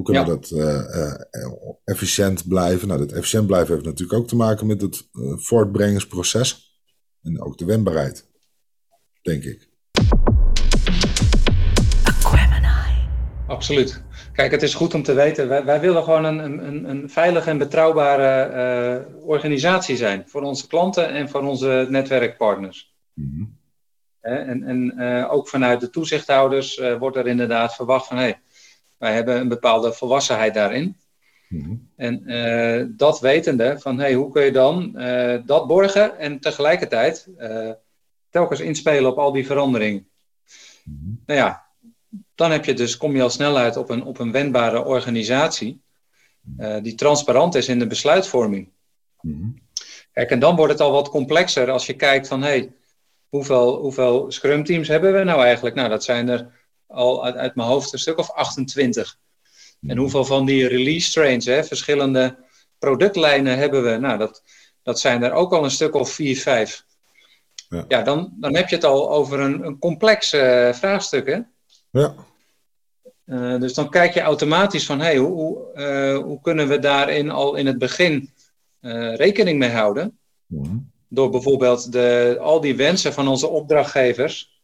Hoe 0.00 0.08
kunnen 0.08 0.24
we 0.24 0.40
dat 0.40 0.50
uh, 0.50 1.74
efficiënt 1.84 2.48
blijven? 2.48 2.88
Nou, 2.88 3.00
dat 3.00 3.12
efficiënt 3.12 3.46
blijven 3.46 3.74
heeft 3.74 3.86
natuurlijk 3.86 4.18
ook 4.18 4.28
te 4.28 4.36
maken 4.36 4.66
met 4.66 4.80
het 4.80 5.08
uh, 5.12 5.36
voortbrengingsproces. 5.36 6.78
En 7.22 7.42
ook 7.42 7.58
de 7.58 7.64
wendbaarheid, 7.64 8.26
denk 9.22 9.44
ik. 9.44 9.68
Absoluut. 13.46 14.02
Kijk, 14.32 14.50
het 14.50 14.62
is 14.62 14.74
goed 14.74 14.94
om 14.94 15.02
te 15.02 15.14
weten, 15.14 15.48
wij, 15.48 15.64
wij 15.64 15.80
willen 15.80 16.04
gewoon 16.04 16.24
een, 16.24 16.38
een, 16.38 16.88
een 16.88 17.10
veilige 17.10 17.50
en 17.50 17.58
betrouwbare 17.58 19.04
uh, 19.08 19.26
organisatie 19.28 19.96
zijn. 19.96 20.24
Voor 20.26 20.42
onze 20.42 20.66
klanten 20.66 21.08
en 21.08 21.28
voor 21.28 21.42
onze 21.42 21.86
netwerkpartners. 21.88 22.94
Mm-hmm. 23.14 23.58
En, 24.20 24.62
en 24.62 24.94
uh, 24.96 25.32
ook 25.32 25.48
vanuit 25.48 25.80
de 25.80 25.90
toezichthouders 25.90 26.78
uh, 26.78 26.98
wordt 26.98 27.16
er 27.16 27.26
inderdaad 27.26 27.74
verwacht 27.74 28.06
van... 28.06 28.16
Hey, 28.16 28.40
wij 29.00 29.14
hebben 29.14 29.36
een 29.36 29.48
bepaalde 29.48 29.92
volwassenheid 29.92 30.54
daarin. 30.54 30.96
Mm-hmm. 31.48 31.88
En 31.96 32.24
dat 32.96 33.20
wetende 33.20 33.78
van 33.78 33.98
hey, 33.98 34.14
hoe 34.14 34.32
kun 34.32 34.44
je 34.44 34.52
dan 34.52 34.92
dat 35.46 35.66
borgen 35.66 36.18
en 36.18 36.40
tegelijkertijd 36.40 37.28
telkens 38.30 38.60
inspelen 38.60 39.10
op 39.10 39.18
al 39.18 39.32
die 39.32 39.46
veranderingen. 39.46 40.08
Mm-hmm. 40.84 41.22
Nou 41.26 41.38
ja, 41.38 41.64
dan 42.34 42.50
heb 42.50 42.64
je 42.64 42.74
dus, 42.74 42.96
kom 42.96 43.16
je 43.16 43.22
al 43.22 43.30
snel 43.30 43.56
uit 43.56 43.76
op 43.76 43.90
een, 43.90 44.04
op 44.04 44.18
een 44.18 44.32
wendbare 44.32 44.84
organisatie 44.84 45.80
uh, 46.58 46.76
die 46.82 46.94
transparant 46.94 47.54
is 47.54 47.68
in 47.68 47.78
de 47.78 47.86
besluitvorming. 47.86 48.68
Mm-hmm. 49.20 49.58
Kijk, 50.12 50.30
en 50.30 50.38
dan 50.38 50.56
wordt 50.56 50.72
het 50.72 50.80
al 50.80 50.92
wat 50.92 51.08
complexer 51.08 51.70
als 51.70 51.86
je 51.86 51.96
kijkt 51.96 52.28
van, 52.28 52.42
hey, 52.42 52.72
hoeveel, 53.28 53.80
hoeveel 53.80 54.30
scrum 54.30 54.64
teams 54.64 54.88
hebben 54.88 55.12
we 55.12 55.24
nou 55.24 55.42
eigenlijk? 55.42 55.74
Nou, 55.74 55.88
dat 55.88 56.04
zijn 56.04 56.28
er 56.28 56.59
al 56.90 57.24
uit, 57.24 57.36
uit 57.36 57.54
mijn 57.54 57.68
hoofd 57.68 57.92
een 57.92 57.98
stuk 57.98 58.18
of 58.18 58.30
28. 58.30 59.18
En 59.80 59.86
mm-hmm. 59.86 59.98
hoeveel 59.98 60.24
van 60.24 60.46
die 60.46 60.68
release 60.68 61.12
trains, 61.12 61.46
hè, 61.46 61.64
verschillende 61.64 62.36
productlijnen 62.78 63.58
hebben 63.58 63.82
we? 63.82 63.96
Nou, 63.96 64.18
dat, 64.18 64.42
dat 64.82 65.00
zijn 65.00 65.22
er 65.22 65.32
ook 65.32 65.52
al 65.52 65.64
een 65.64 65.70
stuk 65.70 65.94
of 65.94 66.10
4, 66.10 66.36
5. 66.36 66.84
Ja, 67.68 67.84
ja 67.88 68.02
dan, 68.02 68.32
dan 68.36 68.56
heb 68.56 68.68
je 68.68 68.74
het 68.74 68.84
al 68.84 69.10
over 69.10 69.40
een, 69.40 69.66
een 69.66 69.78
complex 69.78 70.34
uh, 70.34 70.72
vraagstuk, 70.72 71.26
hè? 71.26 71.38
Ja. 71.90 72.14
Uh, 73.26 73.60
dus 73.60 73.74
dan 73.74 73.90
kijk 73.90 74.14
je 74.14 74.20
automatisch 74.20 74.86
van, 74.86 75.00
hey, 75.00 75.16
hoe, 75.16 75.72
uh, 75.74 76.24
hoe 76.24 76.40
kunnen 76.40 76.68
we 76.68 76.78
daarin 76.78 77.30
al 77.30 77.54
in 77.54 77.66
het 77.66 77.78
begin 77.78 78.30
rekening 79.14 79.58
mee 79.58 79.70
houden? 79.70 80.18
Mm. 80.46 80.90
Door 81.08 81.30
bijvoorbeeld 81.30 81.92
de, 81.92 82.36
al 82.40 82.60
die 82.60 82.76
wensen 82.76 83.12
van 83.12 83.28
onze 83.28 83.48
opdrachtgevers 83.48 84.59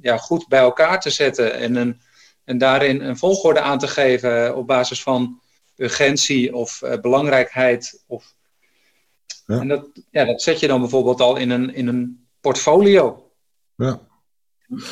ja, 0.00 0.16
goed 0.16 0.48
bij 0.48 0.60
elkaar 0.60 1.00
te 1.00 1.10
zetten 1.10 1.54
en, 1.54 1.76
een, 1.76 2.00
en 2.44 2.58
daarin 2.58 3.00
een 3.00 3.16
volgorde 3.16 3.60
aan 3.60 3.78
te 3.78 3.88
geven 3.88 4.56
op 4.56 4.66
basis 4.66 5.02
van 5.02 5.40
urgentie 5.76 6.54
of 6.54 6.82
belangrijkheid. 7.00 8.02
Of, 8.06 8.34
ja. 9.46 9.60
En 9.60 9.68
dat, 9.68 9.88
ja, 10.10 10.24
dat 10.24 10.42
zet 10.42 10.60
je 10.60 10.66
dan 10.66 10.80
bijvoorbeeld 10.80 11.20
al 11.20 11.36
in 11.36 11.50
een, 11.50 11.74
in 11.74 11.86
een 11.86 12.26
portfolio. 12.40 13.30
Ja. 13.76 14.00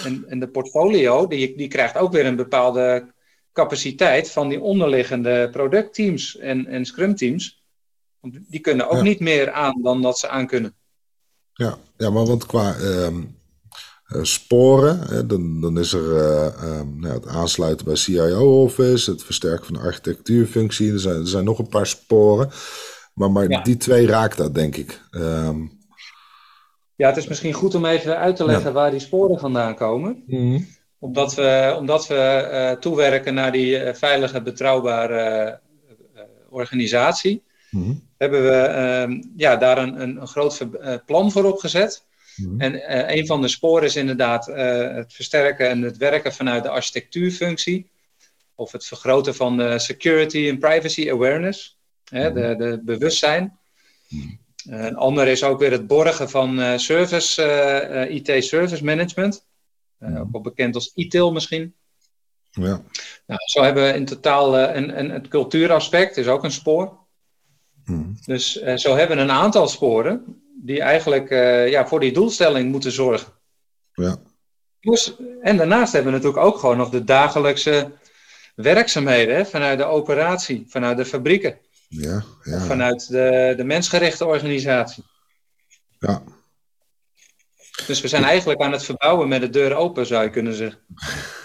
En, 0.05 0.25
en 0.29 0.41
de 0.41 0.49
portfolio, 0.49 1.27
die, 1.27 1.57
die 1.57 1.69
krijgt 1.69 1.97
ook 1.97 2.13
weer 2.13 2.27
een 2.27 2.37
bepaalde 2.37 3.13
capaciteit 3.53 4.31
van 4.31 4.49
die 4.49 4.61
onderliggende 4.61 5.49
productteams 5.51 6.37
en, 6.37 6.67
en 6.67 6.85
scrum-teams. 6.85 7.65
Die 8.23 8.61
kunnen 8.61 8.89
ook 8.89 9.03
niet 9.03 9.21
meer 9.21 9.51
aan 9.51 9.83
dan 9.83 10.03
dat 10.03 10.19
ze 10.19 10.29
aan 10.29 10.47
kunnen. 10.47 10.75
Ja, 11.53 11.79
ja 11.97 12.11
maar 12.11 12.25
want 12.25 12.47
qua 12.47 12.77
uh, 12.79 13.19
sporen, 14.23 15.01
hè, 15.01 15.27
dan, 15.27 15.61
dan 15.61 15.79
is 15.79 15.93
er 15.93 16.03
uh, 16.03 16.81
nou, 16.97 17.15
het 17.15 17.27
aansluiten 17.27 17.87
bij 17.87 17.95
CIO-office, 17.95 19.11
het 19.11 19.23
versterken 19.23 19.65
van 19.65 19.75
de 19.75 19.81
architectuurfunctie. 19.81 20.93
Er 20.93 21.01
zijn, 21.01 21.17
er 21.17 21.29
zijn 21.29 21.45
nog 21.45 21.59
een 21.59 21.69
paar 21.69 21.87
sporen. 21.87 22.51
Maar, 23.15 23.31
maar 23.31 23.49
ja. 23.49 23.63
die 23.63 23.77
twee 23.77 24.07
raakt 24.07 24.37
dat, 24.37 24.55
denk 24.55 24.77
ik. 24.77 25.01
Um, 25.11 25.79
ja, 26.97 27.09
het 27.09 27.17
is 27.17 27.27
misschien 27.27 27.53
goed 27.53 27.75
om 27.75 27.85
even 27.85 28.19
uit 28.19 28.37
te 28.37 28.45
leggen 28.45 28.73
waar 28.73 28.91
die 28.91 29.01
sporen 29.01 29.39
vandaan 29.39 29.75
komen. 29.75 30.23
Mm. 30.27 30.67
Omdat 30.99 31.35
we, 31.35 31.75
omdat 31.79 32.07
we 32.07 32.49
uh, 32.53 32.71
toewerken 32.71 33.35
naar 33.35 33.53
die 33.53 33.85
uh, 33.85 33.95
veilige, 33.95 34.43
betrouwbare 34.43 35.61
uh, 36.15 36.23
organisatie, 36.51 37.43
mm. 37.71 38.09
hebben 38.17 38.43
we 38.43 39.07
uh, 39.09 39.23
ja, 39.37 39.57
daar 39.57 39.79
een, 39.79 40.01
een, 40.01 40.21
een 40.21 40.29
groot 40.29 40.67
plan 41.07 41.33
voor 41.33 41.45
opgezet. 41.45 42.05
Mm. 42.49 42.61
En 42.61 43.17
een 43.19 43.27
van 43.27 43.43
de 43.43 43.49
sporen 43.49 43.85
is 43.85 43.97
inderdaad 43.97 44.47
het 44.47 45.13
versterken 45.13 45.69
en 45.69 45.83
het 45.83 45.97
werken 45.97 46.33
vanuit 46.33 46.63
de 46.63 46.69
architectuurfunctie. 46.69 47.91
Of 48.55 48.73
het 48.73 48.87
vergroten 48.87 49.35
van 49.35 49.57
de 49.57 49.79
security 49.79 50.49
en 50.49 50.59
privacy 50.59 51.11
awareness, 51.11 51.79
hè, 52.05 52.33
de, 52.33 52.55
de 52.59 52.81
bewustzijn. 52.85 53.59
Een 54.65 54.97
ander 54.97 55.29
is 55.29 55.45
ook 55.45 55.59
weer 55.59 55.71
het 55.71 55.87
borgen 55.87 56.31
van 56.31 56.79
service, 56.79 58.07
IT 58.11 58.45
service 58.45 58.85
management. 58.85 59.47
ook 60.01 60.33
wel 60.33 60.41
bekend 60.41 60.75
als 60.75 60.93
ITIL 60.95 61.33
misschien. 61.33 61.75
Ja. 62.51 62.83
Nou, 63.27 63.41
zo 63.45 63.63
hebben 63.63 63.85
we 63.85 63.93
in 63.93 64.05
totaal 64.05 64.59
en, 64.59 64.95
en 64.95 65.11
het 65.11 65.29
cultuuraspect 65.29 66.17
is 66.17 66.27
ook 66.27 66.45
een 66.45 66.51
spoor. 66.51 66.99
Dus 68.25 68.53
zo 68.77 68.97
hebben 68.97 69.17
we 69.17 69.23
een 69.23 69.31
aantal 69.31 69.69
sporen 69.69 70.40
die 70.63 70.81
eigenlijk 70.81 71.31
ja, 71.71 71.87
voor 71.87 72.01
die 72.01 72.13
doelstelling 72.13 72.71
moeten 72.71 72.93
zorgen. 72.93 73.33
Ja. 73.93 74.17
Dus, 74.81 75.17
en 75.43 75.57
daarnaast 75.57 75.93
hebben 75.93 76.13
we 76.13 76.19
natuurlijk 76.19 76.47
ook 76.47 76.59
gewoon 76.59 76.77
nog 76.77 76.91
de 76.91 77.05
dagelijkse 77.05 77.93
werkzaamheden 78.55 79.35
hè, 79.35 79.47
vanuit 79.47 79.79
de 79.79 79.85
operatie, 79.85 80.67
vanuit 80.69 80.97
de 80.97 81.05
fabrieken. 81.05 81.59
Ja, 81.89 82.25
ja. 82.43 82.61
Vanuit 82.61 83.09
de, 83.09 83.55
de 83.57 83.65
mensgerichte 83.65 84.27
organisatie. 84.27 85.05
Ja. 85.99 86.23
Dus 87.87 88.01
we 88.01 88.09
zijn 88.09 88.25
eigenlijk 88.25 88.61
aan 88.61 88.73
het 88.73 88.85
verbouwen 88.85 89.29
met 89.29 89.41
de 89.41 89.51
deur 89.51 89.75
open, 89.75 90.07
zou 90.07 90.25
je 90.25 90.31
kunnen 90.31 90.55
zeggen. 90.55 90.81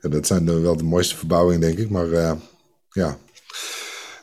Ja, 0.00 0.10
dat 0.10 0.26
zijn 0.26 0.62
wel 0.62 0.76
de 0.76 0.84
mooiste 0.84 1.16
verbouwingen, 1.16 1.60
denk 1.60 1.78
ik. 1.78 1.90
Maar 1.90 2.06
uh, 2.06 2.32
ja, 2.90 3.18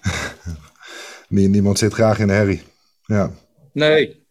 niemand 1.27 1.80
zit 1.80 1.93
graag 1.93 2.19
in 2.19 2.27
de 2.27 2.34
herrie. 2.34 2.63
Ja. 3.06 3.32
Nee. 3.73 4.25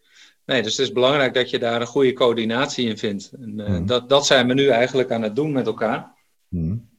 nee, 0.45 0.61
dus 0.61 0.77
het 0.77 0.87
is 0.87 0.93
belangrijk 0.93 1.33
dat 1.33 1.49
je 1.49 1.59
daar 1.59 1.81
een 1.81 1.87
goede 1.87 2.13
coördinatie 2.13 2.87
in 2.87 2.97
vindt. 2.97 3.31
En, 3.41 3.59
uh, 3.59 3.67
mm. 3.67 3.85
dat, 3.85 4.09
dat 4.09 4.25
zijn 4.25 4.47
we 4.47 4.53
nu 4.53 4.67
eigenlijk 4.67 5.11
aan 5.11 5.21
het 5.21 5.35
doen 5.35 5.51
met 5.51 5.65
elkaar. 5.65 6.13
Mm. 6.47 6.89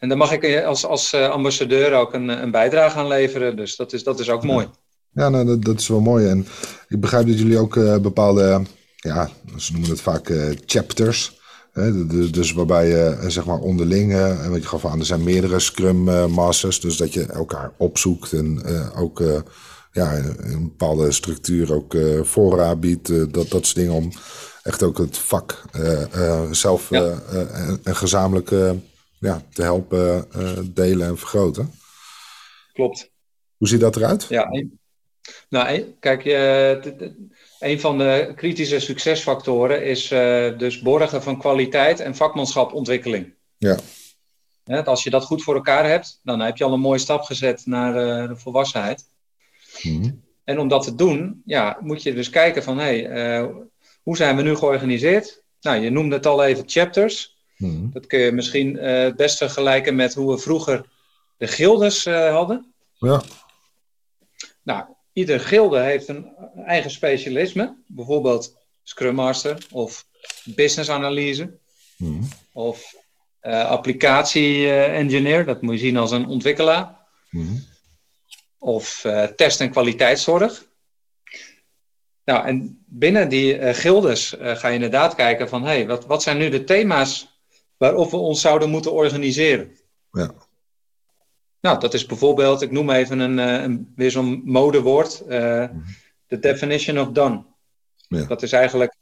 En 0.00 0.08
daar 0.08 0.18
mag 0.18 0.32
ik 0.32 0.64
als, 0.64 0.86
als 0.86 1.12
eh, 1.12 1.28
ambassadeur 1.28 1.92
ook 1.92 2.14
een, 2.14 2.28
een 2.28 2.50
bijdrage 2.50 2.98
aan 2.98 3.06
leveren. 3.06 3.56
Dus 3.56 3.76
dat 3.76 3.92
is, 3.92 4.04
dat 4.04 4.20
is 4.20 4.30
ook 4.30 4.44
mooi. 4.44 4.68
Ja, 5.12 5.28
nou, 5.28 5.46
dat, 5.46 5.64
dat, 5.64 5.80
is 5.80 5.88
wel 5.88 6.00
mooi. 6.00 6.26
En 6.26 6.46
ik 6.88 7.00
begrijp 7.00 7.26
dat 7.26 7.38
jullie 7.38 7.58
ook 7.58 7.76
uh, 7.76 7.98
bepaalde, 7.98 8.62
ja, 8.96 9.30
ze 9.56 9.72
noemen 9.72 9.90
het 9.90 10.00
vaak 10.00 10.28
uh, 10.28 10.50
chapters. 10.66 11.38
Hè, 11.72 12.06
dus 12.30 12.52
waarbij 12.52 12.88
je 12.88 13.24
zeg 13.26 13.44
maar 13.44 13.58
onderling, 13.58 14.12
en 14.12 14.50
wat 14.50 14.62
je 14.62 14.68
gaf 14.68 14.86
aan, 14.86 14.98
er 14.98 15.04
zijn 15.04 15.24
meerdere 15.24 15.58
Scrum 15.58 16.30
Masters. 16.30 16.80
Dus 16.80 16.96
dat 16.96 17.12
je 17.12 17.26
elkaar 17.26 17.72
opzoekt 17.76 18.32
en 18.32 18.64
ook 18.96 19.22
ja, 19.92 20.16
een 20.16 20.62
bepaalde 20.62 21.12
structuur 21.12 21.74
ook 21.74 21.96
voorraad 22.22 22.80
biedt. 22.80 23.08
dat, 23.08 23.48
dat 23.48 23.66
soort 23.66 23.74
dingen 23.74 23.92
om 23.92 24.12
echt 24.62 24.82
ook 24.82 24.98
het 24.98 25.18
vak 25.18 25.62
zelf 26.50 26.90
ja. 26.90 27.18
een 27.82 27.96
gezamenlijke 27.96 28.78
ja, 29.18 29.42
te 29.52 29.62
helpen 29.62 30.28
delen 30.74 31.06
en 31.06 31.18
vergroten. 31.18 31.72
Klopt. 32.72 33.10
Hoe 33.56 33.68
ziet 33.68 33.80
dat 33.80 33.96
eruit? 33.96 34.26
Ja, 34.28 34.48
nou, 35.48 35.94
kijk, 36.00 36.24
een 37.58 37.80
van 37.80 37.98
de 37.98 38.32
kritische 38.36 38.80
succesfactoren 38.80 39.84
is 39.84 40.08
dus 40.58 40.80
borgen 40.80 41.22
van 41.22 41.38
kwaliteit 41.38 42.00
en 42.00 42.16
vakmanschapontwikkeling. 42.16 43.34
Ja. 43.56 43.78
ja. 44.64 44.80
Als 44.80 45.04
je 45.04 45.10
dat 45.10 45.24
goed 45.24 45.42
voor 45.42 45.54
elkaar 45.54 45.88
hebt, 45.88 46.20
dan 46.22 46.40
heb 46.40 46.56
je 46.56 46.64
al 46.64 46.72
een 46.72 46.80
mooie 46.80 46.98
stap 46.98 47.22
gezet 47.22 47.62
naar 47.66 47.92
de 48.28 48.36
volwassenheid. 48.36 49.08
Mm. 49.82 50.22
En 50.44 50.58
om 50.58 50.68
dat 50.68 50.82
te 50.82 50.94
doen, 50.94 51.42
ja, 51.44 51.78
moet 51.80 52.02
je 52.02 52.14
dus 52.14 52.30
kijken 52.30 52.62
van, 52.62 52.78
hé, 52.78 53.02
hey, 53.02 53.50
hoe 54.02 54.16
zijn 54.16 54.36
we 54.36 54.42
nu 54.42 54.56
georganiseerd? 54.56 55.42
Nou, 55.60 55.80
je 55.80 55.90
noemde 55.90 56.14
het 56.14 56.26
al 56.26 56.44
even 56.44 56.64
chapters. 56.66 57.38
Hmm. 57.56 57.90
Dat 57.92 58.06
kun 58.06 58.18
je 58.18 58.32
misschien 58.32 58.76
uh, 58.76 59.02
het 59.02 59.16
best 59.16 59.38
vergelijken 59.38 59.94
met 59.94 60.14
hoe 60.14 60.32
we 60.32 60.38
vroeger 60.38 60.84
de 61.36 61.46
gildes 61.46 62.06
uh, 62.06 62.32
hadden. 62.32 62.72
Ja. 62.94 63.22
Nou, 64.62 64.84
ieder 65.12 65.40
gilde 65.40 65.80
heeft 65.80 66.08
een 66.08 66.32
eigen 66.66 66.90
specialisme. 66.90 67.76
Bijvoorbeeld 67.86 68.56
Scrum 68.82 69.14
Master 69.14 69.66
of 69.70 70.06
Business 70.44 70.90
Analyse. 70.90 71.58
Hmm. 71.96 72.28
Of 72.52 72.94
applicatie 73.42 74.72
engineer, 74.72 75.44
dat 75.44 75.62
moet 75.62 75.74
je 75.74 75.80
zien 75.80 75.96
als 75.96 76.10
een 76.10 76.26
ontwikkelaar. 76.26 76.96
Hmm. 77.28 77.64
Of 78.62 79.00
test- 79.36 79.60
en 79.60 79.70
kwaliteitszorg. 79.70 80.68
Nou, 82.24 82.46
en 82.46 82.84
binnen 82.86 83.28
die 83.28 83.58
uh, 83.58 83.74
gildes 83.74 84.34
ga 84.38 84.68
je 84.68 84.74
inderdaad 84.74 85.14
kijken 85.14 85.48
van, 85.48 85.62
hé, 85.62 85.68
hey, 85.68 85.86
wat, 85.86 86.06
wat 86.06 86.22
zijn 86.22 86.38
nu 86.38 86.48
de 86.48 86.64
thema's 86.64 87.40
waarop 87.76 88.10
we 88.10 88.16
ons 88.16 88.40
zouden 88.40 88.70
moeten 88.70 88.92
organiseren? 88.92 89.76
Ja. 90.12 90.34
Nou, 91.60 91.80
dat 91.80 91.94
is 91.94 92.06
bijvoorbeeld, 92.06 92.62
ik 92.62 92.70
noem 92.70 92.90
even 92.90 93.18
een, 93.18 93.38
een 93.38 93.92
weer 93.96 94.10
zo'n 94.10 94.42
modewoord, 94.44 95.24
de 96.26 96.38
definition 96.40 96.98
of 96.98 97.08
done. 97.08 97.44
Ja. 98.08 98.24
Dat 98.24 98.42
is 98.42 98.52
eigenlijk 98.52 98.96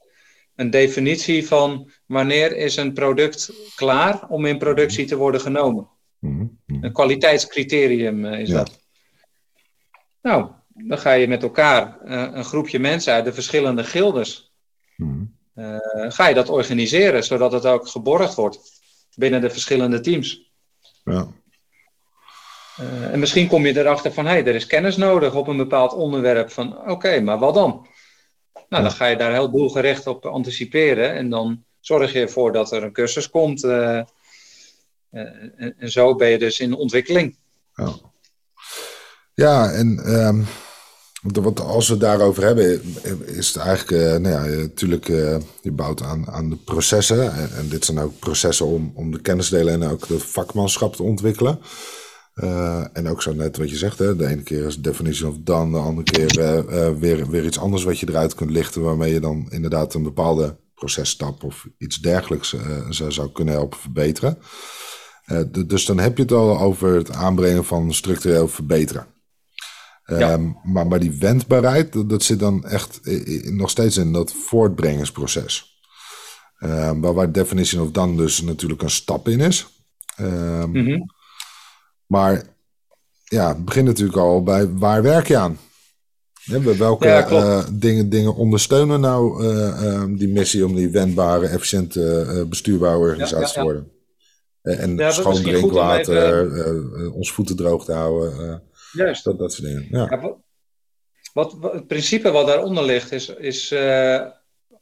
een 0.58 0.70
definitie 0.70 1.46
van 1.46 1.90
wanneer 2.06 2.56
is 2.56 2.76
een 2.76 2.92
product 2.92 3.52
klaar 3.74 4.28
om 4.28 4.46
in 4.46 4.58
productie 4.58 5.06
te 5.06 5.16
worden 5.16 5.40
genomen. 5.40 5.88
Mhm, 6.18 6.46
mhm. 6.66 6.84
Een 6.84 6.92
kwaliteitscriterium 6.92 8.24
uh, 8.24 8.40
is 8.40 8.48
dat. 8.48 8.86
Nou, 10.22 10.50
dan 10.74 10.98
ga 10.98 11.12
je 11.12 11.28
met 11.28 11.42
elkaar, 11.42 11.98
uh, 12.04 12.28
een 12.32 12.44
groepje 12.44 12.78
mensen 12.78 13.12
uit 13.12 13.24
de 13.24 13.32
verschillende 13.32 13.84
gildes, 13.84 14.52
uh, 14.96 15.76
ga 16.08 16.28
je 16.28 16.34
dat 16.34 16.48
organiseren, 16.48 17.24
zodat 17.24 17.52
het 17.52 17.66
ook 17.66 17.88
geborgd 17.88 18.34
wordt 18.34 18.80
binnen 19.14 19.40
de 19.40 19.50
verschillende 19.50 20.00
teams. 20.00 20.52
Ja. 21.04 21.26
en 23.12 23.18
misschien 23.18 23.48
kom 23.48 23.66
je 23.66 23.78
erachter 23.78 24.12
van, 24.12 24.24
hé, 24.26 24.30
hey, 24.30 24.46
er 24.46 24.54
is 24.54 24.66
kennis 24.66 24.96
nodig 24.96 25.34
op 25.34 25.46
een 25.46 25.56
bepaald 25.56 25.92
onderwerp. 25.92 26.50
Van, 26.50 26.90
oké, 26.90 27.20
maar 27.20 27.38
wat 27.38 27.54
dan? 27.54 27.86
Nou, 28.68 28.82
dan 28.82 28.92
ga 28.92 29.06
je 29.06 29.16
daar 29.16 29.32
heel 29.32 29.50
doelgericht 29.50 30.06
op 30.06 30.26
anticiperen. 30.26 31.14
En 31.14 31.30
dan 31.30 31.64
zorg 31.80 32.12
je 32.12 32.20
ervoor 32.20 32.52
dat 32.52 32.72
er 32.72 32.82
een 32.82 32.92
cursus 32.92 33.30
komt. 33.30 33.64
Uh, 33.64 33.96
en, 35.10 35.74
en, 35.78 35.90
zo 35.90 36.14
ben 36.14 36.28
je 36.28 36.38
dus 36.38 36.60
in 36.60 36.74
ontwikkeling. 36.74 37.36
Ja, 37.74 37.94
ja 39.44 39.70
en 39.70 40.14
um, 40.26 40.46
wat, 41.22 41.60
als 41.60 41.86
we 41.86 41.92
het 41.92 42.02
daarover 42.02 42.44
hebben, 42.44 42.82
is 43.24 43.48
het 43.48 43.56
eigenlijk, 43.56 44.02
uh, 44.04 44.16
nou 44.16 44.50
ja, 44.50 44.56
natuurlijk, 44.56 45.08
uh, 45.08 45.36
je 45.60 45.72
bouwt 45.72 46.02
aan, 46.02 46.30
aan 46.30 46.50
de 46.50 46.56
processen. 46.56 47.32
En, 47.32 47.50
en, 47.56 47.68
dit 47.68 47.84
zijn 47.84 47.98
ook 47.98 48.18
processen 48.18 48.66
om, 48.66 48.92
om 48.94 49.10
de 49.10 49.20
kennis 49.20 49.48
te 49.48 49.56
delen 49.56 49.82
en 49.82 49.88
ook 49.88 50.06
de 50.06 50.18
vakmanschap 50.18 50.96
te 50.96 51.02
ontwikkelen. 51.02 51.58
En 52.92 53.08
ook 53.08 53.22
zo 53.22 53.32
net 53.32 53.56
wat 53.56 53.70
je 53.70 53.76
zegt, 53.76 53.98
hè, 53.98 54.16
de 54.16 54.26
ene 54.26 54.42
keer 54.42 54.66
is 54.66 54.80
definition 54.80 55.30
of 55.30 55.36
done, 55.40 55.70
de 55.70 55.78
andere 55.78 56.10
keer 56.10 56.34
weer, 56.98 57.30
weer 57.30 57.44
iets 57.44 57.58
anders 57.58 57.84
wat 57.84 57.98
je 57.98 58.08
eruit 58.08 58.34
kunt 58.34 58.50
lichten, 58.50 58.82
waarmee 58.82 59.12
je 59.12 59.20
dan 59.20 59.46
inderdaad 59.50 59.94
een 59.94 60.02
bepaalde 60.02 60.56
processtap 60.74 61.44
of 61.44 61.66
iets 61.78 61.96
dergelijks 61.96 62.54
zou 62.88 63.32
kunnen 63.32 63.54
helpen 63.54 63.78
verbeteren. 63.78 64.38
dus 65.66 65.84
dan 65.84 65.98
heb 65.98 66.16
je 66.16 66.22
het 66.22 66.32
al 66.32 66.58
over 66.58 66.94
het 66.94 67.12
aanbrengen 67.12 67.64
van 67.64 67.94
structureel 67.94 68.48
verbeteren. 68.48 69.06
Ja. 70.16 70.32
Um, 70.32 70.56
maar, 70.62 70.86
maar 70.86 71.00
die 71.00 71.12
wendbaarheid, 71.18 71.92
dat, 71.92 72.08
dat 72.08 72.22
zit 72.22 72.38
dan 72.38 72.64
echt 72.64 73.00
nog 73.50 73.70
steeds 73.70 73.96
in 73.96 74.12
dat 74.12 74.32
voortbrengingsproces. 74.32 75.80
Um, 76.60 77.00
waar 77.00 77.32
definition 77.32 77.82
of 77.82 77.90
done 77.90 78.16
dus 78.16 78.42
natuurlijk 78.42 78.82
een 78.82 78.90
stap 78.90 79.28
in 79.28 79.40
is. 79.40 79.66
Um, 80.20 80.70
mm 80.70 80.86
-hmm. 80.86 81.10
Maar 82.06 82.42
ja, 83.24 83.48
het 83.48 83.64
begint 83.64 83.86
natuurlijk 83.86 84.18
al 84.18 84.42
bij 84.42 84.68
waar 84.68 85.02
werk 85.02 85.28
je 85.28 85.36
aan? 85.36 85.58
welke 86.78 87.26
uh, 87.30 87.64
dingen, 87.72 88.08
dingen 88.08 88.34
ondersteunen 88.34 89.00
nou 89.00 89.44
uh, 89.44 90.04
die 90.08 90.28
missie 90.28 90.66
om 90.66 90.74
die 90.74 90.88
wendbare, 90.88 91.46
efficiënte, 91.46 92.26
uh, 92.28 92.48
bestuurbare 92.48 92.98
organisatie 92.98 93.54
te 93.54 93.62
worden? 93.62 93.90
en 94.62 95.12
schoon 95.12 95.42
drinkwater, 95.42 96.40
even... 96.40 97.12
ons 97.12 97.32
voeten 97.32 97.56
droog 97.56 97.84
te 97.84 97.92
houden. 97.92 98.62
Juist. 98.92 99.24
Dat, 99.24 99.38
dat 99.38 99.52
soort 99.52 99.68
dingen. 99.68 99.86
Ja. 99.90 100.20
Wat, 100.20 100.36
wat, 101.32 101.54
wat, 101.58 101.72
het 101.72 101.86
principe 101.86 102.30
wat 102.30 102.46
daaronder 102.46 102.84
ligt 102.84 103.12
is, 103.12 103.28
is 103.28 103.72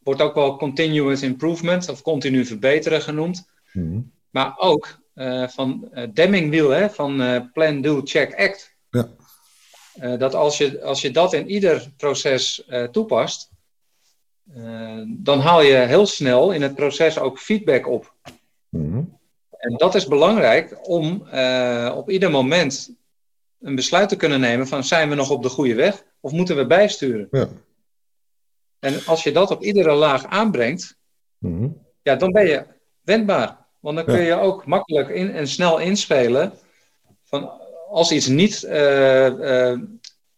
wordt 0.06 0.22
ook 0.22 0.34
wel 0.34 0.56
continuous 0.56 1.22
improvement 1.22 1.88
of 1.88 2.02
continu 2.02 2.44
verbeteren 2.44 3.02
genoemd. 3.02 3.48
Mm 3.72 4.14
Maar 4.30 4.54
ook 4.58 4.98
uh, 5.14 5.48
van 5.48 5.88
uh, 5.92 6.04
Demingwiel, 6.12 6.70
hè, 6.70 6.90
van 6.90 7.50
Plan, 7.52 7.80
Do, 7.80 8.00
Check, 8.04 8.34
Act. 8.34 8.74
Ja. 8.90 10.16
dat 10.16 10.34
als 10.34 10.58
je, 10.58 10.82
als 10.82 11.00
je 11.00 11.10
dat 11.10 11.32
in 11.32 11.50
ieder 11.50 11.92
proces 11.96 12.66
toepast, 12.90 13.50
dan 15.06 15.40
haal 15.40 15.62
je 15.62 15.74
heel 15.74 16.06
snel 16.06 16.52
in 16.52 16.62
het 16.62 16.74
proces 16.74 17.18
ook 17.18 17.38
feedback 17.38 17.86
op. 17.86 18.14
Mm 18.68 19.18
En 19.50 19.76
dat 19.76 19.94
is 19.94 20.06
belangrijk 20.06 20.88
om 20.88 21.28
op 21.94 22.10
ieder 22.10 22.30
moment 22.30 22.90
een 23.60 23.74
besluit 23.74 24.08
te 24.08 24.16
kunnen 24.16 24.40
nemen 24.40 24.66
van 24.66 24.84
zijn 24.84 25.08
we 25.08 25.14
nog 25.14 25.30
op 25.30 25.42
de 25.42 25.48
goede 25.48 25.74
weg 25.74 26.04
of 26.20 26.32
moeten 26.32 26.56
we 26.56 26.66
bijsturen. 26.66 27.28
Ja. 27.30 27.48
En 28.78 29.04
als 29.06 29.22
je 29.22 29.32
dat 29.32 29.50
op 29.50 29.62
iedere 29.62 29.92
laag 29.92 30.26
aanbrengt, 30.26 30.96
mm 31.38 31.84
ja, 32.06 32.16
dan 32.16 32.32
ben 32.32 32.46
je 32.46 32.66
wendbaar. 33.02 33.66
Want 33.80 33.96
dan 33.96 34.04
kun 34.04 34.20
je 34.20 34.34
ook 34.34 34.66
makkelijk 34.66 35.08
in, 35.08 35.30
en 35.30 35.48
snel 35.48 35.78
inspelen 35.78 36.52
van 37.22 37.50
als 37.88 38.12
iets 38.12 38.26
niet 38.26 38.62
uh, 38.62 39.26
uh, 39.26 39.78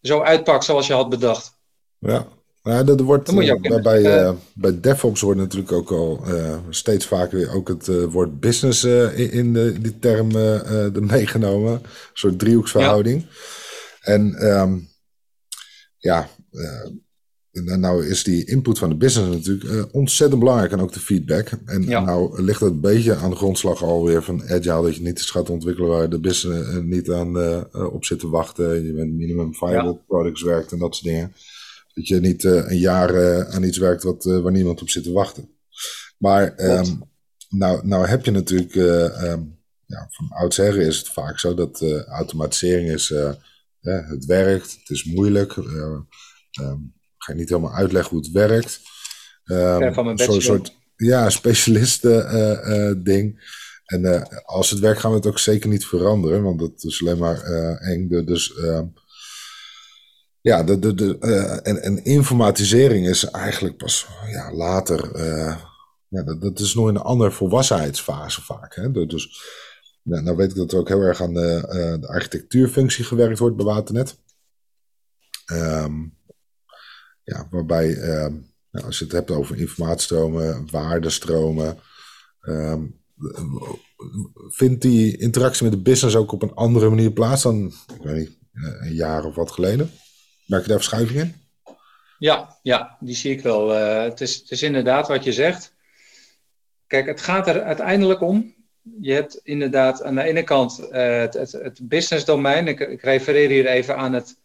zo 0.00 0.20
uitpakt 0.20 0.64
zoals 0.64 0.87
je 0.87 0.92
had 0.92 1.09
bedacht. 1.09 1.59
Ja, 1.98 2.26
ja 2.62 2.83
dat 2.83 3.01
wordt 3.01 3.35
bij, 3.35 3.81
bij, 3.83 4.25
uh, 4.25 4.33
bij 4.55 4.81
DevOps 4.81 5.21
wordt 5.21 5.40
natuurlijk 5.40 5.73
ook 5.73 5.90
al 5.90 6.25
steeds 6.71 7.07
vaker 7.07 7.55
ook 7.55 7.68
het 7.68 7.87
woord 7.87 8.40
business 8.40 8.85
in, 8.85 9.31
in 9.31 9.53
de, 9.53 9.81
die 9.81 9.99
term 9.99 10.29
de 10.29 11.01
meegenomen. 11.01 11.73
Een 11.73 11.81
soort 12.12 12.38
driehoeksverhouding. 12.38 13.21
Ja. 13.21 13.29
En 14.01 14.47
um, 14.61 14.88
ja, 15.99 16.29
nou 17.51 18.07
is 18.07 18.23
die 18.23 18.44
input 18.44 18.79
van 18.79 18.88
de 18.88 18.97
business 18.97 19.37
natuurlijk 19.37 19.94
ontzettend 19.94 20.40
belangrijk 20.40 20.73
en 20.73 20.81
ook 20.81 20.92
de 20.92 21.01
feedback. 21.01 21.51
En 21.64 21.85
nou 21.85 22.42
ligt 22.42 22.61
het 22.61 22.71
een 22.71 22.81
beetje 22.81 23.14
aan 23.14 23.31
de 23.31 23.37
grondslag 23.37 23.83
alweer 23.83 24.23
van 24.23 24.42
agile 24.42 24.83
dat 24.83 24.97
je 24.97 25.03
niet 25.03 25.18
iets 25.18 25.31
gaat 25.31 25.51
ontwikkelen 25.51 25.90
waar 25.90 26.11
de 26.11 26.21
business 26.21 26.79
niet 26.83 27.11
aan 27.11 27.37
op 27.92 28.05
zit 28.05 28.18
te 28.18 28.29
wachten. 28.29 28.85
Je 28.85 28.92
bent 28.92 29.12
minimum 29.12 29.55
viable 29.55 29.92
ja. 29.92 30.03
products 30.07 30.42
werkt 30.42 30.73
en 30.73 30.79
dat 30.79 30.94
soort 30.94 31.07
dingen. 31.07 31.33
Dat 31.98 32.08
je 32.08 32.20
niet 32.20 32.44
een 32.44 32.78
jaar 32.78 33.46
aan 33.46 33.62
iets 33.62 33.78
werkt 33.78 34.02
wat, 34.02 34.24
waar 34.24 34.52
niemand 34.52 34.82
op 34.82 34.90
zit 34.90 35.02
te 35.02 35.12
wachten. 35.12 35.48
Maar 36.18 36.54
um, 36.56 37.02
nou, 37.48 37.87
nou 37.87 38.06
heb 38.06 38.24
je 38.24 38.30
natuurlijk, 38.30 38.74
um, 38.74 39.58
ja, 39.87 40.08
van 40.11 40.28
oudsher 40.28 40.76
is 40.76 40.98
het 40.98 41.08
vaak 41.08 41.38
zo 41.38 41.54
dat 41.54 41.82
automatisering 42.08 42.90
is, 42.90 43.08
het 43.80 44.24
werkt, 44.24 44.70
het 44.70 44.90
is 44.90 45.04
moeilijk. 45.04 45.56
Um, 45.56 46.08
ga 47.18 47.32
je 47.32 47.38
niet 47.38 47.48
helemaal 47.48 47.74
uitleggen 47.74 48.11
hoe 48.11 48.24
het 48.24 48.32
werkt. 48.32 48.80
Um, 49.44 50.18
Zo'n 50.18 50.42
soort 50.42 50.74
ja, 50.96 51.30
specialisten 51.30 52.34
uh, 52.34 52.88
uh, 52.88 52.94
ding. 53.04 53.56
En 53.84 54.02
uh, 54.02 54.22
als 54.44 54.70
het 54.70 54.78
werkt 54.78 55.00
gaan 55.00 55.11
we 55.11 55.16
het 55.16 55.26
ook 55.26 55.38
zeker 55.38 55.68
niet 55.68 55.87
veranderen, 55.87 56.42
want 56.42 56.58
dat 56.58 56.84
is 56.84 57.00
alleen 57.00 57.18
maar 57.18 57.42
eng. 57.80 58.08
Dus 58.08 58.52
ja, 60.48 60.62
de, 60.62 60.78
de, 60.78 60.94
de, 60.94 61.18
en, 61.62 61.82
en 61.82 62.04
informatisering 62.04 63.08
is 63.08 63.24
eigenlijk 63.24 63.76
pas 63.76 64.06
ja, 64.30 64.52
later. 64.52 65.18
ja, 66.08 66.22
dat, 66.22 66.40
dat, 66.40 66.58
is 66.58 66.74
nog 66.74 66.88
in 66.88 66.94
een 66.94 67.02
andere 67.02 67.30
volwassenheidsfase 67.30 68.42
vaak. 68.42 68.74
Hè? 68.74 69.06
Dus 69.06 69.42
nou, 70.02 70.22
nou 70.22 70.37
weet 70.37 70.50
ik 70.50 70.56
dat 70.56 70.72
er 70.72 70.78
ook 70.78 70.88
heel 70.88 71.00
erg 71.00 71.22
aan 71.22 71.34
de, 71.34 71.96
de 72.00 72.08
architectuurfunctie 72.08 73.04
gewerkt 73.04 73.38
wordt 73.38 73.56
bij 73.56 73.64
Waternet. 73.64 74.18
Um, 75.52 76.16
ja, 77.28 77.48
waarbij, 77.50 77.88
uh, 77.88 78.26
als 78.70 78.98
je 78.98 79.04
het 79.04 79.12
hebt 79.12 79.30
over 79.30 79.56
informatiestromen, 79.56 80.70
waardestromen, 80.70 81.78
uh, 82.42 82.74
vindt 84.48 84.82
die 84.82 85.16
interactie 85.16 85.64
met 85.64 85.72
de 85.72 85.82
business 85.82 86.16
ook 86.16 86.32
op 86.32 86.42
een 86.42 86.54
andere 86.54 86.88
manier 86.88 87.12
plaats 87.12 87.42
dan, 87.42 87.66
ik 87.66 88.02
weet 88.02 88.16
niet, 88.16 88.38
een 88.80 88.94
jaar 88.94 89.24
of 89.24 89.34
wat 89.34 89.50
geleden? 89.50 89.90
Merk 90.48 90.62
je 90.62 90.68
daar 90.68 90.78
verschuiving 90.78 91.20
in? 91.20 91.34
Ja, 92.18 92.58
ja, 92.62 92.96
die 93.00 93.14
zie 93.14 93.32
ik 93.32 93.40
wel. 93.40 93.74
Uh, 93.74 94.02
het, 94.02 94.20
is, 94.20 94.34
het 94.34 94.50
is 94.50 94.62
inderdaad 94.62 95.08
wat 95.08 95.24
je 95.24 95.32
zegt. 95.32 95.74
Kijk, 96.87 97.06
het 97.06 97.20
gaat 97.20 97.48
er 97.48 97.62
uiteindelijk 97.62 98.20
om. 98.20 98.54
Je 99.00 99.12
hebt 99.12 99.40
inderdaad 99.42 100.02
aan 100.02 100.14
de 100.14 100.22
ene 100.22 100.42
kant 100.42 100.80
uh, 100.80 100.88
het, 101.18 101.34
het, 101.34 101.52
het 101.52 101.88
business 101.88 102.24
domein. 102.24 102.66
Ik, 102.66 102.80
ik 102.80 103.02
refereer 103.02 103.48
hier 103.48 103.66
even 103.66 103.96
aan 103.96 104.12
het 104.12 104.37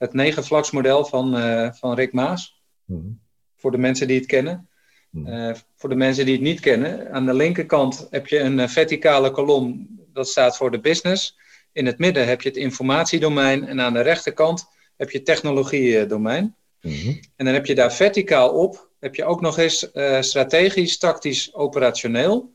het 0.00 0.12
negenvlaksmodel 0.12 1.04
van, 1.04 1.36
uh, 1.36 1.72
van 1.72 1.94
Rick 1.94 2.12
Maas. 2.12 2.62
Mm 2.84 3.20
Voor 3.56 3.70
de 3.70 3.78
mensen 3.78 4.06
die 4.06 4.18
het 4.18 4.26
kennen. 4.26 4.68
Uh, 5.12 5.54
voor 5.76 5.88
de 5.88 5.94
mensen 5.94 6.24
die 6.24 6.34
het 6.34 6.42
niet 6.42 6.60
kennen, 6.60 7.12
aan 7.12 7.26
de 7.26 7.34
linkerkant 7.34 8.06
heb 8.10 8.26
je 8.26 8.38
een 8.38 8.68
verticale 8.68 9.30
kolom, 9.30 9.88
dat 10.12 10.28
staat 10.28 10.56
voor 10.56 10.70
de 10.70 10.80
business. 10.80 11.38
In 11.72 11.86
het 11.86 11.98
midden 11.98 12.26
heb 12.26 12.42
je 12.42 12.48
het 12.48 12.58
informatiedomein 12.58 13.66
en 13.66 13.80
aan 13.80 13.92
de 13.92 14.00
rechterkant 14.00 14.68
heb 15.00 15.10
je 15.10 15.22
technologiedomein. 15.22 16.56
Mm 16.80 17.20
En 17.36 17.44
dan 17.44 17.54
heb 17.54 17.66
je 17.66 17.74
daar 17.74 17.92
verticaal 17.92 18.50
op, 18.50 18.88
heb 18.98 19.14
je 19.14 19.24
ook 19.24 19.40
nog 19.40 19.58
eens 19.58 19.88
strategisch, 20.20 20.98
tactisch, 20.98 21.54
operationeel. 21.54 22.52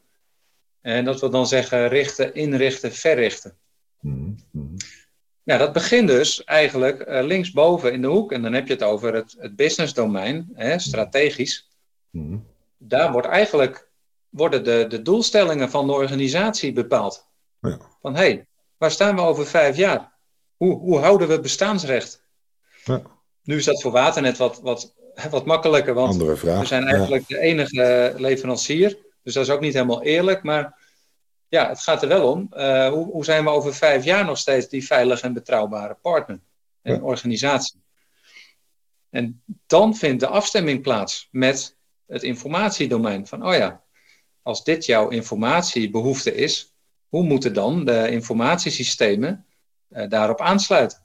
En 0.81 1.05
dat 1.05 1.19
wil 1.19 1.29
dan 1.29 1.47
zeggen 1.47 1.87
richten, 1.87 2.33
inrichten, 2.33 2.91
verrichten. 2.91 3.57
Mm 3.99 4.35
Ja, 5.43 5.57
dat 5.57 5.73
begint 5.73 6.07
dus 6.07 6.43
eigenlijk 6.43 7.07
uh, 7.07 7.23
linksboven 7.23 7.93
in 7.93 8.01
de 8.01 8.07
hoek. 8.07 8.31
En 8.31 8.41
dan 8.41 8.53
heb 8.53 8.67
je 8.67 8.73
het 8.73 8.83
over 8.83 9.13
het, 9.13 9.35
het 9.37 9.55
business 9.55 9.93
domein, 9.93 10.49
hè, 10.53 10.79
strategisch. 10.79 11.69
Mhm. 12.09 12.37
Daar 12.77 13.11
wordt 13.11 13.27
eigenlijk, 13.27 13.87
worden 14.29 14.63
de, 14.63 14.85
de 14.89 15.01
doelstellingen 15.01 15.69
van 15.69 15.87
de 15.87 15.93
organisatie 15.93 16.73
bepaald. 16.73 17.27
Ja. 17.59 17.79
Van 18.01 18.15
hé, 18.15 18.21
hey, 18.21 18.45
waar 18.77 18.91
staan 18.91 19.15
we 19.15 19.21
over 19.21 19.45
vijf 19.45 19.77
jaar? 19.77 20.13
Hoe, 20.57 20.77
hoe 20.79 20.99
houden 20.99 21.27
we 21.27 21.39
bestaansrecht? 21.39 22.23
Ja. 22.85 23.01
Nu 23.43 23.55
is 23.55 23.65
dat 23.65 23.81
voor 23.81 23.91
Waternet 23.91 24.37
wat, 24.37 24.61
wat, 24.61 24.93
wat 25.29 25.45
makkelijker, 25.45 25.93
want 25.93 26.17
we 26.17 26.61
zijn 26.65 26.87
eigenlijk 26.87 27.27
de 27.27 27.39
enige 27.39 28.13
leverancier. 28.17 28.97
Dus 29.23 29.33
dat 29.33 29.43
is 29.43 29.49
ook 29.49 29.59
niet 29.59 29.73
helemaal 29.73 30.03
eerlijk. 30.03 30.43
Maar 30.43 30.83
ja, 31.47 31.69
het 31.69 31.79
gaat 31.79 32.01
er 32.01 32.07
wel 32.07 32.31
om. 32.31 32.49
Uh, 32.53 32.89
hoe, 32.89 33.11
hoe, 33.11 33.25
zijn 33.25 33.43
we 33.43 33.49
over 33.49 33.73
vijf 33.73 34.03
jaar 34.03 34.25
nog 34.25 34.37
steeds 34.37 34.69
die 34.69 34.85
veilige 34.85 35.25
en 35.25 35.33
betrouwbare 35.33 35.97
partner 36.01 36.39
en 36.81 37.03
organisatie? 37.03 37.83
En 39.09 39.43
dan 39.65 39.95
vindt 39.95 40.19
de 40.19 40.27
afstemming 40.27 40.81
plaats 40.81 41.27
met 41.31 41.77
het 42.07 42.23
informatiedomein. 42.23 43.27
Van, 43.27 43.47
oh 43.47 43.53
ja, 43.53 43.83
als 44.41 44.63
dit 44.63 44.85
jouw 44.85 45.09
informatiebehoefte 45.09 46.35
is, 46.35 46.73
hoe 47.07 47.23
moeten 47.23 47.53
dan 47.53 47.85
de 47.85 48.09
informatiesystemen 48.09 49.45
uh, 49.89 50.09
daarop 50.09 50.41
aansluiten? 50.41 51.04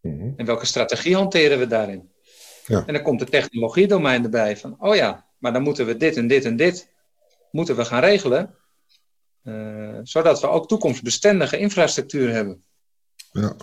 Mhm. 0.00 0.32
En 0.36 0.46
welke 0.46 0.66
strategie 0.66 1.14
hanteren 1.14 1.58
we 1.58 1.66
daarin? 1.66 2.10
Ja. 2.66 2.86
En 2.86 2.94
dan 2.94 3.02
komt 3.02 3.20
het 3.20 3.30
technologiedomein 3.30 4.24
erbij 4.24 4.56
van, 4.56 4.76
oh 4.78 4.94
ja, 4.94 5.26
maar 5.38 5.52
dan 5.52 5.62
moeten 5.62 5.86
we 5.86 5.96
dit 5.96 6.16
en 6.16 6.26
dit 6.26 6.44
en 6.44 6.56
dit 6.56 6.90
moeten 7.50 7.76
we 7.76 7.84
gaan 7.84 8.00
regelen. 8.00 8.54
Uh, 9.44 9.98
zodat 10.02 10.40
we 10.40 10.48
ook 10.48 10.68
toekomstbestendige 10.68 11.58
infrastructuur 11.58 12.32
hebben. 12.32 12.64
Ja. 13.32 13.56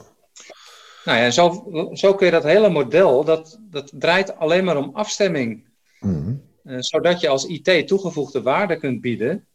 Nou 1.06 1.20
ja, 1.20 1.32
zo, 1.32 1.68
zo 1.94 2.16
kun 2.16 2.26
je 2.26 2.32
dat 2.32 2.44
hele 2.44 2.70
model, 2.70 3.24
dat, 3.24 3.60
dat 3.70 3.92
draait 3.96 4.36
alleen 4.38 4.64
maar 4.64 4.78
om 4.78 4.90
afstemming. 4.94 5.68
Mm 6.00 6.46
zodat 6.80 7.20
je 7.20 7.28
als 7.28 7.46
IT 7.46 7.88
toegevoegde 7.88 8.42
waarde 8.42 8.78
kunt 8.78 9.02
bieden 9.02 9.48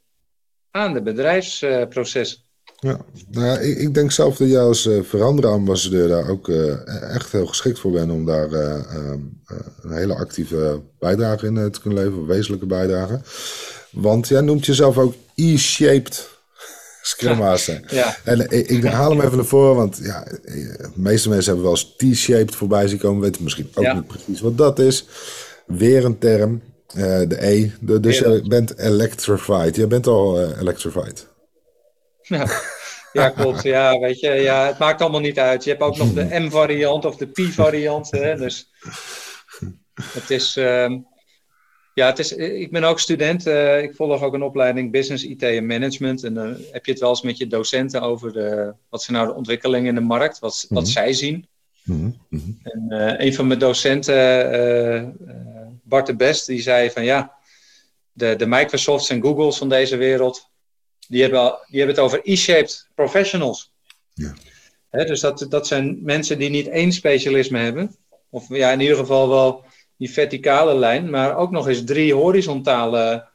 aan 0.70 0.92
de 0.92 1.02
bedrijfsprocessen. 1.02 2.42
Ja, 2.82 3.00
nou 3.28 3.46
ja, 3.46 3.58
ik, 3.58 3.78
ik, 3.78 3.94
denk 3.94 4.12
zelf 4.12 4.36
dat 4.36 4.48
jij 4.48 4.60
als 4.60 4.86
uh, 4.86 5.02
veranderambassadeur 5.02 6.08
daar 6.08 6.28
ook 6.28 6.48
uh, 6.48 6.88
echt 7.14 7.32
heel 7.32 7.46
geschikt 7.46 7.78
voor 7.78 7.90
bent 7.90 8.10
om 8.10 8.26
daar 8.26 8.50
uh, 8.50 8.74
een 9.82 9.92
hele 9.92 10.14
actieve 10.14 10.80
bijdrage 10.98 11.46
in 11.46 11.70
te 11.70 11.80
kunnen 11.80 12.04
leveren, 12.04 12.26
wezenlijke 12.26 12.66
bijdrage. 12.66 13.20
Want 13.90 14.28
jij 14.28 14.40
noemt 14.40 14.66
jezelf 14.66 14.98
ook 14.98 15.14
E-shaped 15.34 16.28
Scrum 17.02 17.36
Master. 17.36 17.80
Ja. 17.88 18.16
En 18.24 18.40
ik, 18.50 18.68
ik, 18.68 18.84
haal 18.84 19.10
hem 19.10 19.20
even 19.20 19.36
naar 19.36 19.46
voren, 19.46 19.76
want 19.76 19.98
ja, 20.02 20.24
de 20.24 20.90
meeste 20.94 21.28
mensen 21.28 21.52
hebben 21.52 21.70
wel 21.70 21.80
eens 21.80 21.94
T-shaped 21.96 22.54
voorbij 22.54 22.88
zien 22.88 22.98
komen, 22.98 23.22
weten 23.22 23.42
misschien 23.42 23.70
ook 23.74 23.94
niet 23.94 24.06
precies 24.06 24.40
wat 24.40 24.58
dat 24.58 24.78
is. 24.78 25.06
Weer 25.66 26.04
een 26.04 26.18
term, 26.18 26.62
de 26.94 27.36
E. 27.38 27.70
De, 27.80 28.00
dus 28.00 28.18
je 28.18 28.44
bent 28.48 28.78
electrified. 28.78 29.76
Je 29.76 29.86
bent 29.86 30.06
al 30.06 30.50
electrified. 30.58 31.30
Ja. 32.28 32.46
ja, 33.12 33.28
klopt. 33.28 33.62
Ja, 33.62 33.98
weet 33.98 34.20
je, 34.20 34.30
ja, 34.30 34.66
het 34.66 34.78
maakt 34.78 35.00
allemaal 35.00 35.20
niet 35.20 35.38
uit. 35.38 35.64
Je 35.64 35.70
hebt 35.70 35.82
ook 35.82 35.96
nog 35.96 36.12
de 36.12 36.40
M-variant 36.40 37.04
of 37.04 37.16
de 37.16 37.26
P-variant. 37.26 38.10
Dus 38.10 38.70
het 40.12 40.30
is, 40.30 40.56
ehm, 40.56 40.98
ja, 41.94 42.06
het 42.06 42.18
is, 42.18 42.32
ik 42.32 42.70
ben 42.70 42.84
ook 42.84 43.00
student. 43.00 43.46
Uh, 43.46 43.82
ik 43.82 43.94
volg 43.94 44.22
ook 44.22 44.34
een 44.34 44.42
opleiding 44.42 44.90
Business, 44.90 45.24
IT 45.24 45.42
en 45.42 45.66
Management. 45.66 46.24
En 46.24 46.34
dan 46.34 46.56
heb 46.70 46.84
je 46.86 46.92
het 46.92 47.00
wel 47.00 47.10
eens 47.10 47.22
met 47.22 47.38
je 47.38 47.46
docenten 47.46 48.02
over 48.02 48.32
de, 48.32 48.74
wat 48.88 49.02
zijn 49.02 49.16
nou 49.16 49.28
de 49.28 49.34
ontwikkelingen 49.34 49.88
in 49.88 49.94
de 49.94 50.00
markt, 50.00 50.38
wat, 50.38 50.66
wat 50.68 50.82
mhm. 50.82 50.92
zij 50.92 51.12
zien. 51.12 51.46
Mhm, 51.82 52.10
mhm. 52.28 52.50
En 52.62 52.86
uh, 52.88 53.26
een 53.26 53.34
van 53.34 53.46
mijn 53.46 53.58
docenten, 53.58 54.54
uh, 54.54 55.02
Bart 55.82 56.06
de 56.06 56.16
Best, 56.16 56.46
die 56.46 56.62
zei 56.62 56.90
van 56.90 57.04
ja, 57.04 57.34
de, 58.12 58.36
de 58.36 58.46
Microsofts 58.46 59.08
en 59.08 59.22
Googles 59.22 59.58
van 59.58 59.68
deze 59.68 59.96
wereld, 59.96 60.50
die 61.08 61.22
hebben, 61.22 61.58
die 61.68 61.78
hebben 61.78 61.96
het 61.96 62.04
over 62.04 62.20
E-shaped 62.22 62.88
professionals. 62.94 63.72
Ja. 64.14 64.34
dus 64.90 65.20
dat, 65.20 65.46
dat 65.48 65.66
zijn 65.66 65.98
mensen 66.02 66.38
die 66.38 66.50
niet 66.50 66.68
één 66.68 66.92
specialisme 66.92 67.58
hebben. 67.58 67.96
Of 68.30 68.48
ja, 68.48 68.70
in 68.70 68.80
ieder 68.80 68.96
geval 68.96 69.28
wel 69.28 69.64
die 69.96 70.10
verticale 70.10 70.74
lijn, 70.74 71.10
maar 71.10 71.36
ook 71.36 71.50
nog 71.50 71.68
eens 71.68 71.84
drie 71.84 72.14
horizontale 72.14 73.26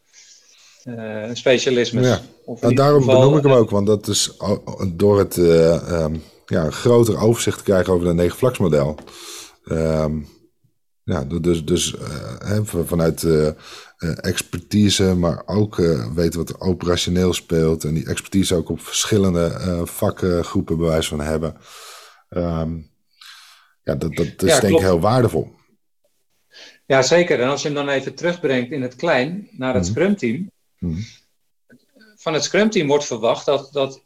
uh, 0.86 1.30
specialismes. 1.34 2.08
Ja. 2.08 2.22
en 2.60 2.76
daarom 2.76 3.06
benoem 3.06 3.38
ik 3.38 3.44
hem 3.44 3.52
ook, 3.52 3.70
want 3.70 3.88
dat 3.88 4.08
is 4.08 4.38
door 4.94 5.20
het 5.20 5.38
uh, 5.38 6.02
um, 6.04 6.24
ja, 6.46 6.70
groter 6.70 7.22
overzicht 7.22 7.58
te 7.58 7.64
krijgen 7.64 7.94
over 7.94 8.08
het 8.08 8.16
negenvlaksmodel. 8.16 8.98
Um, 9.66 10.28
ja, 11.08 11.24
dus, 11.24 11.66
dus 11.66 11.96
uh, 11.96 12.60
vanuit 12.64 13.28
expertise, 14.22 15.04
maar 15.04 15.44
ook 15.46 15.76
weten 16.16 16.40
wat 16.40 16.50
er 16.50 16.60
operationeel 16.60 17.34
speelt. 17.34 17.84
En 17.84 17.94
die 17.94 18.08
expertise 18.08 18.56
ook 18.56 18.70
op 18.70 18.82
verschillende 18.82 19.82
vakgroepen 19.84 20.78
bewijs 20.78 21.08
van 21.08 21.20
hebben. 21.20 21.58
Um, 22.30 22.90
ja, 23.84 23.96
dat, 23.96 24.16
dat, 24.16 24.44
is 24.44 24.60
denk 24.60 24.74
ik 24.74 24.80
heel 24.80 25.00
waardevol. 25.00 25.56
Ja, 26.86 27.02
zeker. 27.02 27.42
En 27.42 27.48
als 27.48 27.62
je 27.62 27.68
hem 27.68 27.78
dan 27.78 27.90
even 27.90 28.16
terugbrengt 28.16 28.72
in 28.72 28.82
het 28.82 28.96
klein 28.96 29.48
naar 29.52 29.74
het 29.74 29.84
mm 29.84 29.90
Scrum-team. 29.90 30.52
Mhm. 30.80 31.02
Van 32.16 32.34
het 32.34 32.44
Scrum-team 32.44 32.88
wordt 32.88 33.06
verwacht 33.06 33.46
dat, 33.46 33.70
dat 33.72 34.04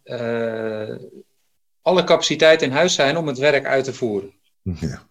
alle 1.81 2.03
capaciteiten 2.03 2.67
in 2.67 2.73
huis 2.73 2.93
zijn 2.93 3.17
om 3.17 3.27
het 3.27 3.37
werk 3.37 3.65
uit 3.65 3.83
te 3.83 3.93
voeren. 3.93 4.33
Ja. 4.61 5.09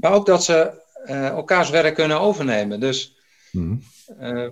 Maar 0.00 0.12
ook 0.12 0.26
dat 0.26 0.44
ze 0.44 0.86
elkaars 1.08 1.70
werk 1.70 1.94
kunnen 1.94 2.20
overnemen. 2.20 2.80
Dus 2.80 3.16
mm 3.52 3.82
uh, 4.20 4.48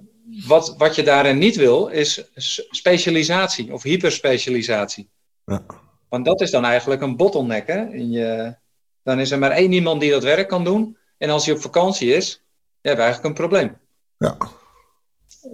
wat, 0.47 0.75
wat 0.79 0.95
je 0.95 1.03
daarin 1.03 1.38
niet 1.38 1.57
wil, 1.57 1.87
is 1.87 2.31
specialisatie 2.71 3.73
of 3.73 3.83
hyperspecialisatie. 3.83 5.09
Ja. 5.45 5.62
Want 6.09 6.25
dat 6.25 6.40
is 6.40 6.51
dan 6.51 6.64
eigenlijk 6.64 7.01
een 7.01 7.16
bottleneck. 7.16 7.66
Hè? 7.66 7.88
In 7.88 8.11
je, 8.11 8.55
dan 9.03 9.21
is 9.21 9.31
er 9.31 9.38
maar 9.38 9.51
één 9.51 9.73
iemand 9.73 10.01
die 10.01 10.11
dat 10.11 10.23
werk 10.23 10.49
kan 10.49 10.64
doen. 10.64 10.97
En 11.19 11.31
als 11.31 11.47
hij 11.47 11.55
op 11.55 11.61
vakantie 11.61 12.14
is, 12.14 12.42
hebben 12.81 13.05
we 13.05 13.11
eigenlijk 13.11 13.25
een 13.25 13.47
probleem. 13.49 13.77
Ja. 14.19 14.37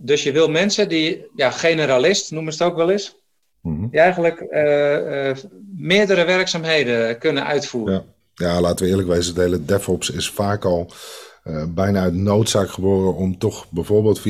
Dus 0.01 0.23
je 0.23 0.33
wil 0.33 0.49
mensen 0.49 0.89
die, 0.89 1.27
ja, 1.37 1.51
generalist 1.51 2.31
noemen 2.31 2.53
ze 2.53 2.63
het 2.63 2.73
ook 2.73 2.79
wel 2.79 2.91
eens, 2.91 3.17
mhm. 3.61 3.89
die 3.89 4.01
eigenlijk 4.01 4.41
uh, 4.41 5.29
uh, 5.29 5.37
meerdere 5.77 6.25
werkzaamheden 6.25 7.19
kunnen 7.19 7.47
uitvoeren. 7.47 7.95
Ja. 7.95 8.05
Ja, 8.35 8.61
laten 8.61 8.85
we 8.85 8.91
eerlijk 8.91 9.09
wezen, 9.09 9.35
het 9.35 9.43
hele 9.43 9.65
DevOps 9.65 10.11
is 10.11 10.31
vaak 10.31 10.65
al 10.65 10.91
uh, 11.45 11.65
bijna 11.69 12.01
uit 12.01 12.15
noodzaak 12.15 12.71
geboren 12.71 13.15
om 13.15 13.39
toch 13.39 13.67
bijvoorbeeld 13.71 14.21
24-7 14.21 14.23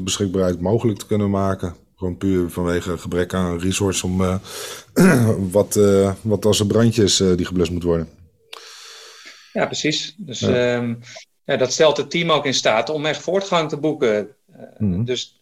beschikbaarheid 0.00 0.60
mogelijk 0.60 0.98
te 0.98 1.06
kunnen 1.06 1.30
maken. 1.30 1.74
Gewoon 1.96 2.16
puur 2.16 2.50
vanwege 2.50 2.98
gebrek 2.98 3.34
aan 3.34 3.58
resources 3.58 4.02
om 4.02 4.40
wat, 5.50 5.80
wat 6.20 6.44
als 6.44 6.60
er 6.60 6.66
brandjes 6.66 7.16
die 7.16 7.44
geblust 7.44 7.70
moet 7.70 7.82
worden. 7.82 8.08
Ja, 9.52 9.66
precies. 9.66 10.14
Dus 10.16 10.40
ja. 10.40 10.76
Ehm, 10.76 10.94
ja, 11.44 11.56
dat 11.56 11.72
stelt 11.72 11.96
het 11.96 12.10
team 12.10 12.30
ook 12.30 12.46
in 12.46 12.54
staat 12.54 12.90
om 12.90 13.06
echt 13.06 13.22
voortgang 13.22 13.68
te 13.68 13.76
boeken. 13.76 14.28
Eh, 14.52 14.62
mhm. 14.78 15.04
Dus 15.04 15.40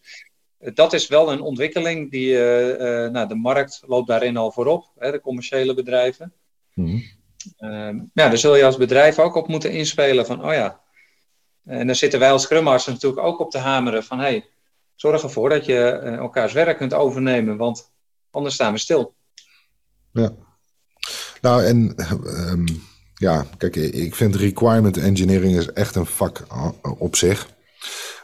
dat 0.73 0.93
is 0.93 1.07
wel 1.07 1.31
een 1.31 1.41
ontwikkeling 1.41 2.11
die, 2.11 2.29
uh, 2.29 3.09
nou, 3.09 3.27
de 3.27 3.35
markt 3.35 3.81
loopt 3.87 4.07
daarin 4.07 4.37
al 4.37 4.51
voorop, 4.51 4.91
hè, 4.97 5.11
de 5.11 5.21
commerciële 5.21 5.73
bedrijven. 5.73 6.33
Mm 6.73 7.03
ja, 8.13 8.29
daar 8.29 8.37
zul 8.37 8.55
je 8.55 8.65
als 8.65 8.77
bedrijf 8.77 9.19
ook 9.19 9.35
op 9.35 9.47
moeten 9.47 9.71
inspelen 9.71 10.25
van, 10.25 10.45
oh 10.45 10.53
ja. 10.53 10.81
En 11.65 11.87
dan 11.87 11.95
zitten 11.95 12.19
wij 12.19 12.31
als 12.31 12.43
Scrum 12.43 12.63
Masters 12.63 12.95
natuurlijk 12.95 13.25
ook 13.25 13.39
op 13.39 13.51
te 13.51 13.57
hameren 13.57 14.03
van, 14.03 14.19
hey, 14.19 14.45
zorg 14.95 15.23
ervoor 15.23 15.49
dat 15.49 15.65
je 15.65 15.79
elkaars 16.19 16.53
werk 16.53 16.77
kunt 16.77 16.93
overnemen, 16.93 17.57
want 17.57 17.91
anders 18.31 18.55
staan 18.55 18.73
we 18.73 18.79
stil. 18.79 19.15
Ja. 20.11 20.31
Nou, 21.41 21.63
en 21.65 21.95
um, 22.25 22.65
ja, 23.13 23.45
kijk, 23.57 23.75
ik 23.75 24.15
vind 24.15 24.35
requirement 24.35 24.97
engineering 24.97 25.57
is 25.57 25.71
echt 25.71 25.95
een 25.95 26.05
vak 26.05 26.43
op 26.97 27.15
zich. 27.15 27.47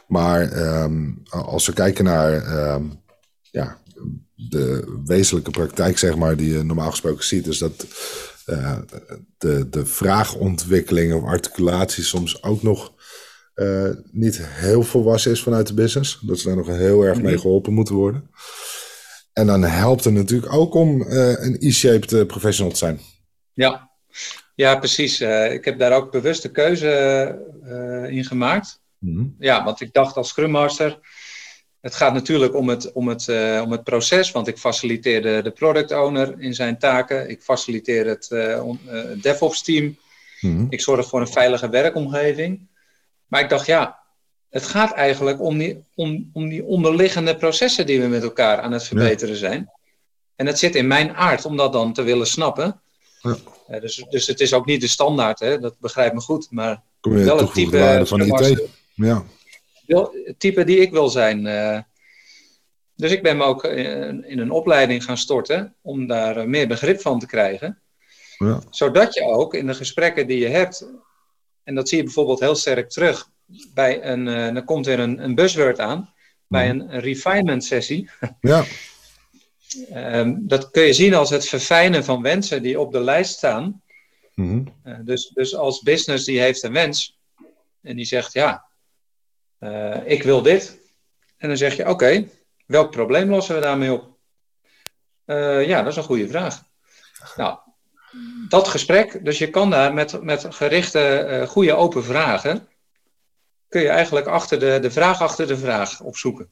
Maar 0.06 0.52
ehm, 0.52 1.10
als 1.28 1.66
we 1.66 1.72
kijken 1.72 2.04
naar 2.04 2.32
ehm, 2.32 2.84
ja, 3.50 3.78
de 4.34 5.00
wezenlijke 5.04 5.50
praktijk, 5.50 5.98
zeg 5.98 6.16
maar, 6.16 6.36
die 6.36 6.52
je 6.52 6.62
normaal 6.62 6.90
gesproken 6.90 7.24
ziet, 7.24 7.46
is 7.46 7.58
dat 7.58 7.86
uh, 8.50 8.78
de, 9.38 9.68
de 9.68 9.86
vraagontwikkeling 9.86 11.14
of 11.14 11.24
articulatie 11.24 12.04
soms 12.04 12.42
ook 12.42 12.62
nog 12.62 12.92
uh, 13.54 13.90
niet 14.10 14.46
heel 14.46 14.82
volwassen 14.82 15.32
is 15.32 15.42
vanuit 15.42 15.66
de 15.66 15.74
business. 15.74 16.18
Dat 16.22 16.38
ze 16.38 16.46
daar 16.46 16.56
nog 16.56 16.66
heel 16.66 17.02
erg 17.02 17.22
mee 17.22 17.32
mhm. 17.32 17.42
geholpen 17.42 17.72
moeten 17.72 17.94
worden. 17.94 18.30
En 19.32 19.46
dan 19.46 19.62
helpt 19.62 20.04
het 20.04 20.14
natuurlijk 20.14 20.52
ook 20.52 20.74
om 20.74 21.02
uh, 21.02 21.28
een 21.28 21.56
e-shaped 21.58 22.26
professional 22.26 22.72
te 22.72 22.78
zijn. 22.78 23.00
Ja, 23.52 23.90
ja, 24.54 24.76
precies. 24.76 25.20
Ik 25.50 25.64
heb 25.64 25.78
daar 25.78 25.92
ook 25.92 26.10
bewust 26.10 26.42
de 26.42 26.50
keuze 26.50 28.08
in 28.08 28.24
gemaakt. 28.24 28.80
Mhm. 28.98 29.24
Ja, 29.38 29.64
want 29.64 29.80
ik 29.80 29.92
dacht 29.92 30.16
als 30.16 30.28
Scrum 30.28 30.50
Master, 30.50 30.98
het 31.80 31.94
gaat 31.94 32.12
natuurlijk 32.12 32.54
om 32.54 32.68
het, 32.68 32.92
om, 32.92 33.08
het, 33.08 33.26
uh, 33.26 33.62
om 33.64 33.72
het 33.72 33.84
proces, 33.84 34.30
want 34.30 34.48
ik 34.48 34.58
faciliteer 34.58 35.22
de, 35.22 35.40
de 35.42 35.50
product 35.50 35.92
owner 35.92 36.34
in 36.38 36.54
zijn 36.54 36.78
taken. 36.78 37.30
Ik 37.30 37.42
faciliteer 37.42 38.06
het 38.06 38.28
uh, 38.32 38.60
DevOps 39.20 39.62
team. 39.62 39.98
Mhm. 40.40 40.66
Ik 40.68 40.80
zorg 40.80 41.08
voor 41.08 41.20
een 41.20 41.28
veilige 41.28 41.68
werkomgeving. 41.68 42.68
Maar 43.26 43.40
ik 43.40 43.48
dacht, 43.48 43.66
ja, 43.66 43.98
het 44.50 44.66
gaat 44.66 44.92
eigenlijk 44.92 45.40
om 45.40 45.58
die, 45.58 45.84
om, 45.94 46.30
om 46.32 46.48
die 46.48 46.64
onderliggende 46.64 47.36
processen 47.36 47.86
die 47.86 48.00
we 48.00 48.06
met 48.06 48.22
elkaar 48.22 48.60
aan 48.60 48.72
het 48.72 48.84
verbeteren 48.84 49.36
zijn. 49.36 49.70
En 50.36 50.46
het 50.46 50.58
zit 50.58 50.74
in 50.74 50.86
mijn 50.86 51.14
aard 51.14 51.44
om 51.44 51.56
dat 51.56 51.72
dan 51.72 51.92
te 51.92 52.02
willen 52.02 52.26
snappen. 52.26 52.80
Ja. 53.20 53.36
Uh, 53.70 53.80
dus, 53.80 54.04
dus 54.10 54.26
het 54.26 54.40
is 54.40 54.52
ook 54.52 54.66
niet 54.66 54.80
de 54.80 54.88
standaard, 54.88 55.38
hè? 55.38 55.58
dat 55.58 55.74
begrijpt 55.78 56.14
me 56.14 56.20
goed. 56.20 56.46
Maar 56.50 56.82
wel 57.00 57.38
het 57.38 57.52
type 57.54 58.02
van 58.04 58.20
IT. 58.20 58.68
Ja. 58.94 59.24
Het 59.98 60.38
type 60.38 60.64
die 60.64 60.78
ik 60.78 60.90
wil 60.90 61.08
zijn. 61.08 61.46
Uh, 61.46 61.78
dus 62.96 63.10
ik 63.10 63.22
ben 63.22 63.36
me 63.36 63.44
ook 63.44 63.64
in, 63.64 64.24
in, 64.24 64.38
een 64.38 64.50
opleiding 64.50 65.04
gaan 65.04 65.16
storten 65.16 65.74
om 65.82 66.06
daar 66.06 66.48
meer 66.48 66.68
begrip 66.68 67.00
van 67.00 67.18
te 67.18 67.26
krijgen. 67.26 67.78
Ja. 68.38 68.60
Zodat 68.70 69.14
je 69.14 69.22
ook 69.22 69.54
in 69.54 69.66
de 69.66 69.74
gesprekken 69.74 70.26
die 70.26 70.38
je 70.38 70.48
hebt, 70.48 70.88
en 71.64 71.74
dat 71.74 71.88
zie 71.88 71.98
je 71.98 72.04
bijvoorbeeld 72.04 72.40
heel 72.40 72.54
sterk 72.54 72.90
terug 72.90 73.30
bij 73.74 74.04
een, 74.04 74.26
uh, 74.26 74.54
dan 74.54 74.64
komt 74.64 74.86
er 74.86 74.98
een, 74.98 75.24
een 75.24 75.34
buzzword 75.34 75.80
aan, 75.80 76.14
bij 76.46 76.72
mhm. 76.72 76.90
een, 76.90 77.00
refinement 77.00 77.64
sessie. 77.64 78.10
Ja. 78.40 78.64
um, 79.94 80.48
dat 80.48 80.70
kun 80.70 80.82
je 80.82 80.92
zien 80.92 81.14
als 81.14 81.30
het 81.30 81.48
verfijnen 81.48 82.04
van 82.04 82.22
wensen 82.22 82.62
die 82.62 82.80
op 82.80 82.92
de 82.92 83.00
lijst 83.00 83.32
staan. 83.32 83.82
Mm 84.34 84.74
uh, 84.84 84.96
dus, 85.04 85.28
dus 85.28 85.54
als 85.54 85.80
business 85.80 86.24
die 86.24 86.40
heeft 86.40 86.62
een 86.62 86.72
wens 86.72 87.18
en 87.82 87.96
die 87.96 88.04
zegt 88.04 88.32
ja, 88.32 88.64
uh, 89.60 89.96
ik 90.04 90.22
wil 90.22 90.42
dit. 90.42 90.78
En 91.36 91.48
dan 91.48 91.56
zeg 91.56 91.76
je 91.76 91.82
oké, 91.82 91.90
okay, 91.90 92.30
welk 92.66 92.90
probleem 92.90 93.30
lossen 93.30 93.54
we 93.54 93.60
daarmee 93.60 93.92
op? 93.92 94.08
ja, 95.66 95.82
dat 95.82 95.92
is 95.92 95.96
een 95.96 96.02
goede 96.02 96.28
vraag. 96.28 96.62
Nou, 97.36 97.58
dat 98.48 98.68
gesprek, 98.68 99.24
dus 99.24 99.38
je 99.38 99.50
kan 99.50 99.70
daar 99.70 99.94
met, 99.94 100.22
met 100.22 100.46
gerichte, 100.54 101.44
goede 101.48 101.74
open 101.74 102.04
vragen, 102.04 102.68
kun 103.68 103.80
je 103.80 103.88
eigenlijk 103.88 104.26
achter 104.26 104.58
de, 104.58 104.78
de 104.80 104.90
vraag 104.90 105.20
achter 105.20 105.46
de 105.46 105.56
vraag 105.56 106.00
opzoeken. 106.00 106.50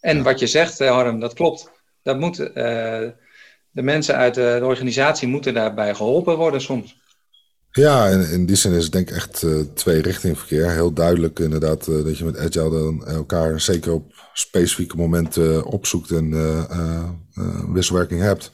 En 0.00 0.22
wat 0.22 0.38
je 0.38 0.46
zegt, 0.46 0.80
eh, 0.80 0.90
Harm, 0.90 1.20
dat 1.20 1.34
klopt. 1.34 1.70
Dat 2.02 2.18
moet, 2.18 2.38
uh, 2.38 2.46
de 3.70 3.82
mensen 3.82 4.16
uit 4.16 4.34
de, 4.34 4.56
de, 4.58 4.64
organisatie 4.64 5.28
moeten 5.28 5.54
daarbij 5.54 5.94
geholpen 5.94 6.36
worden 6.36 6.60
soms. 6.60 6.99
Ja, 7.72 8.08
in, 8.08 8.46
die 8.46 8.56
zin 8.56 8.72
is 8.72 8.82
het 8.82 8.92
denk 8.92 9.10
ik 9.10 9.16
echt 9.16 9.42
uh, 9.42 9.60
twee 9.74 10.02
richting 10.02 10.38
verkeer. 10.38 10.70
Heel 10.70 10.92
duidelijk 10.92 11.38
inderdaad 11.38 11.86
uh, 11.88 12.04
dat 12.04 12.18
je 12.18 12.24
met 12.24 12.38
Agile 12.38 12.70
dan 12.70 13.06
elkaar 13.06 13.60
zeker 13.60 13.92
op 13.92 14.12
specifieke 14.34 14.96
momenten 14.96 15.64
opzoekt 15.64 16.10
en 16.10 16.34
wisselwerking 17.72 18.20
hebt. 18.20 18.50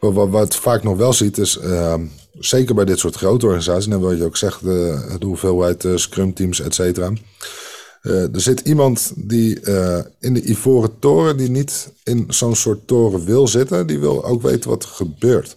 Maar 0.00 0.12
wat, 0.12 0.28
wat 0.28 0.56
vaak 0.56 0.82
nog 0.82 0.96
wel 0.96 1.12
ziet 1.12 1.38
is 1.38 1.58
ehm, 1.58 2.04
zeker 2.38 2.74
bij 2.74 2.84
dit 2.84 2.98
soort 2.98 3.16
grote 3.16 3.46
organisaties, 3.46 3.92
en 3.92 4.00
wat 4.00 4.16
je 4.16 4.24
ook 4.24 4.36
zegt, 4.36 4.60
de, 4.64 5.16
hoeveelheid 5.20 5.86
scrum 5.94 6.34
teams, 6.34 6.60
et 6.60 6.74
cetera. 6.74 7.12
Er 8.02 8.40
zit 8.40 8.60
iemand 8.60 9.12
die 9.16 9.60
in 10.20 10.34
de 10.34 10.42
ivoren 10.42 10.98
toren, 10.98 11.36
die 11.36 11.50
niet 11.50 11.92
in 12.04 12.24
zo'n 12.28 12.56
soort 12.56 12.86
toren 12.86 13.24
wil 13.24 13.48
zitten, 13.48 13.86
die 13.86 13.98
wil 13.98 14.24
ook 14.24 14.42
weten 14.42 14.70
wat 14.70 14.82
er 14.82 14.88
gebeurt. 14.88 15.56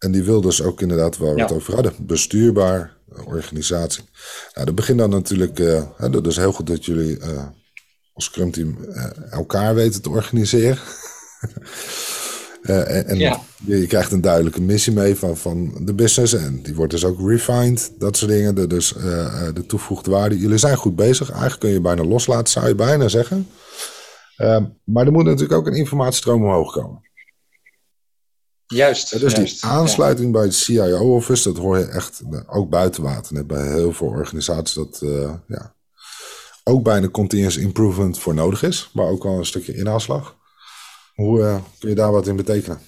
En 0.00 0.12
die 0.12 0.22
wil 0.22 0.40
dus 0.40 0.62
ook 0.62 0.80
inderdaad 0.80 1.16
waar 1.16 1.30
we 1.34 1.36
ja. 1.36 1.42
het 1.42 1.52
over 1.52 1.74
hadden, 1.74 1.92
bestuurbaar 1.98 2.96
organisatie. 3.24 4.04
Nou, 4.54 4.66
dat 4.66 4.74
begint 4.74 4.98
dan 4.98 5.10
natuurlijk, 5.10 5.58
uh, 5.58 5.82
hè, 5.96 6.10
dat 6.10 6.26
is 6.26 6.36
heel 6.36 6.52
goed 6.52 6.66
dat 6.66 6.84
jullie 6.84 7.18
als 8.12 8.24
scrum 8.24 8.50
team 8.50 8.78
elkaar 9.30 9.74
weten 9.74 10.02
te 10.02 10.10
organiseren. 10.10 10.78
En 12.62 13.18
ja. 13.18 13.40
je, 13.64 13.86
krijgt 13.86 14.12
een 14.12 14.20
duidelijke 14.20 14.60
missie 14.60 14.92
mee 14.92 15.16
van, 15.16 15.36
van 15.36 15.84
de 15.84 15.94
business. 15.94 16.32
En 16.32 16.62
die 16.62 16.74
wordt 16.74 16.92
dus 16.92 17.04
ook 17.04 17.28
refined, 17.28 17.92
dat 17.98 18.16
soort 18.16 18.30
dingen. 18.30 18.54
De, 18.54 18.66
dus 18.66 18.92
de 19.54 19.64
toegevoegde 19.66 20.10
waarde. 20.10 20.38
Jullie 20.38 20.58
zijn 20.58 20.76
goed 20.76 20.96
bezig. 20.96 21.30
Eigenlijk 21.30 21.60
kun 21.60 21.70
je 21.70 21.80
bijna 21.80 22.04
loslaten, 22.04 22.52
zou 22.52 22.68
je 22.68 22.74
bijna 22.74 23.08
zeggen. 23.08 23.48
Maar 24.84 25.06
er 25.06 25.12
moet 25.12 25.24
natuurlijk 25.24 25.52
ook 25.52 25.66
een 25.66 25.76
informatiestroom 25.76 26.44
omhoog 26.44 26.72
komen. 26.72 27.09
Juist. 28.74 29.20
dus 29.20 29.34
die 29.34 29.56
aansluiting 29.60 30.32
bij 30.32 30.42
het 30.42 30.54
CIO-office, 30.54 31.52
dat 31.52 31.62
hoor 31.62 31.78
je 31.78 31.84
echt 31.84 32.22
ook 32.46 32.70
buiten 32.70 33.02
water. 33.02 33.46
Bij 33.46 33.72
heel 33.72 33.92
veel 33.92 34.06
organisaties 34.06 34.74
dat 34.74 34.98
ja, 35.46 35.74
ook 36.64 36.82
bijna 36.82 37.08
continuous 37.08 37.56
improvement 37.56 38.18
voor 38.18 38.34
nodig 38.34 38.62
is. 38.62 38.90
Maar 38.92 39.06
ook 39.06 39.24
al 39.24 39.38
een 39.38 39.46
stukje 39.46 39.74
inhaalslag. 39.74 40.36
Hoe 41.14 41.38
uh, 41.40 41.56
kun 41.78 41.88
je 41.88 41.94
daar 41.94 42.12
wat 42.12 42.26
in 42.26 42.36
betekenen? 42.36 42.80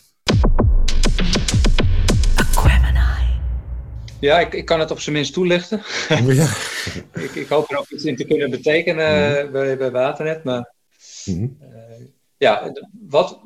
Ja, 4.20 4.38
ik, 4.40 4.52
ik 4.52 4.64
kan 4.64 4.80
het 4.80 4.90
op 4.90 5.00
zijn 5.00 5.14
minst 5.14 5.32
toelichten. 5.32 5.82
Ja. 6.26 6.50
ik, 7.24 7.34
ik, 7.34 7.48
hoop 7.48 7.70
er 7.70 7.78
ook 7.78 7.90
iets 7.90 8.04
in 8.04 8.16
te 8.16 8.24
kunnen 8.24 8.50
betekenen 8.50 9.44
mm 9.44 9.52
bij, 9.52 9.76
bij 9.76 9.90
Waternet. 9.90 10.44
Maar 10.44 10.74
mm 11.24 11.34
-hmm. 11.34 11.56
uh, 11.62 12.06
ja, 12.36 12.72
wat, 13.08 13.40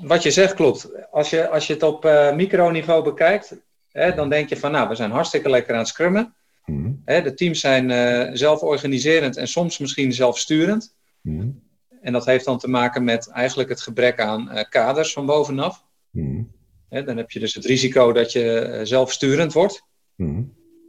wat 0.00 0.22
je 0.22 0.30
zegt 0.30 0.54
klopt. 0.54 1.10
Als 1.10 1.30
je, 1.30 1.48
als 1.48 1.66
je 1.66 1.72
het 1.72 1.82
op 1.82 2.04
uh, 2.04 2.34
microniveau 2.34 3.04
bekijkt, 3.04 3.56
hè, 3.92 4.14
dan 4.14 4.28
denk 4.28 4.48
je 4.48 4.56
van 4.56 4.70
nou, 4.70 4.88
we 4.88 4.94
zijn 4.94 5.10
hartstikke 5.10 5.50
lekker 5.50 5.72
aan 5.72 5.78
het 5.78 5.88
scrummen. 5.88 6.34
Mm 6.64 7.02
hè, 7.04 7.22
de 7.22 7.34
teams 7.34 7.60
zijn 7.60 7.90
uh, 7.90 8.30
zelforganiserend 8.32 9.36
en 9.36 9.48
soms 9.48 9.78
misschien 9.78 10.12
zelfsturend. 10.12 10.94
Mm 11.20 11.64
en 12.00 12.12
dat 12.12 12.24
heeft 12.24 12.44
dan 12.44 12.58
te 12.58 12.68
maken 12.68 13.04
met 13.04 13.28
eigenlijk 13.28 13.68
het 13.68 13.80
gebrek 13.80 14.20
aan 14.20 14.48
uh, 14.52 14.60
kaders 14.68 15.12
van 15.12 15.26
bovenaf. 15.26 15.84
Mm. 16.10 16.52
dan 16.88 17.16
heb 17.16 17.30
je 17.30 17.40
dus 17.40 17.54
het 17.54 17.64
risico 17.64 18.12
dat 18.12 18.32
je 18.32 18.80
zelfsturend 18.82 19.52
wordt. 19.52 19.84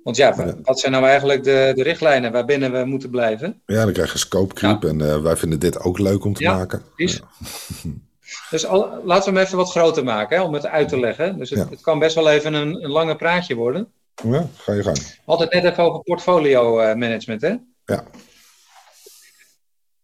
Want 0.03 0.17
ja, 0.17 0.55
wat 0.61 0.79
zijn 0.79 0.91
nou 0.91 1.05
eigenlijk 1.05 1.43
de, 1.43 1.71
de 1.75 1.83
richtlijnen 1.83 2.31
waarbinnen 2.31 2.71
we 2.71 2.85
moeten 2.85 3.09
blijven? 3.09 3.61
Ja, 3.65 3.83
dan 3.83 3.93
krijg 3.93 4.11
je 4.11 4.17
scope 4.17 4.53
creep 4.53 4.83
en 4.83 5.23
wij 5.23 5.35
vinden 5.35 5.59
dit 5.59 5.79
ook 5.79 5.99
leuk 5.99 6.25
om 6.25 6.33
te 6.33 6.43
ja, 6.43 6.55
maken. 6.55 6.83
Precies. 6.95 7.21
Dus 8.49 8.65
al, 8.65 9.03
laten 9.03 9.33
we 9.33 9.37
hem 9.37 9.47
even 9.47 9.57
wat 9.57 9.71
groter 9.71 10.03
maken 10.03 10.37
hè, 10.37 10.43
om 10.43 10.53
het 10.53 10.65
uit 10.65 10.89
te 10.89 10.99
leggen. 10.99 11.37
Dus 11.37 11.49
het, 11.49 11.69
het 11.69 11.81
kan 11.81 11.99
best 11.99 12.15
wel 12.15 12.29
even 12.29 12.53
een, 12.53 12.83
een 12.83 12.91
lange 12.91 13.15
praatje 13.15 13.55
worden. 13.55 13.91
Ja, 14.23 14.47
ga 14.55 14.73
je 14.73 14.83
gang. 14.83 14.97
Altijd 15.25 15.53
net 15.53 15.63
even 15.63 15.83
over 15.83 16.03
portfolio 16.03 16.75
management, 16.95 17.41
hè? 17.41 17.55
Ja. 17.85 18.03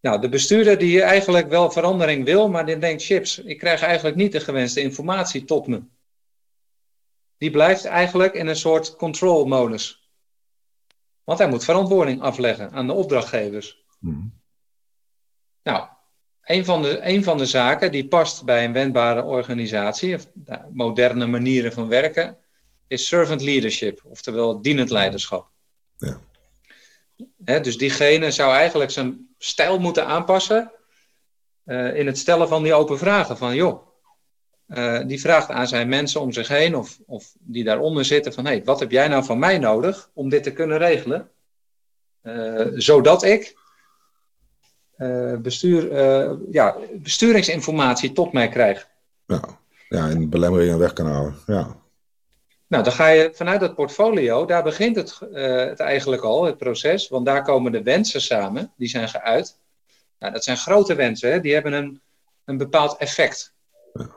Nou, 0.00 0.20
de 0.20 0.28
bestuurder 0.28 0.78
die 0.78 1.02
eigenlijk 1.02 1.48
wel 1.48 1.70
verandering 1.70 2.24
wil, 2.24 2.48
maar 2.48 2.66
die 2.66 2.78
denkt, 2.78 3.04
chips, 3.04 3.38
ik 3.38 3.58
krijg 3.58 3.82
eigenlijk 3.82 4.16
niet 4.16 4.32
de 4.32 4.40
gewenste 4.40 4.80
informatie 4.80 5.44
tot 5.44 5.66
me. 5.66 5.82
Die 7.36 7.50
blijft 7.50 7.84
eigenlijk 7.84 8.34
in 8.34 8.46
een 8.46 8.56
soort 8.56 8.96
control 8.96 9.44
modus. 9.44 10.10
Want 11.24 11.38
hij 11.38 11.48
moet 11.48 11.64
verantwoording 11.64 12.22
afleggen 12.22 12.72
aan 12.72 12.86
de 12.86 12.92
opdrachtgevers. 12.92 13.84
Hmm. 13.98 14.40
Nou, 15.62 15.88
een 16.44 16.64
van, 16.64 16.82
de, 16.82 16.98
een 17.02 17.24
van 17.24 17.38
de 17.38 17.46
zaken 17.46 17.92
die 17.92 18.08
past 18.08 18.44
bij 18.44 18.64
een 18.64 18.72
wendbare 18.72 19.22
organisatie, 19.22 20.14
of 20.14 20.26
moderne 20.72 21.26
manieren 21.26 21.72
van 21.72 21.88
werken, 21.88 22.36
is 22.86 23.06
servant 23.06 23.42
leadership, 23.42 24.00
oftewel 24.04 24.62
dienend 24.62 24.90
leiderschap. 24.90 25.48
Ja. 25.96 27.58
dus 27.58 27.78
diegene 27.78 28.30
zou 28.30 28.52
eigenlijk 28.52 28.90
zijn 28.90 29.28
stijl 29.38 29.78
moeten 29.78 30.06
aanpassen 30.06 30.72
uh, 31.64 31.96
in 31.96 32.06
het 32.06 32.18
stellen 32.18 32.48
van 32.48 32.62
die 32.62 32.74
open 32.74 32.98
vragen. 32.98 33.36
Van 33.36 33.54
joh, 33.54 33.86
uh, 34.68 35.00
die 35.06 35.20
vraagt 35.20 35.50
aan 35.50 35.68
zijn 35.68 35.88
mensen 35.88 36.20
om 36.20 36.32
zich 36.32 36.48
heen 36.48 36.76
of, 36.76 36.98
of 37.06 37.34
die 37.38 37.64
daaronder 37.64 38.04
zitten 38.04 38.32
van 38.32 38.44
hé, 38.44 38.50
hey, 38.50 38.64
wat 38.64 38.80
heb 38.80 38.90
jij 38.90 39.08
nou 39.08 39.24
van 39.24 39.38
mij 39.38 39.58
nodig 39.58 40.10
om 40.14 40.28
dit 40.28 40.42
te 40.42 40.52
kunnen 40.52 40.78
regelen? 40.78 41.28
Uh, 42.22 42.66
zodat 42.74 43.22
ik 43.22 43.56
bestuur, 45.42 45.94
ja, 46.50 46.76
besturingsinformatie 46.92 48.12
tot 48.12 48.32
mij 48.32 48.48
krijg. 48.48 48.88
Ja, 49.26 49.40
ja 49.88 50.08
en 50.08 50.28
belemmeringen 50.28 50.78
weg 50.78 50.92
kan 50.92 51.06
houden. 51.06 51.38
Ja. 51.46 51.76
Nou, 52.66 52.86
dan 52.86 52.92
ga 52.92 53.08
je 53.08 53.30
vanuit 53.34 53.60
dat 53.60 53.74
portfolio, 53.74 54.44
daar 54.44 54.62
begint 54.62 54.96
het, 54.96 55.20
uh, 55.32 55.56
het 55.56 55.80
eigenlijk 55.80 56.22
al, 56.22 56.44
het 56.44 56.56
proces, 56.56 57.08
want 57.08 57.26
daar 57.26 57.42
komen 57.42 57.72
de 57.72 57.82
wensen 57.82 58.20
samen, 58.20 58.72
die 58.76 58.88
zijn 58.88 59.08
geuit. 59.08 59.58
Nou, 60.18 60.32
dat 60.32 60.44
zijn 60.44 60.56
grote 60.56 60.94
wensen, 60.94 61.32
hè? 61.32 61.40
die 61.40 61.52
hebben 61.54 61.72
een, 61.72 62.00
een 62.44 62.56
bepaald 62.56 62.96
effect. 62.96 63.54
Ja. 63.92 64.10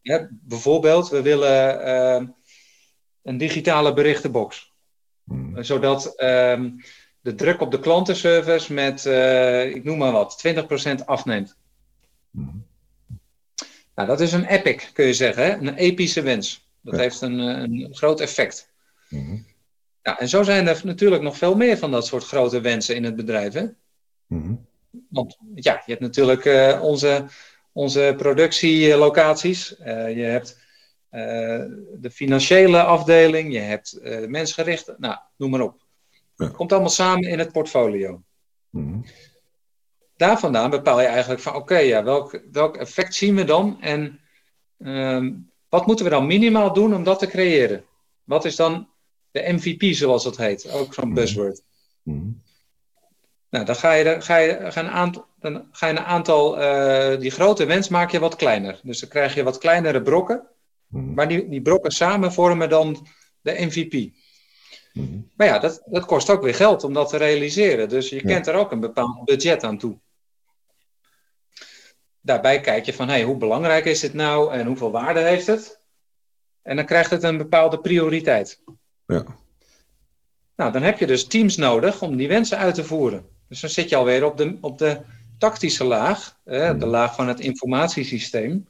Ja, 0.00 0.28
bijvoorbeeld, 0.30 1.08
we 1.08 1.22
willen 1.22 1.86
uh, 1.86 2.28
een 3.22 3.38
digitale 3.38 3.92
berichtenbox, 3.92 4.72
hmm. 5.24 5.62
zodat 5.62 6.12
uh, 6.16 6.60
de 7.26 7.34
druk 7.34 7.60
op 7.60 7.70
de 7.70 7.78
klantenservice 7.78 8.72
met, 8.72 9.06
eh, 9.06 9.74
ik 9.74 9.84
noem 9.84 9.98
maar 9.98 10.12
wat, 10.12 10.38
20% 10.38 11.06
afneemt. 11.06 11.56
Hmm. 12.30 12.66
Nou, 13.94 14.08
dat 14.08 14.20
is 14.20 14.32
een 14.32 14.44
epic, 14.44 14.90
kun 14.92 15.06
je 15.06 15.14
zeggen, 15.14 15.44
hè? 15.44 15.52
een 15.52 15.74
epische 15.74 16.22
wens. 16.22 16.68
Dat 16.80 16.96
heeft 16.96 17.20
een, 17.20 17.40
eh, 17.40 17.62
een, 17.62 17.88
groot 17.90 18.20
effect. 18.20 18.70
Mhm. 19.08 19.36
ja, 20.02 20.18
en 20.18 20.28
zo 20.28 20.42
zijn 20.42 20.68
er 20.68 20.80
natuurlijk 20.84 21.22
nog 21.22 21.36
veel 21.36 21.56
meer 21.56 21.78
van 21.78 21.90
dat 21.90 22.06
soort 22.06 22.24
grote 22.24 22.60
wensen 22.60 22.94
in 22.94 23.04
het 23.04 23.16
bedrijf. 23.16 23.52
Hè? 23.52 23.66
Mhm. 24.26 24.54
Want 25.08 25.36
ja, 25.54 25.82
je 25.86 25.92
hebt 25.92 26.00
natuurlijk 26.00 26.44
uh, 26.44 26.82
onze, 26.82 27.24
onze 27.72 28.14
productielocaties. 28.16 29.76
Uh, 29.80 30.16
je 30.16 30.22
hebt 30.22 30.64
de 32.00 32.10
financiële 32.12 32.82
afdeling. 32.82 33.52
Je 33.52 33.58
hebt 33.58 33.98
mensgericht. 34.28 34.98
Nou, 34.98 35.18
noem 35.36 35.50
maar 35.50 35.60
op. 35.60 35.85
Ja. 36.36 36.48
Komt 36.48 36.72
allemaal 36.72 36.90
samen 36.90 37.28
in 37.28 37.38
het 37.38 37.52
portfolio. 37.52 38.22
Mm 38.70 39.04
Daar 40.16 40.38
vandaan 40.38 40.70
bepaal 40.70 41.00
je 41.00 41.06
eigenlijk 41.06 41.40
van 41.40 41.52
oké, 41.54 41.62
okay, 41.62 41.86
ja, 41.86 42.04
welk, 42.04 42.40
welk 42.52 42.76
effect 42.76 43.14
zien 43.14 43.34
we 43.34 43.44
dan? 43.44 43.80
En 43.80 44.20
ehm, 44.78 45.32
wat 45.68 45.86
moeten 45.86 46.04
we 46.04 46.10
dan 46.10 46.26
minimaal 46.26 46.72
doen 46.72 46.94
om 46.94 47.04
dat 47.04 47.18
te 47.18 47.26
creëren? 47.26 47.84
Wat 48.24 48.44
is 48.44 48.56
dan 48.56 48.88
de 49.30 49.52
MVP, 49.52 49.94
zoals 49.94 50.24
dat 50.24 50.36
heet? 50.36 50.70
Ook 50.70 50.94
zo'n 50.94 51.14
buzzword. 51.14 51.62
Mm 52.02 52.44
nou, 53.50 53.64
dan 53.64 53.76
ga 53.76 53.92
je, 53.92 54.20
ga 54.20 54.36
je, 54.36 54.70
ga 54.70 54.80
een 54.80 54.90
aantal, 54.90 55.26
dan 55.40 55.68
ga 55.72 55.86
je 55.86 55.92
een 55.92 56.04
aantal, 56.04 56.60
uh, 56.60 57.20
die 57.20 57.30
grote 57.30 57.64
wens 57.64 57.88
maak 57.88 58.10
je 58.10 58.18
wat 58.18 58.36
kleiner. 58.36 58.80
Dus 58.82 59.00
dan 59.00 59.08
krijg 59.08 59.34
je 59.34 59.42
wat 59.42 59.58
kleinere 59.58 60.02
brokken. 60.02 60.48
Mm. 60.86 61.14
Maar 61.14 61.28
die, 61.28 61.48
die 61.48 61.62
brokken 61.62 61.90
samen 61.90 62.32
vormen 62.32 62.68
dan 62.68 63.06
de 63.40 63.56
MVP. 63.58 64.14
Mm. 64.96 65.30
Maar 65.36 65.46
ja, 65.46 65.58
dat, 65.58 65.82
dat 65.86 66.04
kost 66.04 66.30
ook 66.30 66.42
weer 66.42 66.54
geld 66.54 66.84
om 66.84 66.92
dat 66.92 67.08
te 67.08 67.16
realiseren. 67.16 67.88
Dus 67.88 68.08
je 68.08 68.16
ja. 68.16 68.22
kent 68.22 68.46
er 68.46 68.54
ook 68.54 68.72
een 68.72 68.80
bepaald 68.80 69.24
budget 69.24 69.64
aan 69.64 69.78
toe. 69.78 69.98
Daarbij 72.20 72.60
kijk 72.60 72.84
je 72.84 72.92
van, 72.92 73.08
hey, 73.08 73.22
hoe 73.22 73.36
belangrijk 73.36 73.84
is 73.84 74.00
dit 74.00 74.14
nou 74.14 74.52
en 74.52 74.66
hoeveel 74.66 74.90
waarde 74.90 75.20
heeft 75.20 75.46
het? 75.46 75.80
En 76.62 76.76
dan 76.76 76.84
krijgt 76.84 77.10
het 77.10 77.22
een 77.22 77.36
bepaalde 77.36 77.78
prioriteit. 77.78 78.62
Ja. 79.06 79.24
Nou, 80.56 80.72
dan 80.72 80.82
heb 80.82 80.98
je 80.98 81.06
dus 81.06 81.26
teams 81.26 81.56
nodig 81.56 82.02
om 82.02 82.16
die 82.16 82.28
wensen 82.28 82.58
uit 82.58 82.74
te 82.74 82.84
voeren. 82.84 83.26
Dus 83.48 83.60
dan 83.60 83.70
zit 83.70 83.88
je 83.88 83.96
alweer 83.96 84.24
op 84.24 84.36
de, 84.36 84.58
op 84.60 84.78
de 84.78 85.00
tactische 85.38 85.84
laag, 85.84 86.38
de 86.44 86.86
laag 86.86 87.14
van 87.14 87.28
het 87.28 87.40
informatiesysteem. 87.40 88.68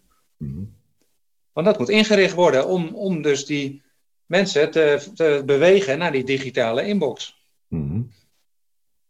Want 1.52 1.66
dat 1.66 1.78
moet 1.78 1.88
ingericht 1.88 2.34
worden 2.34 2.66
om, 2.66 2.94
om 2.94 3.22
dus 3.22 3.46
die 3.46 3.82
mensen 4.26 4.70
te, 4.70 5.10
te 5.14 5.42
bewegen 5.46 5.98
naar 5.98 6.12
die 6.12 6.24
digitale 6.24 6.86
inbox. 6.86 7.44
Mm 7.68 8.12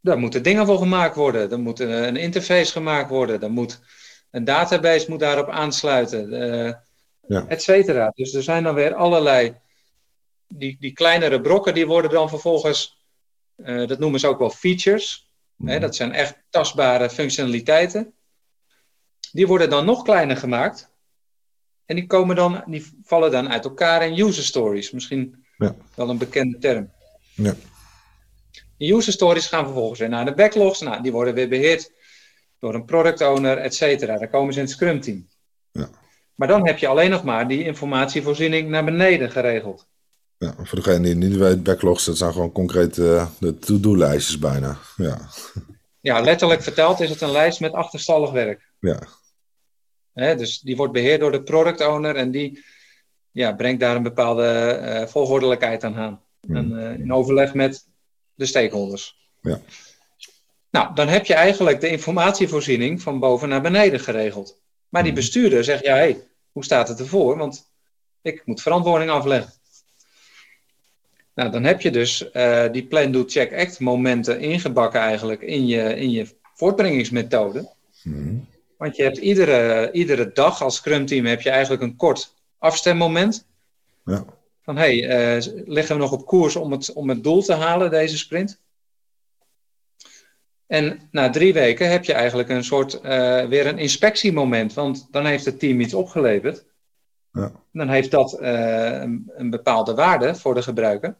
Daar 0.01 0.19
moeten 0.19 0.43
dingen 0.43 0.67
voor 0.67 0.79
gemaakt 0.79 1.17
worden. 1.17 1.51
Er 1.51 1.61
moet 1.61 1.81
een, 1.81 2.17
interface 2.17 2.73
gemaakt 2.73 3.11
worden. 3.11 3.43
Er 3.43 3.51
moet 3.51 3.81
een 4.31 4.45
database 4.45 5.11
moet 5.11 5.21
daarop 5.21 5.49
aansluiten. 5.49 6.33
Uh, 6.33 6.73
ja. 7.27 7.47
Et 7.49 7.63
cetera. 7.63 8.13
Dus 8.15 8.35
er 8.35 8.43
zijn 8.43 8.63
dan 8.63 8.75
weer 8.75 8.95
allerlei... 8.95 9.55
Die, 10.49 10.77
die 10.81 10.93
kleinere 10.93 11.41
brokken 11.41 11.75
die 11.75 11.87
worden 11.87 12.11
dan 12.11 12.29
vervolgens... 12.29 13.05
Uh, 13.57 13.87
dat 13.87 13.99
noemen 13.99 14.21
ze 14.21 14.29
ook 14.29 14.39
wel 14.39 14.51
features. 14.51 15.31
Hè, 15.65 15.79
dat 15.79 15.97
zijn 15.97 16.13
echt 16.13 16.39
tastbare 16.51 17.11
functionaliteiten. 17.11 18.15
Die 19.33 19.47
worden 19.47 19.71
dan 19.71 19.85
nog 19.85 20.03
kleiner 20.03 20.37
gemaakt. 20.37 20.91
En 21.87 21.97
die, 21.97 22.07
komen 22.07 22.37
dan, 22.37 22.63
die 22.67 22.93
vallen 23.05 23.31
dan 23.31 23.49
uit 23.49 23.65
elkaar 23.65 24.07
in 24.07 24.27
user 24.27 24.45
stories. 24.45 24.91
Misschien 24.91 25.45
ja. 25.59 25.75
wel 25.95 26.09
een 26.09 26.19
bekende 26.19 26.59
term. 26.59 26.91
Ja. 27.35 27.55
Die 28.79 28.95
user 28.95 29.13
stories 29.13 29.47
gaan 29.47 29.65
vervolgens 29.65 30.01
weer 30.01 30.09
naar 30.09 30.25
de 30.25 30.35
backlogs. 30.35 30.81
Nou, 30.81 31.03
die 31.03 31.13
worden 31.13 31.35
weer 31.35 31.49
beheerd 31.49 31.93
door 32.59 32.75
een 32.75 32.85
product 32.85 33.21
owner, 33.21 33.59
et 33.59 33.75
cetera. 33.75 34.19
Daar 34.19 34.29
komen 34.29 34.53
ze 34.53 34.59
in 34.59 34.65
het 34.65 34.75
Scrum 34.75 35.01
team. 35.01 35.29
Ja. 35.73 35.89
Maar 36.35 36.49
dan 36.49 36.67
heb 36.67 36.79
je 36.79 36.89
alleen 36.89 37.11
nog 37.11 37.25
maar 37.25 37.49
die 37.49 37.65
informatievoorziening 37.65 38.69
naar 38.69 38.85
beneden 38.85 39.31
geregeld. 39.31 39.87
Ja, 40.39 40.55
voor 40.63 40.79
degene 40.79 41.01
die 41.01 41.15
niet 41.15 41.37
weet, 41.37 41.63
backlogs, 41.63 42.05
dat 42.05 42.17
zijn 42.17 42.33
gewoon 42.33 42.53
concreet 42.53 42.97
uh, 42.97 43.27
de 43.39 43.59
to-do-lijstjes 43.59 44.39
bijna. 44.39 44.79
Ja. 44.97 45.29
ja, 46.01 46.21
letterlijk 46.21 46.63
verteld 46.63 47.01
is 47.01 47.11
het 47.11 47.21
een 47.21 47.31
lijst 47.31 47.61
met 47.61 47.73
achterstallig 47.73 48.31
werk. 48.31 48.73
Ja. 48.81 48.99
Hè, 50.25 50.37
dus 50.37 50.61
die 50.61 50.77
wordt 50.77 50.93
beheerd 50.93 51.21
door 51.21 51.33
de 51.33 51.43
product 51.43 51.87
owner 51.87 52.17
en 52.17 52.31
die 52.31 52.65
ja, 53.31 53.53
brengt 53.53 53.81
daar 53.81 53.97
een 53.97 54.03
bepaalde 54.03 54.79
uh, 54.83 55.07
volgordelijkheid 55.07 55.85
aan 55.85 55.97
aan. 55.97 56.23
Mm. 56.41 56.57
En, 56.57 56.71
uh, 56.73 56.99
in 56.99 57.13
overleg 57.13 57.55
met 57.55 57.87
de 58.35 58.47
stakeholders. 58.47 59.17
Ja. 59.41 59.61
Nou, 60.71 60.95
dan 60.95 61.09
heb 61.09 61.27
je 61.27 61.35
eigenlijk 61.35 61.81
de 61.81 61.89
informatievoorziening 61.89 63.03
van 63.03 63.19
boven 63.19 63.49
naar 63.49 63.61
beneden 63.61 64.01
geregeld. 64.01 64.61
Maar 64.89 65.03
die 65.03 65.13
mm. 65.13 65.19
bestuurder 65.19 65.65
zegt, 65.65 65.85
ja, 65.85 65.95
hé, 65.95 66.01
hey, 66.01 66.21
hoe 66.53 66.65
staat 66.65 66.89
het 66.89 67.01
ervoor? 67.01 67.37
Want 67.37 67.71
ik 68.23 68.43
moet 68.45 68.63
verantwoording 68.63 69.11
afleggen. 69.11 69.53
Nou, 71.35 71.51
dan 71.51 71.65
heb 71.65 71.81
je 71.81 71.91
dus 71.91 72.31
uh, 72.33 72.73
die 72.73 72.87
plan, 72.87 73.13
do, 73.13 73.25
check, 73.27 73.55
act 73.55 73.81
momenten 73.81 74.41
ingebakken 74.41 75.01
eigenlijk 75.01 75.43
in 75.43 75.67
je, 75.67 75.97
in 75.97 76.11
je 76.11 76.35
voortbrengingsmethode. 76.55 77.69
Hmm. 78.03 78.47
Want 78.77 78.97
je 78.97 79.03
hebt 79.03 79.17
iedere, 79.17 79.91
iedere 79.93 80.33
dag 80.33 80.63
als 80.63 80.77
Scrum 80.77 81.07
team 81.07 81.25
heb 81.25 81.41
je 81.41 81.51
eigenlijk 81.51 81.83
een 81.83 81.97
kort 81.97 82.35
afstemmoment. 82.59 83.47
Ja. 84.05 84.25
Van 84.63 84.77
hey, 84.77 84.95
uh, 85.37 85.65
liggen 85.67 85.97
we 85.97 86.03
nog 86.03 86.13
op 86.13 86.27
koers 86.27 86.57
om 86.57 86.73
het, 86.73 86.93
om 86.93 87.09
het 87.09 87.23
doel 87.23 87.43
te 87.43 87.55
halen, 87.55 87.91
deze 87.91 88.19
sprint? 88.19 88.61
En 90.67 91.09
na 91.11 91.31
drie 91.31 91.53
weken 91.53 91.91
heb 91.91 92.05
je 92.05 92.13
eigenlijk 92.13 92.49
een 92.49 92.65
soort 92.65 92.95
uh, 92.95 93.45
weer 93.45 93.67
een 93.67 93.79
inspectiemoment, 93.79 94.75
want 94.75 95.09
dan 95.11 95.27
heeft 95.27 95.45
het 95.45 95.59
team 95.59 95.81
iets 95.81 95.95
opgeleverd. 95.95 96.65
Ja. 97.33 97.53
Dan 97.73 97.89
heeft 97.89 98.11
dat 98.11 98.41
een, 98.41 99.33
een, 99.37 99.51
bepaalde 99.51 99.95
waarde 99.95 100.35
voor 100.35 100.55
de 100.55 100.63
gebruiker. 100.63 101.17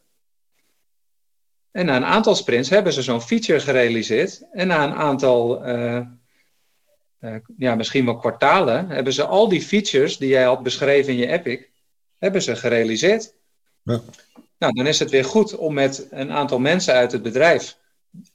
En 1.71 1.87
na 1.87 1.97
een 1.97 2.05
aantal 2.05 2.35
sprints 2.35 2.71
hebben 2.71 2.93
ze 2.93 3.03
zo'n 3.03 3.21
feature 3.21 3.61
gerealiseerd. 3.61 4.43
En 4.53 4.67
na 4.67 4.85
een 4.85 4.95
aantal, 4.95 5.63
ja, 7.57 7.75
misschien 7.75 8.05
wel 8.05 8.17
kwartalen, 8.17 8.89
hebben 8.89 9.13
ze 9.13 9.27
al 9.27 9.49
die 9.49 9.63
features 9.63 10.17
die 10.17 10.29
jij 10.29 10.45
had 10.45 10.63
beschreven 10.63 11.13
in 11.13 11.19
je 11.19 11.27
Epic, 11.27 11.65
hebben 12.19 12.43
ze 12.43 12.57
gerealiseerd. 12.57 13.35
Ja. 13.83 14.01
Nou, 14.59 14.73
dan 14.73 14.87
is 14.87 14.99
het 14.99 15.11
weer 15.11 15.25
goed 15.25 15.57
om 15.57 15.75
met 15.75 16.07
een 16.11 16.33
aantal 16.33 16.59
mensen 16.59 16.95
uit 16.95 17.13
het 17.13 17.23
bedrijf 17.23 17.77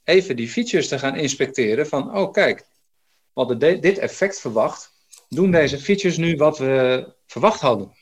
even 0.04 0.36
die 0.36 0.48
features 0.48 0.88
te 0.88 0.98
gaan 0.98 1.16
inspecteren. 1.16 1.86
Van, 1.86 2.16
oh 2.16 2.32
kijk, 2.32 2.58
we 2.58 3.40
hadden 3.40 3.80
dit 3.80 3.98
effect 3.98 4.40
verwacht. 4.40 4.90
Doen 5.28 5.50
deze 5.50 5.78
features 5.78 6.16
nu 6.16 6.36
wat 6.36 6.58
we 6.58 7.06
verwacht 7.26 7.60
hadden? 7.60 7.92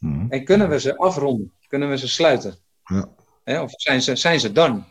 Mhm. 0.00 0.26
En 0.28 0.44
kunnen 0.44 0.68
we 0.68 0.80
ze 0.80 0.96
afronden? 0.96 1.52
Kunnen 1.66 1.90
we 1.90 1.98
ze 1.98 2.08
sluiten? 2.08 2.56
Ja. 2.84 3.08
Hè? 3.44 3.62
Of 3.62 3.70
zijn 3.70 4.02
ze, 4.02 4.16
zijn 4.16 4.40
ze 4.40 4.52
done? 4.52 4.82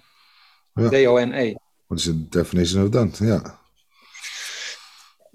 Ja. 0.73 0.89
D-O-N-E. 0.89 1.53
Wat 1.87 1.97
is 1.97 2.03
de 2.03 2.29
definition 2.29 2.83
of 2.83 2.89
done? 2.89 3.11
Ja. 3.19 3.59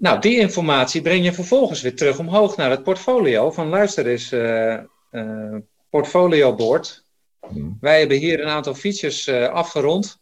Nou, 0.03 0.19
die 0.19 0.39
informatie 0.39 1.01
breng 1.01 1.23
je 1.23 1.33
vervolgens 1.33 1.81
weer 1.81 1.95
terug 1.95 2.19
omhoog 2.19 2.57
naar 2.57 2.69
het 2.69 2.83
portfolio. 2.83 3.51
Van 3.51 3.67
luister 3.67 4.07
eens, 4.07 4.31
uh, 4.31 4.79
uh, 5.11 5.57
portfolio 5.89 6.55
board. 6.55 7.05
Hmm. 7.47 7.77
Wij 7.81 7.99
hebben 7.99 8.17
hier 8.17 8.39
een 8.39 8.49
aantal 8.49 8.73
features 8.73 9.27
uh, 9.27 9.47
afgerond. 9.47 10.21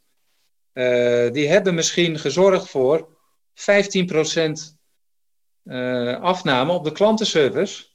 die 1.33 1.47
hebben 1.47 1.75
misschien 1.75 2.19
gezorgd 2.19 2.69
voor 2.69 3.07
15% 3.53 3.63
afname 6.21 6.71
op 6.71 6.83
de 6.83 6.91
klantenservice. 6.91 7.85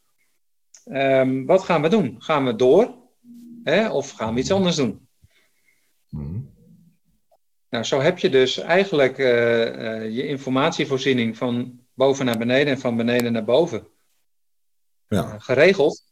Um, 0.84 1.46
wat 1.46 1.62
gaan 1.62 1.82
we 1.82 1.88
doen? 1.88 2.16
Gaan 2.18 2.44
we 2.44 2.56
door? 2.56 2.94
Hè? 3.64 3.90
Of 3.90 4.10
gaan 4.10 4.34
we 4.34 4.40
iets 4.40 4.50
anders 4.50 4.76
doen? 4.76 5.08
Hmm. 6.08 6.55
Nou, 7.76 7.88
zo 7.88 8.00
heb 8.00 8.18
je 8.18 8.30
dus 8.30 8.58
eigenlijk 8.58 9.18
uh, 9.18 9.26
uh, 9.26 10.16
je 10.16 10.26
informatievoorziening 10.26 11.36
van 11.36 11.80
boven 11.94 12.24
naar 12.24 12.38
beneden 12.38 12.74
en 12.74 12.80
van 12.80 12.96
beneden 12.96 13.32
naar 13.32 13.44
boven 13.44 13.86
ja. 15.08 15.24
uh, 15.24 15.34
geregeld. 15.38 16.04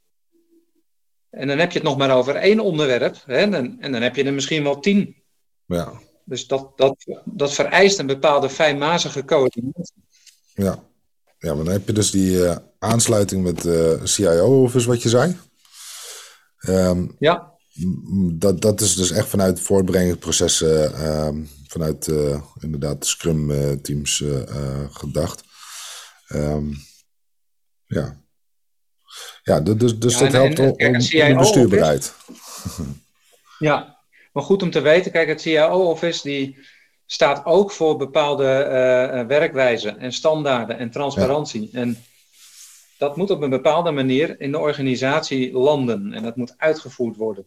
En 1.30 1.48
dan 1.48 1.58
heb 1.58 1.72
je 1.72 1.78
het 1.78 1.88
nog 1.88 1.96
maar 1.96 2.16
over 2.16 2.34
één 2.34 2.60
onderwerp. 2.60 3.16
Hè? 3.26 3.36
En, 3.36 3.80
en 3.80 3.92
dan 3.92 4.02
heb 4.02 4.16
je 4.16 4.24
er 4.24 4.32
misschien 4.32 4.62
wel 4.62 4.80
tien. 4.80 5.16
Ja. 5.66 5.92
Dus 6.24 6.46
dat, 6.46 6.72
dat, 6.76 7.22
dat 7.24 7.52
vereist 7.52 7.98
een 7.98 8.06
bepaalde 8.06 8.50
fijnmazige 8.50 9.24
coördinatie. 9.24 10.04
Ja. 10.54 10.84
ja, 11.38 11.54
maar 11.54 11.64
dan 11.64 11.72
heb 11.72 11.86
je 11.86 11.92
dus 11.92 12.10
die 12.10 12.38
aansluiting 12.78 13.42
met 13.42 13.62
de 13.62 14.00
CIO-office, 14.02 14.88
wat 14.88 15.02
je 15.02 15.08
zei. 15.08 15.36
Um, 16.68 17.16
ja. 17.18 17.53
Dat, 18.32 18.60
dat 18.60 18.80
is 18.80 18.94
dus 18.94 19.10
echt 19.10 19.28
vanuit 19.28 19.60
voortbrengingsprocessen, 19.60 20.92
uh, 20.92 21.28
vanuit 21.68 22.06
uh, 22.06 22.42
inderdaad 22.60 23.06
Scrum-teams 23.06 24.20
uh, 24.20 24.40
gedacht. 24.90 25.44
Um, 26.28 26.76
ja. 27.86 28.22
Ja, 29.42 29.60
dus, 29.60 29.98
dus 29.98 30.18
ja, 30.18 30.20
dat 30.20 30.32
helpt 30.32 30.58
en, 30.58 30.64
om, 30.68 30.74
om, 30.74 31.30
om 31.30 31.38
bestuurbaarheid. 31.38 32.14
ja, 33.58 33.98
maar 34.32 34.42
goed 34.42 34.62
om 34.62 34.70
te 34.70 34.80
weten, 34.80 35.12
kijk, 35.12 35.28
het 35.28 35.40
CIO-office 35.40 36.22
die 36.22 36.58
staat 37.06 37.44
ook 37.44 37.72
voor 37.72 37.96
bepaalde 37.96 38.44
werkwijzen 39.28 39.98
en 39.98 40.12
standaarden 40.12 40.78
en 40.78 40.90
transparantie. 40.90 41.68
Ja. 41.72 41.78
En 41.80 42.04
dat 42.98 43.16
moet 43.16 43.30
op 43.30 43.42
een 43.42 43.50
bepaalde 43.50 43.90
manier 43.90 44.40
in 44.40 44.52
de 44.52 44.58
organisatie 44.58 45.52
landen 45.52 46.12
en 46.12 46.22
dat 46.22 46.36
moet 46.36 46.54
uitgevoerd 46.56 47.16
worden. 47.16 47.46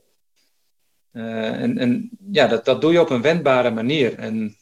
Uh, 1.14 1.62
en, 1.62 1.78
en 1.78 2.10
ja, 2.32 2.48
dat, 2.48 2.66
dat 2.66 2.82
doe 2.82 2.92
je 2.92 3.02
op 3.02 3.10
een 3.10 3.22
wendbare 3.22 3.70
manier. 3.72 4.20
En 4.20 4.58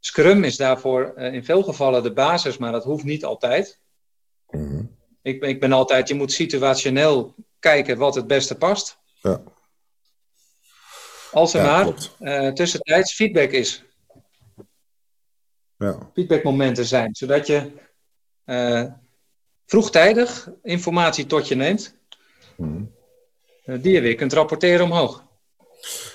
Scrum 0.00 0.44
is 0.44 0.56
daarvoor 0.56 1.18
in 1.18 1.44
veel 1.44 1.62
gevallen 1.62 2.02
de 2.02 2.12
basis, 2.12 2.56
maar 2.58 2.72
dat 2.72 2.84
hoeft 2.84 3.04
niet 3.04 3.24
altijd. 3.24 3.78
Mhm. 4.50 4.82
ik, 5.22 5.42
ik 5.42 5.60
ben 5.60 5.72
altijd, 5.72 6.08
je 6.08 6.14
moet 6.14 6.32
situationeel 6.32 7.34
kijken 7.58 7.98
wat 7.98 8.14
het 8.14 8.26
beste 8.26 8.54
past. 8.54 8.98
Ja. 9.22 9.42
Als 11.32 11.54
er 11.54 11.62
Ja, 11.64 11.84
maar 11.84 11.94
eh, 12.18 12.52
tussentijds 12.52 13.14
feedback 13.14 13.50
is. 13.50 13.84
Ja. 15.78 16.10
feedbackmomenten 16.14 16.84
zijn, 16.86 17.14
zodat 17.14 17.46
je 17.46 17.72
eh, 18.44 18.84
vroegtijdig 19.66 20.50
informatie 20.62 21.26
tot 21.26 21.48
je 21.48 21.54
neemt, 21.54 21.94
Mhm. 22.56 22.82
eh, 23.64 23.82
die 23.82 23.92
je 23.92 24.00
weer 24.00 24.14
kunt 24.14 24.32
rapporteren 24.32 24.84
omhoog. 24.84 25.24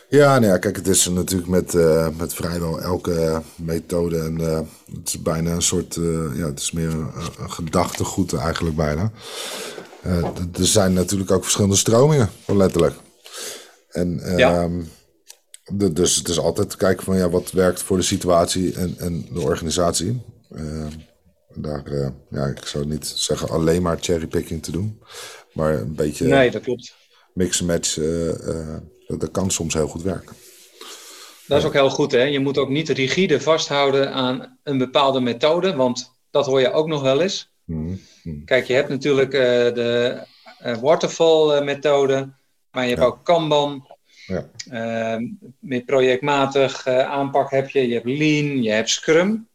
Ja, 0.10 0.40
nou 0.40 0.52
ja, 0.52 0.58
kijk, 0.58 0.76
het 0.76 0.88
is 0.88 1.08
natuurlijk 1.08 1.50
met, 1.50 1.76
eh, 1.76 2.08
met 2.18 2.34
vrijwel 2.34 2.82
elke 2.82 3.42
methode. 3.56 4.20
En, 4.20 4.42
eh, 4.50 4.60
het 4.96 5.08
is 5.08 5.22
bijna 5.22 5.52
een 5.52 5.62
soort, 5.62 5.96
eh, 5.96 6.38
ja, 6.38 6.46
het 6.46 6.60
is 6.60 6.72
meer 6.72 6.88
een, 6.90 7.08
een 7.40 7.52
gedachtegoed 7.52 8.34
eigenlijk 8.34 8.76
bijna. 8.76 9.12
Er 10.54 10.66
zijn 10.66 10.94
natuurlijk 10.94 11.32
ook 11.32 11.42
verschillende 11.44 11.76
stromingen, 11.76 12.30
letterlijk. 12.46 12.96
En 13.90 14.22
Ja. 14.38 14.62
ehm, 14.62 14.82
de- 15.74 15.94
dus 15.94 16.16
het 16.16 16.28
is 16.28 16.40
altijd 16.40 16.70
te 16.70 16.78
kijken 16.78 17.04
van 17.04 17.18
ja, 17.18 17.30
wat 17.30 17.52
werkt 17.52 17.82
voor 17.82 17.98
de 17.98 18.04
situatie 18.04 18.74
en, 18.74 18.96
en 18.98 19.26
de 19.34 19.40
organisatie. 19.40 20.22
Ehm, 20.56 20.88
daar, 21.56 21.84
ja, 22.30 22.46
ik 22.46 22.66
zou 22.66 22.86
niet 22.86 23.06
zeggen 23.16 23.50
alleen 23.50 23.82
maar 23.82 23.98
cherrypicking 24.02 24.64
te 24.64 24.72
doen, 24.72 25.02
maar 25.54 25.74
een 25.74 25.96
beetje 25.96 26.26
Nee, 26.28 26.52
dat 26.52 26.62
klopt. 26.62 26.94
mix 27.34 27.60
en 27.60 27.66
match, 27.66 27.98
dat, 29.12 29.20
dat 29.20 29.32
kan 29.32 29.52
soms 29.52 29.74
heel 29.74 29.88
goed 29.88 30.02
werken. 30.02 30.36
Dat 31.48 31.60
is 31.60 31.66
ook 31.66 31.74
heel 31.74 31.90
goed. 31.90 32.12
Hè? 32.12 32.24
Je 32.24 32.40
moet 32.40 32.58
ook 32.58 32.70
niet 32.70 32.90
rigide 32.90 33.42
vasthouden 33.42 34.14
aan 34.14 34.58
een 34.64 34.78
bepaalde 34.78 35.20
methode, 35.20 35.76
want 35.76 36.12
dat 36.30 36.46
hoor 36.46 36.60
je 36.60 36.72
ook 36.72 36.88
nog 36.88 37.02
wel 37.02 37.22
eens. 37.22 37.52
Mhm, 37.64 37.96
mhm. 38.24 38.44
Kijk, 38.46 38.66
je 38.66 38.74
hebt 38.74 38.90
natuurlijk 38.90 39.34
eh, 39.34 39.40
de 39.74 40.22
eh, 40.60 40.78
waterfall-methode, 40.78 42.30
maar 42.72 42.84
je 42.84 42.90
hebt 42.90 43.02
Ja. 43.02 43.08
ook 43.08 43.26
Kanban. 43.26 43.88
Ja. 44.28 44.50
Eh, 44.70 45.22
meer 45.60 45.82
projectmatig 45.82 46.86
eh, 46.86 47.00
aanpak 47.00 47.52
heb 47.52 47.70
je. 47.70 47.88
Je 47.88 47.94
hebt 47.94 48.06
Lean, 48.06 48.64
je 48.64 48.72
hebt 48.72 48.90
Scrum. 48.90 49.48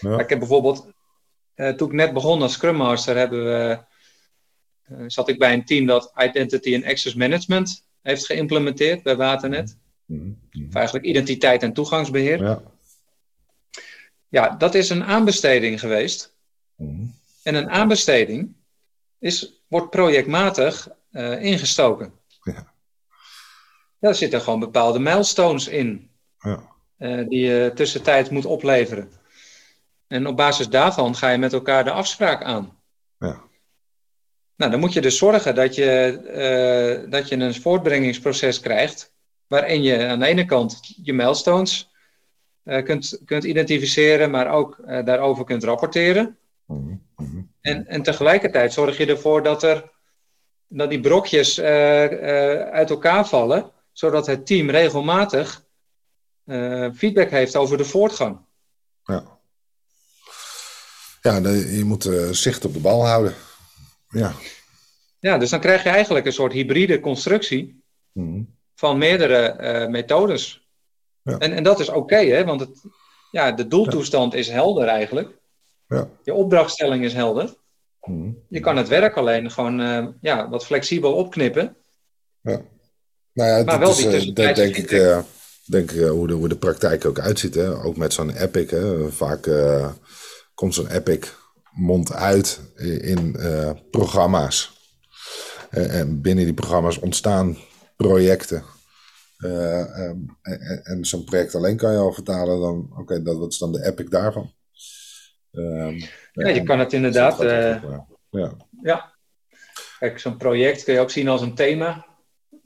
Ja. 0.00 0.18
Ik 0.18 0.28
heb 0.28 0.38
bijvoorbeeld, 0.38 0.86
eh, 1.54 1.68
toen 1.70 1.88
ik 1.88 1.94
net 1.94 2.12
begon 2.12 2.42
als 2.42 2.52
Scrum 2.52 2.76
Master, 2.76 3.16
hebben 3.16 3.44
we, 3.44 3.78
eh, 4.82 4.96
zat 5.06 5.28
ik 5.28 5.38
bij 5.38 5.52
een 5.52 5.64
team 5.64 5.86
dat 5.86 6.12
Identity 6.16 6.74
and 6.74 6.84
Access 6.84 7.14
Management 7.14 7.84
heeft 8.06 8.26
geïmplementeerd 8.26 9.02
bij 9.02 9.16
Waternet. 9.16 9.76
Of 10.68 10.74
eigenlijk 10.74 11.04
identiteit 11.04 11.62
en 11.62 11.72
toegangsbeheer. 11.72 12.42
Ja. 12.42 12.62
Ja, 14.28 14.48
dat 14.48 14.74
is 14.74 14.90
een 14.90 15.04
aanbesteding 15.04 15.80
geweest. 15.80 16.34
Mhm. 16.76 17.04
En 17.42 17.54
een 17.54 17.70
aanbesteding 17.70 18.54
is, 19.18 19.62
wordt 19.68 19.90
projectmatig 19.90 20.88
eh, 21.10 21.42
ingestoken. 21.42 22.12
Ja. 22.42 22.72
Daar 23.98 24.14
zitten 24.14 24.40
gewoon 24.40 24.60
bepaalde 24.60 24.98
milestones 24.98 25.68
in. 25.68 26.10
Ja. 26.38 26.74
eh, 26.96 27.28
die 27.28 27.46
je 27.46 27.70
tussentijds 27.74 28.28
moet 28.30 28.44
opleveren. 28.44 29.10
En 30.06 30.26
op 30.26 30.36
basis 30.36 30.68
daarvan 30.68 31.14
ga 31.14 31.30
je 31.30 31.38
met 31.38 31.52
elkaar 31.52 31.84
de 31.84 31.90
afspraak 31.90 32.42
aan. 32.42 32.78
Ja. 33.18 33.42
Nou, 34.56 34.70
dan 34.70 34.80
moet 34.80 34.92
je 34.92 35.00
dus 35.00 35.18
zorgen 35.18 35.54
dat 35.54 35.74
je, 35.74 35.90
eh, 36.20 37.10
dat 37.10 37.28
je 37.28 37.36
een 37.36 37.54
voortbrengingsproces 37.54 38.60
krijgt. 38.60 39.14
waarin 39.46 39.82
je 39.82 40.06
aan 40.06 40.18
de 40.18 40.26
ene 40.26 40.44
kant 40.44 40.80
je 41.02 41.12
milestones 41.12 41.90
eh, 42.62 42.84
kunt, 42.84 43.20
kunt 43.24 43.44
identificeren, 43.44 44.30
maar 44.30 44.50
ook 44.50 44.78
eh, 44.78 45.04
daarover 45.04 45.44
kunt 45.44 45.64
rapporteren. 45.64 46.36
Mhm, 46.66 46.96
mhm. 47.16 47.40
En, 47.60 47.86
en 47.86 48.02
tegelijkertijd 48.02 48.72
zorg 48.72 48.96
je 48.96 49.06
ervoor 49.06 49.42
dat, 49.42 49.62
er, 49.62 49.90
dat 50.68 50.90
die 50.90 51.00
brokjes 51.00 51.60
uit 51.60 52.90
elkaar 52.90 53.26
vallen, 53.26 53.70
zodat 53.92 54.26
het 54.26 54.46
team 54.46 54.70
regelmatig 54.70 55.64
feedback 56.94 57.30
heeft 57.30 57.56
over 57.56 57.76
de 57.76 57.84
voortgang. 57.84 58.38
Ja. 59.04 59.24
Ja, 61.22 61.36
je 61.48 61.82
moet 61.84 62.10
zicht 62.30 62.64
op 62.64 62.72
de 62.72 62.80
bal 62.80 63.06
houden. 63.06 63.34
Ja. 64.08 64.32
Ja, 65.18 65.38
dus 65.38 65.50
dan 65.50 65.60
krijg 65.60 65.82
je 65.82 65.88
eigenlijk 65.88 66.26
een 66.26 66.32
soort 66.32 66.52
hybride 66.52 67.00
constructie 67.00 67.84
Mhm. 68.12 68.42
van 68.74 68.98
meerdere 68.98 69.36
eh, 69.46 69.88
methodes. 69.88 70.68
Ja. 71.22 71.38
En, 71.38 71.52
en 71.52 71.62
dat 71.62 71.80
is 71.80 71.88
oké, 71.88 72.16
hè? 72.16 72.44
want 72.44 72.60
het, 72.60 72.80
ja, 73.30 73.52
de 73.52 73.66
doeltoestand 73.68 74.34
is 74.34 74.48
helder 74.48 74.86
eigenlijk. 74.88 75.30
Ja. 75.88 76.08
Je 76.22 76.34
opdrachtstelling 76.34 77.04
is 77.04 77.12
helder. 77.12 77.54
Mhm. 78.02 78.30
Je 78.48 78.60
kan 78.60 78.76
het 78.76 78.88
werk 78.88 79.16
alleen 79.16 79.50
gewoon 79.50 79.80
eh, 79.80 80.06
ja, 80.20 80.48
wat 80.48 80.66
flexibel 80.66 81.12
opknippen. 81.14 81.76
Ja. 82.40 82.60
Nou 83.32 83.50
ja, 83.50 83.56
Maar 83.64 83.64
dat 83.64 83.78
wel 83.78 83.90
is, 83.90 83.96
die 83.96 84.06
eh, 84.06 84.12
tussentijdse 84.12 84.62
denk 84.62 84.76
ik, 84.76 84.88
feedback. 84.88 85.18
eh, 85.18 85.24
denk 85.64 85.90
ik 85.90 86.00
hoe, 86.06 86.26
de, 86.26 86.32
hoe 86.32 86.48
de 86.48 86.56
praktijk 86.56 87.04
ook 87.04 87.18
uitziet. 87.18 87.54
Hè? 87.54 87.82
Ook 87.84 87.96
met 87.96 88.12
zo'n 88.12 88.30
Epic. 88.36 88.70
Hè? 88.70 89.12
Vaak 89.12 89.48
komt 90.54 90.74
zo'n 90.74 90.90
Epic 90.90 91.32
mond 91.76 92.12
uit 92.12 92.60
in, 93.02 93.36
eh, 93.36 93.70
programma's. 93.90 94.74
Eh, 95.70 95.98
en 96.00 96.20
binnen 96.20 96.44
die 96.44 96.54
programma's 96.54 96.98
ontstaan 96.98 97.56
projecten. 97.96 98.62
Eh, 99.36 99.80
ehm, 99.80 100.16
en 100.42 100.60
en- 100.60 100.84
en 100.84 101.04
zo'n 101.04 101.24
project 101.24 101.54
alleen 101.54 101.76
kan 101.76 101.92
je 101.92 101.98
al 101.98 102.12
vertalen 102.12 102.60
dan, 102.60 102.90
oké, 102.98 103.22
dat 103.22 103.36
wat 103.38 103.52
is 103.52 103.58
dan 103.58 103.72
de 103.72 103.84
epic 103.84 104.08
daarvan? 104.08 104.52
Ehm, 105.52 105.98
Ja, 106.32 106.48
je 106.48 106.62
kan 106.62 106.78
het 106.78 106.92
inderdaad. 106.92 107.38
ja. 108.30 108.56
ja. 108.82 109.14
Kijk, 109.98 110.18
zo'n 110.18 110.36
project 110.36 110.84
kun 110.84 110.94
je 110.94 111.00
ook 111.00 111.10
zien 111.10 111.28
als 111.28 111.40
een 111.40 111.54
thema. 111.54 112.06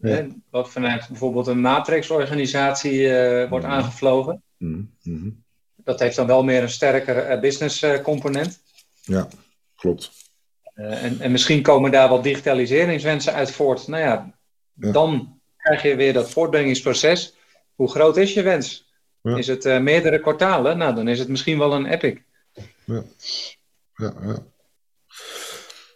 Ja. 0.01 0.09
Hè, 0.09 0.27
wat 0.51 0.71
vanuit 0.71 1.09
bijvoorbeeld 1.09 1.47
een 1.47 1.61
matrixorganisatie 1.61 3.09
wordt 3.49 3.65
Mhm. 3.67 3.75
aangevlogen. 3.75 4.43
Mhm, 4.57 4.83
mhm. 5.03 5.31
Dat 5.77 6.01
heeft 6.01 6.17
dan 6.17 6.27
wel 6.27 6.43
meer 6.45 6.63
een 6.63 6.69
sterkere 6.71 7.21
eh, 7.21 7.41
business 7.41 7.85
component. 8.03 8.61
Ja, 9.01 9.29
klopt. 9.77 10.11
Eh, 10.75 11.05
en, 11.05 11.21
en 11.21 11.31
misschien 11.31 11.63
komen 11.63 11.91
daar 11.91 12.09
wat 12.09 12.23
digitaliseringswensen 12.23 13.33
uit 13.35 13.51
voort. 13.51 13.89
Nou 13.89 14.03
ja, 14.03 14.35
Ja. 14.75 14.93
dan 14.93 15.41
krijg 15.57 15.83
je 15.83 15.95
weer 15.97 16.13
dat 16.13 16.31
voortbrengingsproces. 16.31 17.35
Hoe 17.75 17.91
groot 17.91 18.17
is 18.17 18.35
je 18.35 18.43
wens? 18.43 18.89
Ja. 19.23 19.37
Is 19.37 19.47
het 19.47 19.65
eh, 19.65 19.81
meerdere 19.81 20.21
kwartalen? 20.21 20.79
Nou, 20.79 20.95
dan 20.95 21.09
is 21.09 21.19
het 21.19 21.29
misschien 21.29 21.59
wel 21.59 21.73
een 21.73 21.87
epic. 21.87 22.19
Ja, 22.85 23.03
ja. 23.97 24.39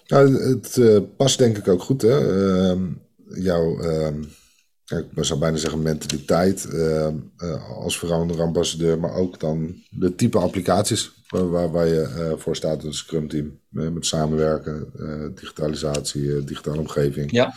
Nou, 0.06 0.48
het 0.48 0.76
eh, 0.76 0.98
past 1.16 1.38
denk 1.38 1.56
ik 1.58 1.68
ook 1.68 1.82
goed, 1.82 2.02
hè? 2.02 2.18
Ehm, 2.70 2.92
jouw, 3.26 3.80
ehm, 3.80 4.22
ik 4.84 5.24
zou 5.24 5.38
bijna 5.38 5.56
zeggen 5.56 5.82
mentaliteit 5.82 6.64
ehm, 6.64 7.16
eh, 7.36 7.70
als 7.70 7.98
veranderambassadeur, 7.98 8.98
maar 8.98 9.12
ook 9.14 9.40
dan 9.40 9.82
de 9.90 10.14
type 10.14 10.38
applicaties 10.38 11.12
waar, 11.28 11.50
waar, 11.50 11.70
waar 11.70 11.86
je 11.86 12.02
eh, 12.02 12.38
voor 12.38 12.56
staat, 12.56 12.84
een 12.84 12.94
Scrum 12.94 13.28
team, 13.28 13.60
eh, 13.72 13.88
met 13.88 14.06
samenwerken, 14.06 14.92
digitalisatie, 15.34 16.44
digitale 16.44 16.78
omgeving. 16.78 17.30
Ja. 17.30 17.54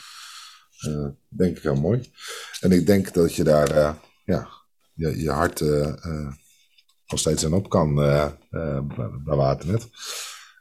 Denk 1.28 1.58
ik 1.58 1.64
heel 1.64 1.76
mooi. 1.76 2.12
En 2.60 2.72
ik 2.72 2.86
denk 2.86 3.14
dat 3.14 3.34
je 3.34 3.44
daar 3.44 3.98
ja, 4.26 4.50
je, 4.94 5.22
je 5.22 5.32
hart 5.32 5.60
nog 7.08 7.20
steeds 7.20 7.46
aan 7.46 7.54
op 7.54 7.70
kan 7.70 7.96
bij, 7.96 8.38
Waternet. 9.24 9.88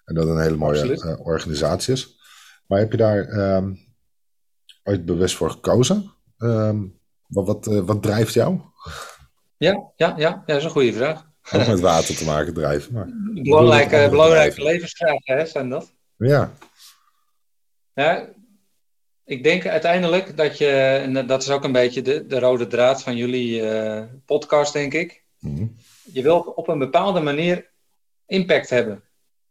En 0.05 0.15
dat 0.15 0.29
een 0.29 0.41
hele 0.41 0.57
mooie 0.57 1.19
organisatie 1.19 1.93
is. 1.93 2.19
Maar 2.67 2.79
heb 2.79 2.91
je 2.91 2.97
daar 2.97 3.29
ehm, 3.29 3.75
ooit 4.83 5.05
bewust 5.05 5.37
voor 5.37 5.51
gekozen? 5.51 6.16
Ehm, 6.39 6.83
wat, 7.27 7.47
wat, 7.47 7.67
eh, 7.67 7.81
wat 7.81 8.03
drijft 8.03 8.35
jou? 8.35 8.61
Ja, 9.57 9.73
ja, 9.73 9.93
ja, 9.97 10.15
ja, 10.17 10.43
dat 10.47 10.57
is 10.57 10.65
een 10.65 10.71
goede 10.71 10.93
vraag. 10.93 11.31
Ook 11.53 11.67
met 11.67 11.81
water 11.81 12.17
te 12.17 12.25
maken 12.25 12.55
drijven. 12.55 12.93
Maar, 12.93 13.09
Belangrijke, 13.43 14.07
belangrijke 14.11 14.63
levensvragen 14.63 15.37
hè, 15.37 15.47
zijn 15.47 15.69
dat. 15.69 15.93
ja, 16.17 16.53
Ja, 17.95 18.29
ik 19.25 19.43
denk 19.43 19.67
uiteindelijk 19.67 20.37
dat 20.37 20.59
je, 20.59 20.69
en 21.03 21.27
dat 21.27 21.43
is 21.43 21.51
ook 21.51 21.65
een 21.65 21.73
beetje 21.73 22.03
de, 22.03 22.27
de 22.27 22.39
rode 22.39 22.67
draad 22.67 23.03
van 23.03 23.17
jullie 23.17 23.69
eh, 23.71 24.05
podcast, 24.25 24.73
denk 24.73 24.93
ik. 24.95 25.25
Mhm. 25.39 25.67
Je 26.13 26.23
wil 26.23 26.39
op 26.41 26.69
een 26.69 26.79
bepaalde 26.79 27.21
manier 27.21 27.71
impact 28.27 28.71
hebben. 28.71 29.03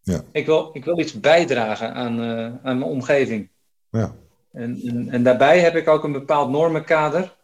Ja. 0.01 0.21
Ik, 0.31 0.45
wil, 0.45 0.69
ik 0.73 0.85
wil 0.85 0.99
iets 0.99 1.19
bijdragen 1.19 1.93
aan, 1.93 2.21
eh, 2.21 2.45
aan 2.45 2.77
mijn 2.77 2.91
omgeving. 2.91 3.49
ja. 3.89 4.15
En, 4.55 4.81
en, 4.85 5.09
en 5.09 5.23
daarbij 5.23 5.59
heb 5.59 5.75
ik 5.75 5.87
ook 5.87 6.03
een 6.03 6.11
bepaald 6.11 6.49
normenkader. 6.49 7.35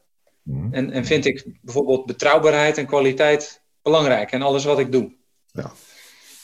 Mhm. 0.44 0.74
En, 0.74 0.92
en 0.92 1.06
vind 1.06 1.26
ik 1.26 1.46
bijvoorbeeld 1.62 2.06
betrouwbaarheid 2.06 2.78
en 2.78 2.86
kwaliteit 2.86 3.62
belangrijk 3.82 4.32
in 4.32 4.42
alles 4.42 4.66
wat 4.66 4.80
ik 4.80 4.92
doe. 4.92 5.14
Ja. 5.52 5.72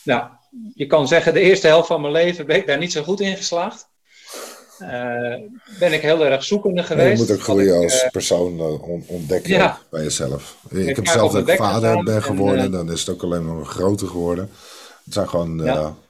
Nou, 0.03 0.29
je 0.73 0.87
kan 0.87 1.07
zeggen, 1.07 1.33
de 1.33 1.39
eerste 1.39 1.67
helft 1.67 1.87
van 1.87 2.01
mijn 2.01 2.13
leven 2.13 2.45
ben 2.45 2.55
ik 2.55 2.67
daar 2.67 2.77
niet 2.77 2.91
zo 2.91 3.03
goed 3.03 3.19
in 3.19 3.37
geslaagd. 3.37 3.89
ben 5.79 5.93
ik 5.93 6.01
heel 6.01 6.25
erg 6.25 6.43
zoekende 6.43 6.83
geweest. 6.83 7.19
je 7.21 7.27
moet 7.27 7.37
ook 7.37 7.43
groeien 7.43 7.77
als 7.77 8.05
persoon 8.11 8.59
ontdekken 9.07 9.77
bij 9.89 10.03
jezelf. 10.03 10.57
Ik, 10.69 10.95
heb 10.95 11.07
zelf 11.07 11.35
ook 11.35 11.51
vader 11.51 12.03
ben 12.03 12.23
geworden, 12.23 12.71
dan 12.71 12.91
is 12.91 12.99
het 12.99 13.09
ook 13.09 13.23
alleen 13.23 13.55
maar 13.55 13.65
groter 13.65 14.07
geworden. 14.07 14.49
Het 15.05 15.13
zijn 15.13 15.29
gewoon 15.29 15.63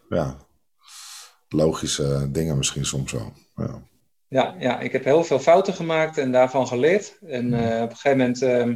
ja. 0.09 0.37
logische 1.49 2.31
dingen 2.31 2.57
misschien 2.57 2.85
soms 2.85 3.11
wel. 3.11 3.33
Ja. 3.55 3.81
Ja, 4.30 4.55
ja, 4.59 4.80
ik 4.80 4.91
heb 4.91 5.03
heel 5.03 5.23
veel 5.23 5.39
fouten 5.39 5.73
gemaakt 5.73 6.17
en 6.17 6.32
daarvan 6.32 6.67
geleerd. 6.67 7.17
En 7.28 7.53
uh, 7.53 7.82
op 7.82 7.89
een 7.89 7.95
gegeven 7.95 8.17
moment, 8.17 8.41
uh, 8.41 8.75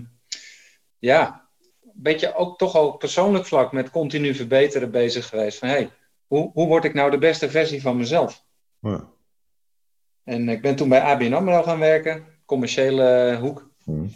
ja, 0.99 1.47
een 1.83 1.91
beetje 1.93 2.35
ook 2.35 2.57
toch 2.57 2.75
al 2.75 2.91
persoonlijk 2.91 3.45
vlak 3.45 3.71
met 3.71 3.89
continu 3.89 4.35
verbeteren 4.35 4.91
bezig 4.91 5.27
geweest. 5.27 5.57
Van 5.57 5.67
hey, 5.67 5.89
hoe, 6.27 6.51
hoe 6.53 6.67
word 6.67 6.83
ik 6.83 6.93
nou 6.93 7.11
de 7.11 7.17
beste 7.17 7.49
versie 7.49 7.81
van 7.81 7.97
mezelf? 7.97 8.45
Ja. 8.79 9.09
En 10.23 10.49
ik 10.49 10.61
ben 10.61 10.75
toen 10.75 10.89
bij 10.89 11.01
ABN 11.01 11.33
AMRO 11.33 11.63
gaan 11.63 11.79
werken, 11.79 12.25
commerciële 12.45 13.37
hoek. 13.41 13.69
Mm 13.83 14.15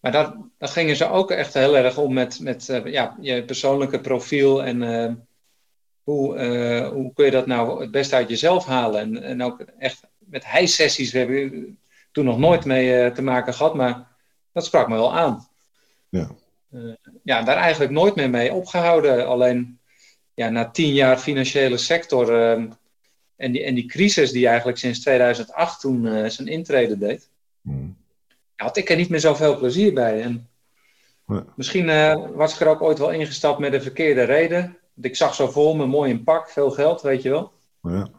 Maar 0.00 0.12
daar, 0.12 0.36
daar 0.58 0.68
gingen 0.68 0.96
ze 0.96 1.08
ook 1.08 1.30
echt 1.30 1.54
heel 1.54 1.76
erg 1.76 1.98
om 1.98 2.12
met, 2.12 2.40
met 2.40 2.68
uh, 2.68 2.84
ja, 2.84 3.16
je 3.20 3.44
persoonlijke 3.44 4.00
profiel 4.00 4.64
en 4.64 4.82
hoe, 6.02 6.36
uh, 6.36 6.88
hoe 6.88 7.12
kun 7.12 7.24
je 7.24 7.30
dat 7.30 7.46
nou 7.46 7.80
het 7.80 7.90
beste 7.90 8.14
uit 8.14 8.28
jezelf 8.28 8.64
halen? 8.64 9.00
En, 9.00 9.22
en 9.22 9.42
ook 9.42 9.60
echt 9.78 10.02
met 10.18 10.46
hij-sessies, 10.46 11.12
we 11.12 11.18
hebben 11.18 11.78
toen 12.12 12.24
nog 12.24 12.38
nooit 12.38 12.64
mee 12.64 13.04
uh, 13.04 13.14
te 13.14 13.22
maken 13.22 13.54
gehad, 13.54 13.74
maar 13.74 14.06
dat 14.52 14.64
sprak 14.64 14.88
me 14.88 14.94
wel 14.94 15.14
aan. 15.14 15.48
Ja. 16.08 16.30
Uh, 16.70 16.94
ja, 17.22 17.42
daar 17.42 17.56
eigenlijk 17.56 17.92
nooit 17.92 18.14
meer 18.14 18.30
mee 18.30 18.52
opgehouden. 18.52 19.26
Alleen 19.26 19.78
ja, 20.34 20.48
na 20.48 20.70
tien 20.70 20.94
jaar 20.94 21.18
financiële 21.18 21.76
sector 21.76 22.56
en, 23.36 23.52
die, 23.52 23.62
en 23.62 23.74
die 23.74 23.86
crisis 23.86 24.32
die 24.32 24.46
eigenlijk 24.46 24.78
sinds 24.78 25.00
2008 25.00 25.80
toen 25.80 26.30
zijn 26.30 26.48
intrede 26.48 26.98
deed, 26.98 27.28
mm. 27.60 27.96
had 28.56 28.76
ik 28.76 28.90
er 28.90 28.96
niet 28.96 29.08
meer 29.08 29.20
zoveel 29.20 29.58
plezier 29.58 29.92
bij. 29.92 30.22
En 30.22 30.48
ja. 31.26 31.44
Misschien 31.56 31.86
was 32.34 32.54
ik 32.54 32.60
er 32.60 32.68
ook 32.68 32.82
ooit 32.82 32.98
wel 32.98 33.10
ingestapt 33.10 33.58
met 33.58 33.72
de 33.72 33.80
verkeerde 33.80 34.22
reden 34.22 34.76
ik 35.04 35.16
zag 35.16 35.34
zo 35.34 35.50
vol 35.50 35.74
me, 35.74 35.86
mooi 35.86 36.10
in 36.10 36.24
pak, 36.24 36.50
veel 36.50 36.70
geld, 36.70 37.02
weet 37.02 37.22
je 37.22 37.30
wel. 37.30 37.52
Ja. 37.82 38.10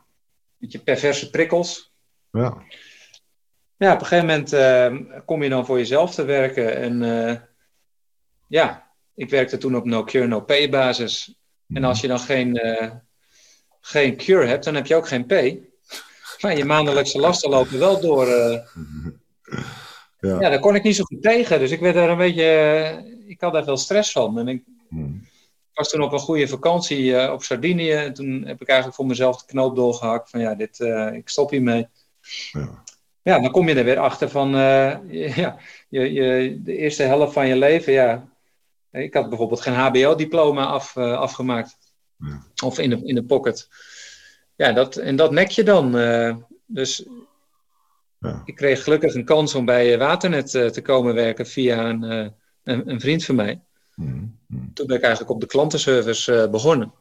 Beetje 0.58 0.80
perverse 0.80 1.30
prikkels. 1.30 1.94
Ja. 2.32 2.58
Ja, 3.78 3.94
op 3.94 4.00
een 4.00 4.06
gegeven 4.06 4.26
moment 4.26 4.54
uh, 4.54 5.22
kom 5.26 5.44
je 5.44 5.50
dan 5.50 5.66
voor 5.66 5.78
jezelf 5.78 6.14
te 6.14 6.26
werken. 6.26 6.76
En 6.76 7.02
uh, 7.02 7.36
ja, 8.48 8.92
ik 9.16 9.30
werkte 9.30 9.58
toen 9.58 9.76
op 9.76 9.86
no-cure, 9.86 10.28
no-pay 10.28 10.70
basis. 10.70 11.36
En 11.74 11.84
als 11.84 12.02
je 12.02 12.08
dan 12.08 12.20
geen, 12.20 12.66
uh, 12.66 12.92
geen 13.82 14.18
cure 14.18 14.46
hebt, 14.46 14.64
dan 14.64 14.76
heb 14.76 14.86
je 14.86 14.96
ook 14.96 15.08
geen 15.08 15.26
pay. 15.26 15.70
Maar 16.42 16.58
je 16.58 16.66
maandelijkse 16.66 17.20
lasten 17.20 17.50
lopen 17.50 17.80
wel 17.80 18.02
door. 18.02 18.28
ja. 18.28 18.64
ja, 20.20 20.50
daar 20.50 20.60
kon 20.60 20.76
ik 20.76 20.84
niet 20.84 20.96
zo 20.96 21.04
goed 21.04 21.22
tegen. 21.22 21.60
Dus 21.60 21.72
ik 21.72 21.80
werd 21.80 21.96
daar 21.96 22.10
een 22.10 22.18
beetje... 22.18 23.24
ik 23.28 23.42
had 23.42 23.54
daar 23.54 23.64
veel 23.64 23.78
stress 23.78 24.12
van. 24.12 24.40
En 24.40 24.48
ik, 24.48 24.64
was 25.74 25.90
toen 25.90 26.02
op 26.02 26.12
een 26.12 26.20
goede 26.20 26.48
vakantie 26.48 27.04
uh, 27.04 27.32
op 27.32 27.44
Sardinië. 27.44 27.92
En 27.92 28.14
toen 28.14 28.44
heb 28.46 28.62
ik 28.62 28.68
eigenlijk 28.68 28.98
voor 28.98 29.08
mezelf 29.08 29.42
de 29.42 29.46
knoop 29.46 29.76
doorgehakt 29.76 30.30
van 30.30 30.40
ja, 30.40 30.56
dit, 30.56 30.80
uh, 30.80 31.14
ik 31.14 31.30
stop 31.30 31.50
hiermee. 31.50 31.88
Ja. 32.52 32.84
ja, 33.22 33.40
dan 33.40 33.52
kom 33.52 33.68
je 33.68 33.76
er 33.76 33.84
weer 33.84 34.00
achter 34.00 34.30
van 34.30 34.56
uh, 34.56 34.96
ja, 35.36 35.58
je, 35.90 36.14
je, 36.14 36.60
de 36.64 36.78
eerste 36.78 37.04
helft 37.04 37.34
van 37.34 37.48
je 37.48 37.56
leven. 37.56 37.94
Ja, 37.94 38.28
ik 38.92 39.14
had 39.14 39.30
bijvoorbeeld 39.30 39.62
geen 39.62 39.74
HBO-diploma 39.74 40.66
af, 40.66 40.98
afgemaakt. 40.98 41.78
Ja. 42.18 42.44
Of 42.64 42.80
in 42.80 42.90
de, 42.90 43.02
in 43.04 43.16
de 43.16 43.24
pocket. 43.24 43.70
Ja, 44.56 44.72
dat, 44.72 44.96
en 44.96 45.16
dat 45.16 45.32
nek 45.32 45.50
je 45.50 45.64
dan. 45.64 45.92
dus 46.66 47.06
ja. 48.20 48.42
ik 48.46 48.56
kreeg 48.56 48.84
gelukkig 48.84 49.14
een 49.14 49.26
kans 49.26 49.56
om 49.56 49.66
bij 49.66 49.98
Waternet 49.98 50.50
te 50.50 50.82
komen 50.84 51.14
werken 51.14 51.48
via 51.48 51.86
een, 51.86 52.02
een, 52.64 52.90
een 52.90 53.00
vriend 53.00 53.26
van 53.26 53.36
mij. 53.36 53.62
Mm. 53.96 54.39
Toen 54.74 54.88
ben 54.88 54.96
ik 54.98 55.04
eigenlijk 55.04 55.34
op 55.34 55.41
de 55.41 55.48
klantenservice 55.48 56.34
uh, 56.34 56.50
begonnen. 56.50 56.94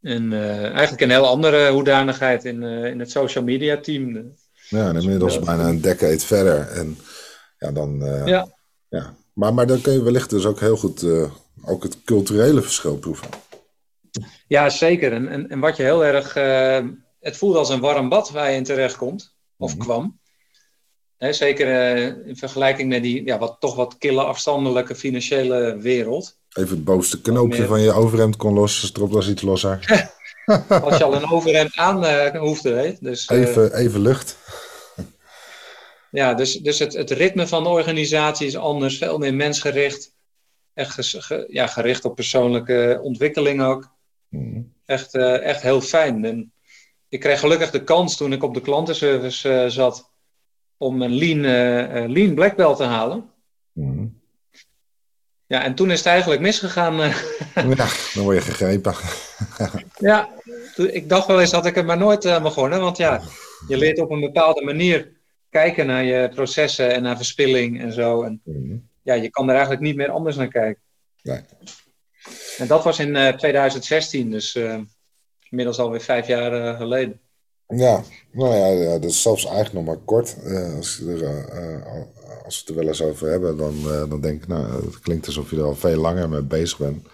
En 0.00 0.32
uh, 0.32 0.70
eigenlijk 0.70 1.00
een 1.00 1.10
heel 1.10 1.26
andere 1.26 1.70
hoedanigheid 1.70 2.44
in, 2.44 2.62
uh, 2.62 2.84
in 2.84 2.98
het 2.98 3.10
social 3.10 3.44
media 3.44 3.80
team. 3.80 4.34
Ja, 4.68 4.88
en 4.88 4.96
inmiddels 4.96 5.38
bijna 5.38 5.68
een 5.68 5.80
decade 5.80 6.18
verder. 6.20 6.68
En 6.68 6.98
ja, 7.58 7.72
dan. 7.72 7.98
ja. 8.24 8.48
ja. 8.88 9.14
Maar, 9.32 9.54
maar 9.54 9.66
dan 9.66 9.80
kun 9.80 9.92
je 9.92 10.02
wellicht 10.02 10.30
dus 10.30 10.44
ook 10.44 10.60
heel 10.60 10.76
goed 10.76 11.04
ook 11.64 11.82
het 11.82 12.04
culturele 12.04 12.62
verschil 12.62 12.96
proeven. 12.96 13.28
Ja, 14.46 14.70
zeker. 14.70 15.12
En, 15.12 15.28
en, 15.28 15.48
en 15.48 15.60
wat 15.60 15.76
je 15.76 15.82
heel 15.82 16.04
erg. 16.04 16.34
het 17.20 17.36
voelt 17.36 17.56
als 17.56 17.68
een 17.68 17.80
warm 17.80 18.08
bad 18.08 18.30
waar 18.30 18.50
je 18.50 18.56
in 18.56 18.64
terecht 18.64 18.96
komt, 18.96 19.34
of 19.56 19.74
mm 19.74 19.80
kwam 19.80 20.20
zeker 21.30 21.66
uh, 21.66 22.26
in 22.26 22.36
vergelijking 22.36 22.88
met 22.88 23.02
die 23.02 23.24
ja, 23.24 23.38
wat, 23.38 23.56
toch 23.60 23.74
wat 23.74 23.98
kille 23.98 24.22
afstandelijke 24.22 24.94
financiële 24.94 25.76
wereld. 25.80 26.38
Even 26.52 26.76
het 26.76 26.84
bovenste 26.84 27.20
knoopje 27.20 27.66
van 27.66 27.80
je 27.80 27.92
overhemd 27.92 28.36
kon 28.36 28.54
los, 28.54 28.86
strop 28.86 29.12
was 29.12 29.28
iets 29.28 29.42
losser. 29.42 29.80
Als 30.82 30.96
je 30.98 31.04
al 31.04 31.14
een 31.14 31.30
overhemd 31.30 31.76
aan 31.76 32.04
uh, 32.04 32.30
hoefde, 32.30 32.72
weet. 32.72 33.00
Dus, 33.00 33.28
uh, 33.28 33.38
even, 33.38 33.74
even 33.74 34.00
lucht. 34.00 34.36
ja, 36.10 36.34
dus, 36.34 36.54
dus 36.54 36.78
het, 36.78 36.92
het 36.92 37.10
ritme 37.10 37.46
van 37.46 37.62
de 37.62 37.68
organisatie 37.68 38.46
is 38.46 38.56
anders, 38.56 38.98
veel 38.98 39.18
meer 39.18 39.34
mensgericht. 39.34 40.14
Echt 40.74 40.94
ge, 41.00 41.46
ja, 41.48 41.66
gericht 41.66 42.04
op 42.04 42.14
persoonlijke 42.14 43.00
ontwikkeling 43.02 43.62
ook. 43.62 43.90
Mm. 44.28 44.72
Echt, 44.84 45.14
echt 45.14 45.62
heel 45.62 45.80
fijn. 45.80 46.24
En 46.24 46.52
ik 47.08 47.20
kreeg 47.20 47.40
gelukkig 47.40 47.70
de 47.70 47.84
kans 47.84 48.16
toen 48.16 48.32
ik 48.32 48.42
op 48.42 48.54
de 48.54 48.60
klantenservice 48.60 49.64
zat 49.68 50.11
om 50.82 51.02
een 51.02 51.14
lean, 51.14 51.38
uh, 51.38 52.08
lean 52.08 52.34
black 52.34 52.56
belt 52.56 52.76
te 52.76 52.84
halen. 52.84 53.30
Mhm. 53.72 54.06
Ja, 55.46 55.62
en 55.62 55.74
toen 55.74 55.90
is 55.90 55.98
het 55.98 56.06
eigenlijk 56.06 56.40
misgegaan. 56.40 57.00
Eh. 57.02 57.16
ja, 57.54 57.86
dan 58.14 58.24
word 58.24 58.36
je 58.36 58.42
gegrepen. 58.42 58.94
ja, 60.10 60.28
ik 60.76 61.08
dacht 61.08 61.26
wel 61.26 61.40
eens 61.40 61.50
dat 61.50 61.66
ik 61.66 61.74
het 61.74 61.86
maar 61.86 61.98
nooit 61.98 62.24
uh, 62.24 62.42
begonnen. 62.42 62.80
Want 62.80 62.96
ja, 62.96 63.20
je 63.68 63.76
leert 63.76 63.98
op 63.98 64.10
een 64.10 64.20
bepaalde 64.20 64.64
manier 64.64 65.10
kijken 65.50 65.86
naar 65.86 66.04
je 66.04 66.28
processen 66.34 66.94
en 66.94 67.02
naar 67.02 67.16
verspilling 67.16 67.80
en 67.80 67.92
zo. 67.92 68.22
En 68.22 68.40
mhm. 68.44 68.76
ja, 69.02 69.14
je 69.14 69.30
kan 69.30 69.44
er 69.44 69.54
eigenlijk 69.54 69.82
niet 69.82 69.96
meer 69.96 70.10
anders 70.10 70.36
naar 70.36 70.48
kijken. 70.48 70.82
Nee. 71.22 71.40
En 72.58 72.66
dat 72.66 72.84
was 72.84 72.98
in 72.98 73.14
uh, 73.14 73.28
2016, 73.28 74.30
dus 74.30 74.58
inmiddels 75.48 75.78
alweer 75.78 76.00
vijf 76.00 76.26
jaar 76.26 76.76
geleden. 76.76 77.20
Ja, 77.74 78.02
nou 78.32 78.54
ja, 78.54 78.98
dat 78.98 79.10
is 79.10 79.22
zelfs 79.22 79.44
eigenlijk 79.44 79.74
nog 79.74 79.84
maar 79.84 80.04
kort. 80.04 80.36
Uh, 80.44 80.74
als, 80.74 81.00
er, 81.00 81.22
uh, 81.22 81.86
als 82.44 82.54
we 82.54 82.60
het 82.60 82.68
er 82.68 82.74
wel 82.74 82.86
eens 82.86 83.02
over 83.02 83.30
hebben, 83.30 83.56
dan, 83.56 83.74
uh, 83.76 84.08
dan 84.08 84.20
denk 84.20 84.42
ik, 84.42 84.48
nou, 84.48 84.84
het 84.84 85.00
klinkt 85.00 85.26
alsof 85.26 85.50
je 85.50 85.56
er 85.56 85.62
al 85.62 85.74
veel 85.74 85.96
langer 85.96 86.28
mee 86.28 86.42
bezig 86.42 86.78
bent. 86.78 87.06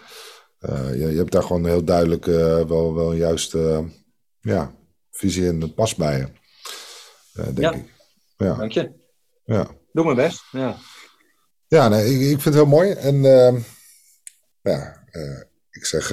Je, 0.91 1.07
je, 1.11 1.17
hebt 1.17 1.31
daar 1.31 1.43
gewoon 1.43 1.65
heel 1.65 1.83
duidelijk 1.83 2.25
wel, 2.25 2.95
wel 2.95 3.11
een 3.11 3.17
juiste 3.17 3.83
ja, 4.39 4.75
visie 5.11 5.47
en 5.47 5.73
pas 5.73 5.95
bij 5.95 6.17
je. 6.17 6.27
denk 7.33 7.59
ja. 7.59 7.73
ik. 7.73 7.93
Ja, 8.37 8.55
dank 8.55 8.71
je. 8.71 8.91
Ja. 9.45 9.67
Doe 9.91 10.03
mijn 10.03 10.15
best. 10.15 10.43
Ja, 10.51 10.77
ja 11.67 11.87
nee, 11.87 12.05
ik, 12.05 12.21
ik 12.21 12.27
vind 12.27 12.43
het 12.43 12.53
heel 12.53 12.65
mooi. 12.65 12.91
En 12.91 13.25
ehm, 13.25 13.59
ja, 14.61 15.03
ik 15.69 15.85
zeg 15.85 16.11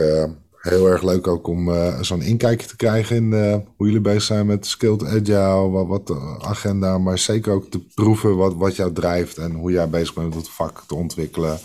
heel 0.68 0.86
erg 0.86 1.02
leuk 1.02 1.26
ook 1.26 1.46
om 1.46 1.68
uh, 1.68 2.00
zo'n 2.00 2.22
inkijkje 2.22 2.66
te 2.66 2.76
krijgen 2.76 3.16
in 3.16 3.32
uh, 3.32 3.52
hoe 3.76 3.86
jullie 3.86 4.00
bezig 4.00 4.22
zijn 4.22 4.46
met 4.46 4.66
Skilled 4.66 5.04
Agile, 5.04 5.70
wat, 5.70 5.86
wat 5.86 6.06
de 6.06 6.36
agenda, 6.40 6.98
maar 6.98 7.18
zeker 7.18 7.52
ook 7.52 7.70
te 7.70 7.86
proeven 7.94 8.36
wat, 8.36 8.54
wat 8.54 8.76
jou 8.76 8.92
drijft 8.92 9.38
en 9.38 9.52
hoe 9.52 9.72
jij 9.72 9.88
bezig 9.88 10.14
bent 10.14 10.26
met 10.26 10.36
het 10.36 10.48
vak 10.48 10.84
te 10.86 10.94
ontwikkelen 10.94 11.58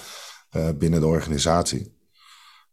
uh, 0.57 0.69
binnen 0.75 0.99
de 0.99 1.05
organisatie. 1.05 1.99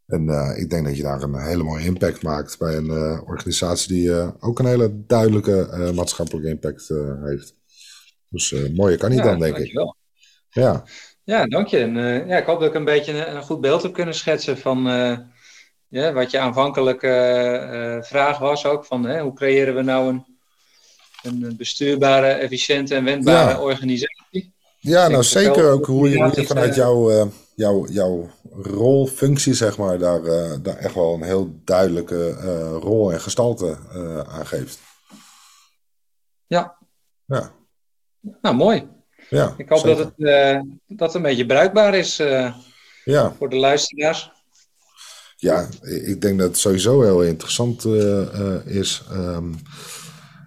En 0.07 0.55
ik 0.57 0.70
denk 0.70 0.87
dat 0.87 0.97
je 0.97 1.03
daar 1.03 1.22
een 1.22 1.41
hele 1.41 1.62
mooie 1.62 1.85
impact 1.85 2.22
maakt 2.22 2.59
bij 2.59 2.76
een 2.76 2.91
organisatie 3.20 3.93
die 3.93 4.41
ook 4.41 4.59
een 4.59 4.66
hele 4.66 5.05
duidelijke 5.07 5.91
maatschappelijke 5.95 6.49
impact 6.49 6.89
heeft. 7.24 7.55
Dus 8.29 8.55
mooie 8.74 8.97
kan 8.97 9.11
niet 9.11 9.22
dan, 9.22 9.39
denk 9.39 9.57
ik. 9.57 9.72
Ja. 10.51 10.85
ja, 11.24 11.47
dank 11.47 11.66
je. 11.66 11.79
En, 11.79 11.95
ja, 12.29 12.39
ik 12.39 12.47
hoop 12.47 12.61
dat 12.61 12.68
ik 12.68 12.74
een 12.74 12.85
beetje 12.85 13.12
een, 13.12 13.37
een 13.37 13.43
goed 13.43 13.61
beeld 13.61 13.83
heb 13.83 13.93
kunnen 13.93 14.14
schetsen 14.14 14.59
van 14.59 14.87
ja, 15.89 16.12
wat 16.12 16.30
je 16.30 16.39
aanvankelijke 16.39 17.07
uh, 17.72 18.03
vraag 18.03 18.39
was 18.39 18.64
ook, 18.66 18.84
van 18.84 19.05
hè, 19.05 19.20
hoe 19.20 19.34
creëren 19.34 19.74
we 19.74 19.82
nou 19.82 20.09
een, 20.09 20.24
een 21.22 21.57
bestuurbare, 21.57 22.26
efficiënte 22.26 22.95
en 22.95 23.05
wendbare 23.05 23.61
organisatie? 23.61 24.53
Ja, 24.78 25.09
nou 25.09 25.22
zeker 25.22 25.70
ook 25.70 25.86
hoe 25.86 26.11
je, 26.11 26.22
hoe 26.22 26.41
je 26.41 26.47
vanuit 26.47 26.74
jouw, 26.74 27.11
uh, 27.11 27.26
jouw, 27.55 27.86
jouw 27.86 28.30
rol, 28.53 29.07
functie, 29.07 29.55
zeg 29.55 29.78
maar, 29.78 29.99
daar, 29.99 30.22
daar 30.62 30.76
echt 30.76 30.95
wel 30.95 31.14
een 31.14 31.22
heel 31.22 31.61
duidelijke 31.64 32.30
rol 32.78 33.12
en 33.12 33.20
gestalte 33.20 33.76
aan 34.28 34.47
geeft. 34.47 34.78
Ja. 36.47 36.76
Ja. 37.24 37.53
Nou, 38.43 38.55
mooi. 38.55 38.89
Ja, 39.28 39.55
ik 39.57 39.68
hoop 39.68 39.84
dat 39.84 39.99
het, 39.99 40.12
dat 40.86 41.07
het 41.07 41.14
een 41.14 41.22
beetje 41.22 41.47
bruikbaar 41.47 41.95
is 41.95 42.16
ja. 43.05 43.32
voor 43.39 43.49
de 43.49 43.57
luisteraars. 43.57 44.32
Ja, 45.41 45.68
ik 45.82 46.20
denk 46.20 46.39
dat 46.39 46.49
het 46.49 46.59
sowieso 46.59 47.03
heel 47.03 47.22
interessant 47.22 47.84
uh, 47.84 47.95
uh, 47.95 48.55
is. 48.64 49.05
Um, 49.12 49.55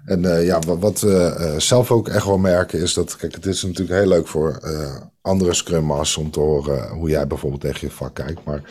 En 0.06 0.44
ja, 0.44 0.60
wat, 0.60 1.00
we 1.00 1.56
zelf 1.58 1.92
ook 1.92 2.08
echt 2.08 2.26
wel 2.26 2.38
merken 2.38 2.80
is 2.80 2.94
dat, 2.94 3.16
kijk, 3.16 3.36
het 3.36 3.46
is 3.46 3.64
natuurlijk 3.64 4.00
heel 4.00 4.08
leuk 4.08 4.28
voor 4.28 4.60
andere 5.22 5.54
Scrum 5.54 5.84
Masters 5.84 6.18
om 6.18 6.32
te 6.32 6.40
horen 6.40 6.90
hoe 6.90 7.10
jij 7.10 7.28
bijvoorbeeld 7.28 7.62
tegen 7.62 7.88
je 7.88 7.94
vak 7.94 8.14
kijkt. 8.14 8.44
Maar 8.44 8.64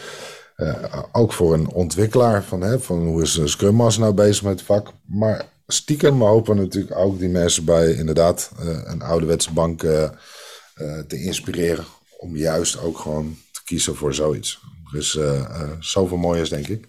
ook 1.12 1.33
voor 1.33 1.55
een 1.55 1.73
ontwikkelaar 1.73 2.43
van, 2.45 2.61
hè, 2.61 2.81
van 2.81 3.07
hoe 3.07 3.23
is 3.23 3.37
een 3.37 3.49
Scrum 3.49 3.75
Master 3.75 4.03
nou 4.03 4.14
bezig 4.14 4.43
met 4.43 4.53
het 4.53 4.62
vak. 4.62 4.93
Maar 5.07 5.45
stiekem 5.66 6.23
hopen 6.23 6.57
natuurlijk 6.57 6.97
ook 6.97 7.18
die 7.18 7.29
mensen 7.29 7.64
bij 7.64 7.93
inderdaad 7.93 8.51
een 8.85 9.03
ouderwetse 9.03 9.53
bank 9.53 9.81
te 11.09 11.23
inspireren. 11.23 11.85
Om 12.18 12.37
juist 12.37 12.81
ook 12.81 12.99
gewoon 12.99 13.37
te 13.53 13.61
kiezen 13.64 13.97
voor 13.97 14.14
zoiets. 14.14 14.61
Er 14.93 14.99
is 14.99 15.18
zoveel 15.78 16.16
mooiers, 16.16 16.49
denk 16.49 16.66
ik. 16.66 16.88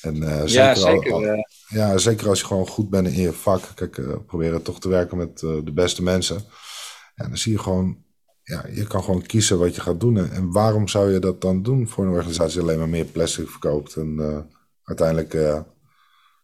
En, 0.00 0.14
zeker 0.14 0.48
ja, 0.48 0.74
zeker. 0.74 1.46
ja, 1.68 1.98
zeker 1.98 2.28
als 2.28 2.40
je 2.40 2.46
gewoon 2.46 2.68
goed 2.68 2.90
bent 2.90 3.06
in 3.06 3.20
je 3.20 3.32
vak. 3.32 3.62
Kijk, 3.74 4.24
proberen 4.26 4.62
toch 4.62 4.80
te 4.80 4.88
werken 4.88 5.16
met 5.16 5.38
de 5.38 5.72
beste 5.74 6.02
mensen. 6.02 6.36
En 7.14 7.28
dan 7.28 7.38
zie 7.38 7.52
je 7.52 7.58
gewoon 7.58 8.04
ja, 8.46 8.66
je 8.72 8.86
kan 8.86 9.04
gewoon 9.04 9.26
kiezen 9.26 9.58
wat 9.58 9.74
je 9.74 9.80
gaat 9.80 10.00
doen. 10.00 10.30
En 10.30 10.52
waarom 10.52 10.88
zou 10.88 11.12
je 11.12 11.18
dat 11.18 11.40
dan 11.40 11.62
doen 11.62 11.88
voor 11.88 12.04
een 12.04 12.10
organisatie 12.10 12.52
die 12.52 12.62
alleen 12.62 12.78
maar 12.78 12.88
meer 12.88 13.04
plastic 13.04 13.48
verkoopt 13.48 13.96
en 13.96 14.16
uh, 14.18 14.38
uiteindelijk 14.82 15.34
uh, 15.34 15.60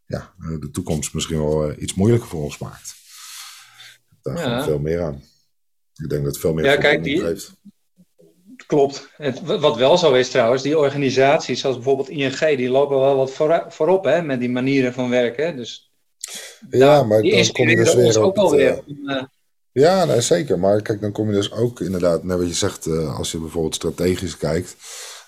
ja, 0.06 0.34
de 0.60 0.70
toekomst 0.70 1.14
misschien 1.14 1.38
wel 1.38 1.70
uh, 1.70 1.82
iets 1.82 1.94
moeilijker 1.94 2.28
voor 2.28 2.42
ons 2.42 2.58
maakt? 2.58 2.94
Daar 4.22 4.36
ja. 4.36 4.42
gaat 4.42 4.64
veel 4.64 4.78
meer 4.78 5.02
aan. 5.02 5.22
Ik 5.94 6.08
denk 6.08 6.24
dat 6.24 6.32
het 6.32 6.38
veel 6.38 6.54
meer 6.54 6.64
ja, 6.64 6.76
kijk, 6.76 7.02
die, 7.02 7.24
heeft. 7.24 7.52
Klopt. 8.72 9.08
Het, 9.16 9.40
wat 9.42 9.76
wel 9.76 9.98
zo 9.98 10.12
is 10.12 10.30
trouwens, 10.30 10.62
die 10.62 10.78
organisaties 10.78 11.60
zoals 11.60 11.76
bijvoorbeeld 11.76 12.08
ING, 12.08 12.56
die 12.56 12.70
lopen 12.70 12.98
wel 12.98 13.16
wat 13.16 13.30
voor, 13.30 13.64
voorop 13.68 14.04
hè, 14.04 14.22
met 14.22 14.40
die 14.40 14.50
manieren 14.50 14.92
van 14.92 15.10
werken. 15.10 15.56
Dus 15.56 15.92
ja, 16.70 17.02
maar 17.02 17.22
die 17.22 17.34
dan 17.36 17.52
kom 17.52 17.68
je 17.68 17.76
dus 17.76 17.94
weer 17.94 18.18
op 18.18 18.24
ook 18.24 18.36
alweer. 18.36 18.82
Ja, 19.72 20.04
nee, 20.04 20.20
zeker. 20.20 20.58
Maar 20.58 20.82
kijk, 20.82 21.00
dan 21.00 21.12
kom 21.12 21.26
je 21.26 21.34
dus 21.34 21.52
ook 21.52 21.80
inderdaad, 21.80 22.24
net 22.24 22.38
wat 22.38 22.46
je 22.46 22.54
zegt, 22.54 22.86
uh, 22.86 23.18
als 23.18 23.32
je 23.32 23.38
bijvoorbeeld 23.38 23.74
strategisch 23.74 24.36
kijkt. 24.36 24.76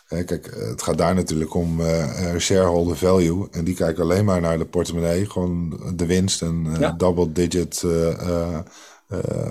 Hè, 0.06 0.24
kijk, 0.24 0.46
eh, 0.46 0.68
het 0.68 0.82
gaat 0.82 0.98
daar 0.98 1.14
natuurlijk 1.14 1.54
om 1.54 1.80
uh, 1.80 2.36
shareholder 2.38 2.96
value. 2.96 3.48
En 3.50 3.64
die 3.64 3.74
kijken 3.74 4.02
alleen 4.02 4.24
maar 4.24 4.40
naar 4.40 4.58
de 4.58 4.66
portemonnee, 4.66 5.30
gewoon 5.30 5.80
de 5.96 6.06
winst 6.06 6.42
en 6.42 6.76
ja. 6.78 6.90
double 6.92 7.32
digit 7.32 7.84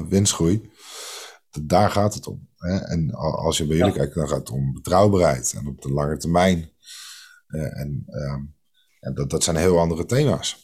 winstgroei. 0.10 0.72
Daar 1.62 1.90
gaat 1.90 2.14
het 2.14 2.28
om. 2.28 2.48
Hè? 2.64 2.78
En 2.78 3.12
als 3.14 3.58
je 3.58 3.66
bij 3.66 3.78
jullie 3.78 3.94
kijkt, 3.94 4.16
dan 4.16 4.28
gaat 4.28 4.40
het 4.40 4.50
om 4.50 4.74
betrouwbaarheid 4.74 5.54
en 5.58 5.68
op 5.68 5.82
de 5.82 5.92
lange 5.92 6.18
termijn. 6.18 6.72
en, 7.48 8.04
ehm, 8.08 8.42
en 9.00 9.14
dat, 9.14 9.30
dat 9.30 9.44
zijn 9.44 9.56
heel 9.56 9.80
andere 9.80 10.06
thema's. 10.06 10.64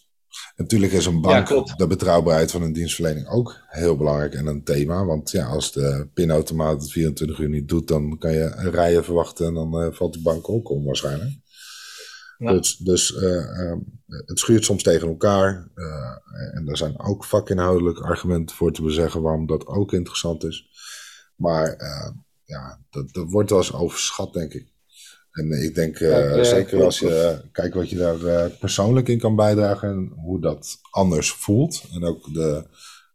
Natuurlijk 0.55 0.91
is 0.91 1.05
een 1.05 1.21
bank, 1.21 1.77
de 1.77 1.87
betrouwbaarheid 1.87 2.51
van 2.51 2.61
een 2.61 2.73
dienstverlening 2.73 3.27
ook 3.27 3.55
heel 3.67 3.97
belangrijk 3.97 4.33
en 4.33 4.47
een 4.47 4.63
thema. 4.63 5.05
Want 5.05 5.31
ja, 5.31 5.45
als 5.45 5.71
de 5.71 6.09
pinautomaat 6.13 6.81
het 6.81 6.91
24 6.91 7.39
uur 7.39 7.49
niet 7.49 7.67
doet, 7.67 7.87
dan 7.87 8.17
kan 8.17 8.31
je 8.31 8.69
rijen 8.69 9.03
verwachten 9.03 9.47
en 9.47 9.53
dan 9.53 9.83
uh, 9.83 9.91
valt 9.91 10.13
de 10.13 10.21
bank 10.21 10.49
ook 10.49 10.69
om 10.69 10.85
waarschijnlijk. 10.85 11.37
Dus, 12.37 12.77
dus 12.77 13.11
uh, 13.11 13.73
het 14.05 14.39
schuurt 14.39 14.65
soms 14.65 14.83
tegen 14.83 15.07
elkaar. 15.07 15.71
Uh, 15.75 16.55
en 16.55 16.65
daar 16.65 16.77
zijn 16.77 16.99
ook 16.99 17.25
vakinhoudelijk 17.25 17.99
argumenten 17.99 18.55
voor 18.55 18.71
te 18.71 18.81
bezeggen 18.81 19.21
waarom 19.21 19.45
dat 19.45 19.67
ook 19.67 19.93
interessant 19.93 20.43
is. 20.43 20.67
Maar 21.39 21.75
ja, 22.45 22.79
dat, 22.89 23.13
dat 23.13 23.29
wordt 23.29 23.49
wel 23.49 23.59
eens 23.59 23.73
overschat, 23.73 24.33
denk 24.33 24.53
ik. 24.53 24.71
En 25.31 25.63
ik 25.63 25.75
denk 25.75 25.99
uh, 25.99 26.43
zeker 26.43 26.83
als 26.83 26.99
je 26.99 27.39
uh, 27.43 27.51
kijkt 27.51 27.75
wat 27.75 27.89
je 27.89 27.95
daar 27.95 28.19
uh, 28.19 28.57
persoonlijk 28.59 29.07
in 29.07 29.19
kan 29.19 29.35
bijdragen 29.35 29.89
en 29.89 30.13
hoe 30.15 30.41
dat 30.41 30.79
anders 30.91 31.31
voelt. 31.31 31.83
En 31.93 32.03
ook 32.03 32.33
de, 32.33 32.67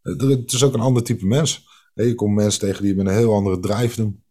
het 0.03 0.53
is 0.53 0.62
ook 0.62 0.75
een 0.75 0.81
ander 0.81 1.03
type 1.03 1.27
mens. 1.27 1.66
Hey, 1.95 2.07
je 2.07 2.14
komt 2.14 2.35
mensen 2.35 2.61
tegen 2.61 2.83
die 2.83 2.95
met 2.95 3.07
een 3.07 3.12
heel 3.12 3.35
andere 3.35 3.61
drijf 3.61 3.95
doen. 3.95 4.22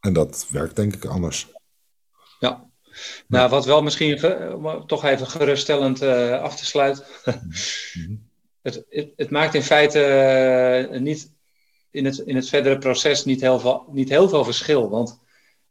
En 0.00 0.12
dat 0.12 0.46
werkt 0.50 0.76
denk 0.76 0.94
ik 0.94 1.04
anders. 1.04 1.52
Ja. 2.40 2.70
Nou, 3.26 3.50
wat 3.50 3.64
wel 3.64 3.82
misschien 3.82 4.18
toch 4.86 5.04
even 5.04 5.26
geruststellend 5.26 6.02
af 6.02 6.56
te 6.56 6.66
sluiten. 6.66 7.04
Mhm. 7.94 8.27
Het, 8.74 8.84
het, 8.90 9.12
het, 9.16 9.30
maakt 9.30 9.54
in 9.54 9.62
feite 9.62 10.88
niet 11.00 11.30
in 11.90 12.04
het, 12.04 12.18
in 12.18 12.36
het 12.36 12.48
verdere 12.48 12.78
proces 12.78 13.24
niet 13.24 13.40
heel, 13.40 13.60
veel, 13.60 13.86
niet 13.90 14.08
heel 14.08 14.28
veel 14.28 14.44
verschil. 14.44 14.88
Want 14.88 15.20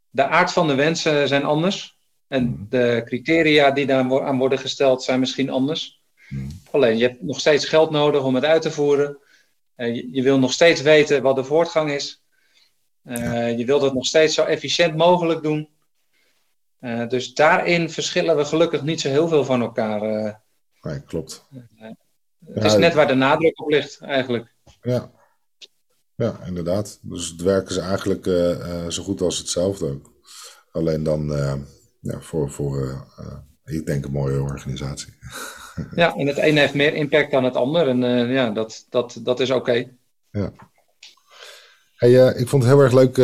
de 0.09 0.27
aard 0.27 0.51
van 0.51 0.67
de 0.67 0.75
wensen 0.75 1.27
zijn 1.27 1.43
anders. 1.43 1.97
En 2.27 2.43
hmm. 2.43 2.65
de 2.69 3.01
criteria 3.05 3.71
die 3.71 3.85
daar 3.85 4.23
aan 4.23 4.37
worden 4.37 4.59
gesteld 4.59 5.03
zijn 5.03 5.19
misschien 5.19 5.49
anders. 5.49 6.01
Hmm. 6.27 6.47
Alleen, 6.71 6.97
je 6.97 7.07
hebt 7.07 7.21
nog 7.21 7.39
steeds 7.39 7.65
geld 7.65 7.91
nodig 7.91 8.23
om 8.23 8.35
het 8.35 8.45
uit 8.45 8.61
te 8.61 8.71
voeren. 8.71 9.17
Uh, 9.77 9.95
je, 9.95 10.11
je, 10.11 10.21
wil 10.21 10.39
nog 10.39 10.53
steeds 10.53 10.81
weten 10.81 11.21
wat 11.21 11.35
de 11.35 11.43
voortgang 11.43 11.91
is. 11.91 12.21
Uh, 13.03 13.57
Je 13.57 13.65
wilt 13.65 13.81
het 13.81 13.93
nog 13.93 14.05
steeds 14.05 14.33
zo 14.33 14.43
efficiënt 14.43 14.95
mogelijk 14.95 15.41
doen. 15.41 15.69
Uh, 16.81 17.07
dus 17.07 17.33
daarin 17.33 17.89
verschillen 17.89 18.37
we 18.37 18.45
gelukkig 18.45 18.83
niet 18.83 19.01
zo 19.01 19.09
heel 19.09 19.27
veel 19.27 19.45
van 19.45 19.61
elkaar. 19.61 20.01
Nee, 20.81 21.01
klopt. 21.01 21.45
Het 22.53 22.63
is 22.63 22.75
net 22.75 22.93
waar 22.93 23.07
de 23.07 23.13
nadruk 23.13 23.61
op 23.61 23.69
ligt, 23.69 23.99
eigenlijk. 24.01 24.53
Ja, 24.81 25.11
ja, 26.17 26.39
inderdaad. 26.45 26.99
Dus 27.01 27.29
het 27.29 27.41
werken 27.41 27.73
ze 27.73 27.81
eigenlijk 27.81 28.25
uh, 28.25 28.49
uh, 28.49 28.87
zo 28.87 29.03
goed 29.03 29.21
als 29.21 29.37
hetzelfde 29.37 29.85
ook. 29.85 30.11
Alleen 30.71 31.03
dan 31.03 31.31
uh, 31.31 31.53
ja, 31.99 32.19
voor, 32.19 32.49
voor 32.49 33.05
ik 33.65 33.85
denk 33.85 34.05
een 34.05 34.11
mooie 34.11 34.41
organisatie. 34.41 35.13
ja, 35.95 36.15
en 36.15 36.27
het 36.27 36.37
ene 36.37 36.59
heeft 36.59 36.73
meer 36.73 36.93
impact 36.93 37.31
dan 37.31 37.43
het 37.43 37.55
ander. 37.55 37.87
En 37.87 37.99
ja, 38.29 38.49
dat, 38.49 38.85
dat, 38.89 39.19
dat 39.23 39.39
is 39.39 39.49
oké. 39.49 39.59
Okay. 39.59 39.97
Ja. 40.31 40.51
Hey, 41.95 42.33
ik 42.33 42.47
vond 42.47 42.63
het 42.63 42.71
heel 42.71 42.81
erg 42.81 42.93
leuk 42.93 43.15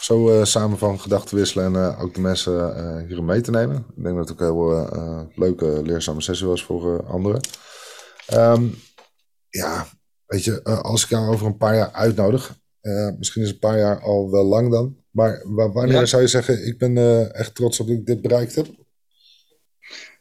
zo 0.00 0.44
samen 0.44 0.78
van 0.78 1.00
gedachten 1.00 1.36
wisselen 1.36 1.76
en 1.76 1.96
ook 1.96 2.14
de 2.14 2.20
mensen 2.20 3.06
hierin 3.06 3.24
mee 3.24 3.40
te 3.40 3.50
nemen. 3.50 3.76
Ik 3.96 4.02
denk 4.02 4.16
dat 4.16 4.28
het 4.28 4.40
ook 4.40 4.48
een 4.58 4.88
heel 4.88 5.32
leuke, 5.34 5.82
leerzame 5.84 6.20
sessie 6.20 6.46
was 6.46 6.64
voor 6.64 7.06
anderen. 7.06 7.40
Um, 8.32 8.74
ja, 9.48 9.86
Weet 10.26 10.44
je, 10.44 10.62
eh, 10.62 10.80
als 10.80 11.02
ik 11.02 11.08
jou 11.08 11.28
over 11.28 11.46
een 11.46 11.56
paar 11.56 11.74
jaar 11.74 11.92
uitnodig, 11.92 12.58
uh, 12.82 13.10
misschien 13.18 13.42
is 13.42 13.50
een 13.50 13.58
paar 13.58 13.78
jaar 13.78 14.00
al 14.00 14.30
wel 14.30 14.44
lang 14.44 14.70
dan, 14.70 14.96
maar 15.10 15.42
wanneer 15.72 16.06
zou 16.06 16.22
je 16.22 16.28
zeggen, 16.28 16.66
ik 16.66 16.78
ben 16.78 16.96
uh, 16.96 17.34
echt 17.34 17.54
trots 17.54 17.80
op 17.80 17.86
dat 17.86 17.96
ik 17.96 18.06
dit 18.06 18.22
bereikt 18.22 18.54
heb? 18.54 18.66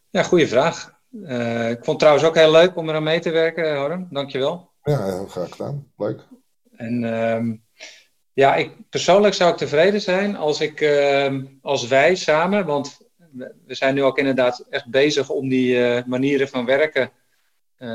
Ja, 0.10 0.24
goede 0.24 0.48
vraag. 0.48 0.94
ik 1.70 1.76
vond 1.76 1.86
het 1.86 2.00
trouwens 2.00 2.26
ook 2.26 2.36
heel 2.36 2.52
leuk 2.52 2.76
om 2.76 2.90
eraan 2.90 3.04
mee 3.04 3.20
te 3.20 3.30
werken, 3.30 3.76
Harm. 3.76 4.08
Dankjewel. 4.12 4.72
Ja, 4.84 5.06
heel 5.06 5.28
graag 5.28 5.50
gedaan. 5.50 5.92
Leuk. 5.98 6.22
En 6.76 7.04
ehm, 7.04 7.56
ja, 8.34 8.56
ik, 8.56 8.72
persoonlijk 8.90 9.34
zou 9.34 9.52
ik 9.52 9.58
tevreden 9.58 10.02
zijn 10.02 10.36
als, 10.36 10.62
ik, 10.62 10.82
ehm, 10.82 11.46
als 11.62 11.88
wij 11.88 12.16
samen, 12.16 12.66
want 12.66 12.98
we 13.66 13.76
zijn 13.76 13.96
nu 13.96 14.04
ook 14.04 14.18
inderdaad 14.18 14.66
echt 14.70 14.90
bezig 14.90 15.30
om 15.30 15.50
die 15.50 16.04
manieren 16.06 16.48
van 16.48 16.66
werken 16.66 17.02
eh, 17.02 17.08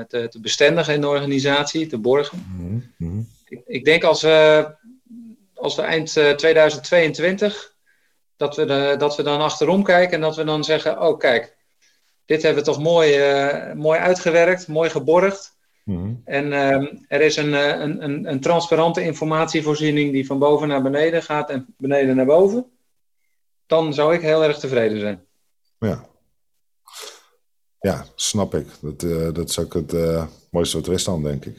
te, 0.09 0.29
te, 0.29 0.41
bestendigen 0.41 0.95
in 0.95 1.01
de 1.01 1.09
organisatie, 1.09 1.87
te 1.87 1.99
borgen. 1.99 2.47
Mhm, 2.57 2.79
mhm. 2.97 3.21
ik, 3.49 3.61
ik, 3.67 3.85
denk 3.85 4.05
als 4.05 4.23
we, 4.23 4.69
als 5.55 5.77
we 5.77 5.83
eind 5.83 6.13
2022, 6.37 7.55
eh, 7.55 7.71
dat 8.37 8.57
we, 8.57 8.65
de, 8.65 8.95
dat 8.99 9.17
we 9.17 9.23
dan 9.23 9.41
achterom 9.41 9.83
kijken 9.83 10.15
en 10.15 10.21
dat 10.21 10.37
we 10.37 10.45
dan 10.45 10.65
zeggen, 10.65 11.03
oh 11.03 11.19
kijk, 11.19 11.57
dit 12.25 12.43
hebben 12.43 12.65
we 12.65 12.71
toch 12.71 12.83
mooi, 12.83 13.19
uh, 13.19 13.73
mooi 13.73 13.99
uitgewerkt, 13.99 14.69
mooi 14.69 14.91
geborgd. 14.91 15.59
Mhm. 15.85 16.13
En 16.25 16.47
uh, 16.47 16.93
er 17.09 17.21
is 17.21 17.37
een, 17.37 17.53
een, 17.53 18.05
een, 18.05 18.31
een, 18.31 18.41
transparante 18.41 19.03
informatievoorziening 19.03 20.13
die 20.13 20.27
van 20.27 20.39
boven 20.39 20.69
naar 20.69 20.83
beneden 20.83 21.23
gaat 21.23 21.51
en 21.51 21.75
beneden 21.79 22.17
naar 22.17 22.27
boven. 22.27 22.71
Dan 23.67 23.95
zou 23.95 24.15
ik 24.15 24.21
heel 24.21 24.45
erg 24.45 24.59
tevreden 24.59 25.01
zijn. 25.01 25.25
Ja, 25.79 26.07
ja, 27.81 28.07
snap 28.15 28.55
ik. 28.55 28.67
Dat, 28.81 29.03
uh, 29.03 29.33
dat 29.33 29.49
is 29.49 29.59
ook 29.59 29.75
het 29.75 29.95
uh, 29.95 30.25
mooiste 30.51 30.77
wat 30.77 30.87
er 30.87 30.93
is 30.93 31.05
dan, 31.05 31.23
denk 31.23 31.45
ik. 31.45 31.57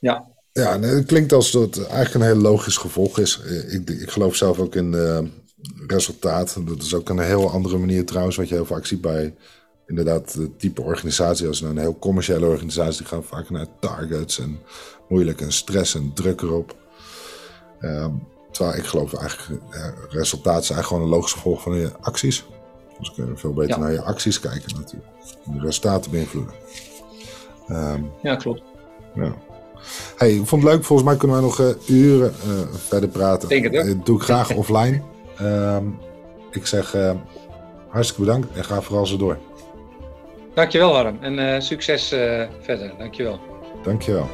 Ja. 0.00 0.28
Ja, 0.52 0.76
nee, 0.76 0.90
het 0.90 1.06
klinkt 1.06 1.32
als 1.32 1.50
dat 1.50 1.74
het 1.74 1.86
eigenlijk 1.86 2.14
een 2.14 2.32
heel 2.32 2.50
logisch 2.50 2.76
gevolg 2.76 3.18
is. 3.18 3.40
Eh, 3.46 3.74
ik, 3.74 3.90
ik 3.90 4.10
geloof 4.10 4.34
zelf 4.34 4.58
ook 4.58 4.74
in 4.74 4.92
uh, 4.92 5.18
resultaat. 5.86 6.56
Dat 6.66 6.82
is 6.82 6.94
ook 6.94 7.08
een 7.08 7.18
heel 7.18 7.50
andere 7.50 7.78
manier 7.78 8.06
trouwens, 8.06 8.36
wat 8.36 8.48
je 8.48 8.54
heel 8.54 8.64
vaak 8.66 8.86
ziet 8.86 9.00
bij 9.00 9.34
inderdaad 9.86 10.32
het 10.32 10.58
type 10.58 10.82
organisatie. 10.82 11.46
Als 11.46 11.60
een 11.60 11.78
heel 11.78 11.98
commerciële 11.98 12.46
organisatie, 12.46 12.98
die 12.98 13.06
gaan 13.06 13.24
vaak 13.24 13.50
naar 13.50 13.66
targets 13.80 14.38
en 14.38 14.58
moeilijk 15.08 15.40
en 15.40 15.52
stress 15.52 15.94
en 15.94 16.12
druk 16.14 16.40
erop. 16.40 16.76
Uh, 17.80 18.06
terwijl 18.50 18.78
ik 18.78 18.84
geloof 18.84 19.14
eigenlijk, 19.14 19.62
resultaat 20.08 20.62
is 20.62 20.70
eigenlijk 20.70 20.86
gewoon 20.86 21.02
een 21.02 21.08
logisch 21.08 21.32
gevolg 21.32 21.62
van 21.62 21.76
je 21.76 21.92
acties. 22.00 22.44
Dus 23.00 23.12
kun 23.12 23.26
je 23.26 23.36
veel 23.36 23.52
beter 23.52 23.78
naar 23.78 23.92
je 23.92 24.02
acties 24.02 24.40
kijken 24.40 24.76
natuurlijk. 24.76 25.10
En 25.46 25.52
de 25.52 25.60
resultaten 25.60 26.10
beïnvloeden. 26.10 26.54
Um, 27.70 28.10
ja, 28.22 28.36
klopt. 28.36 28.62
Ja. 29.14 29.34
Hey, 30.16 30.34
ik 30.34 30.46
vond 30.46 30.62
het 30.62 30.72
leuk. 30.72 30.84
Volgens 30.84 31.08
mij 31.08 31.16
kunnen 31.18 31.36
wij 31.36 31.46
nog 31.46 31.60
uh, 31.60 31.68
uren 31.86 32.32
uh, 32.46 32.74
verder 32.74 33.08
praten. 33.08 33.48
Denk 33.48 33.64
het, 33.64 33.86
Dat 33.86 34.06
doe 34.06 34.16
ik 34.16 34.22
graag 34.22 34.54
offline. 34.62 35.02
Um, 35.42 35.98
ik 36.50 36.66
zeg 36.66 36.94
uh, 36.94 37.12
hartstikke 37.88 38.24
bedankt 38.24 38.56
en 38.56 38.64
ga 38.64 38.80
vooral 38.80 39.06
zo 39.06 39.16
door. 39.16 39.38
Dankjewel 40.54 40.94
Harm 40.94 41.18
en 41.20 41.62
succes 41.62 42.08
verder. 42.60 42.92
Dankjewel. 42.98 43.40
Dankjewel. 43.82 44.28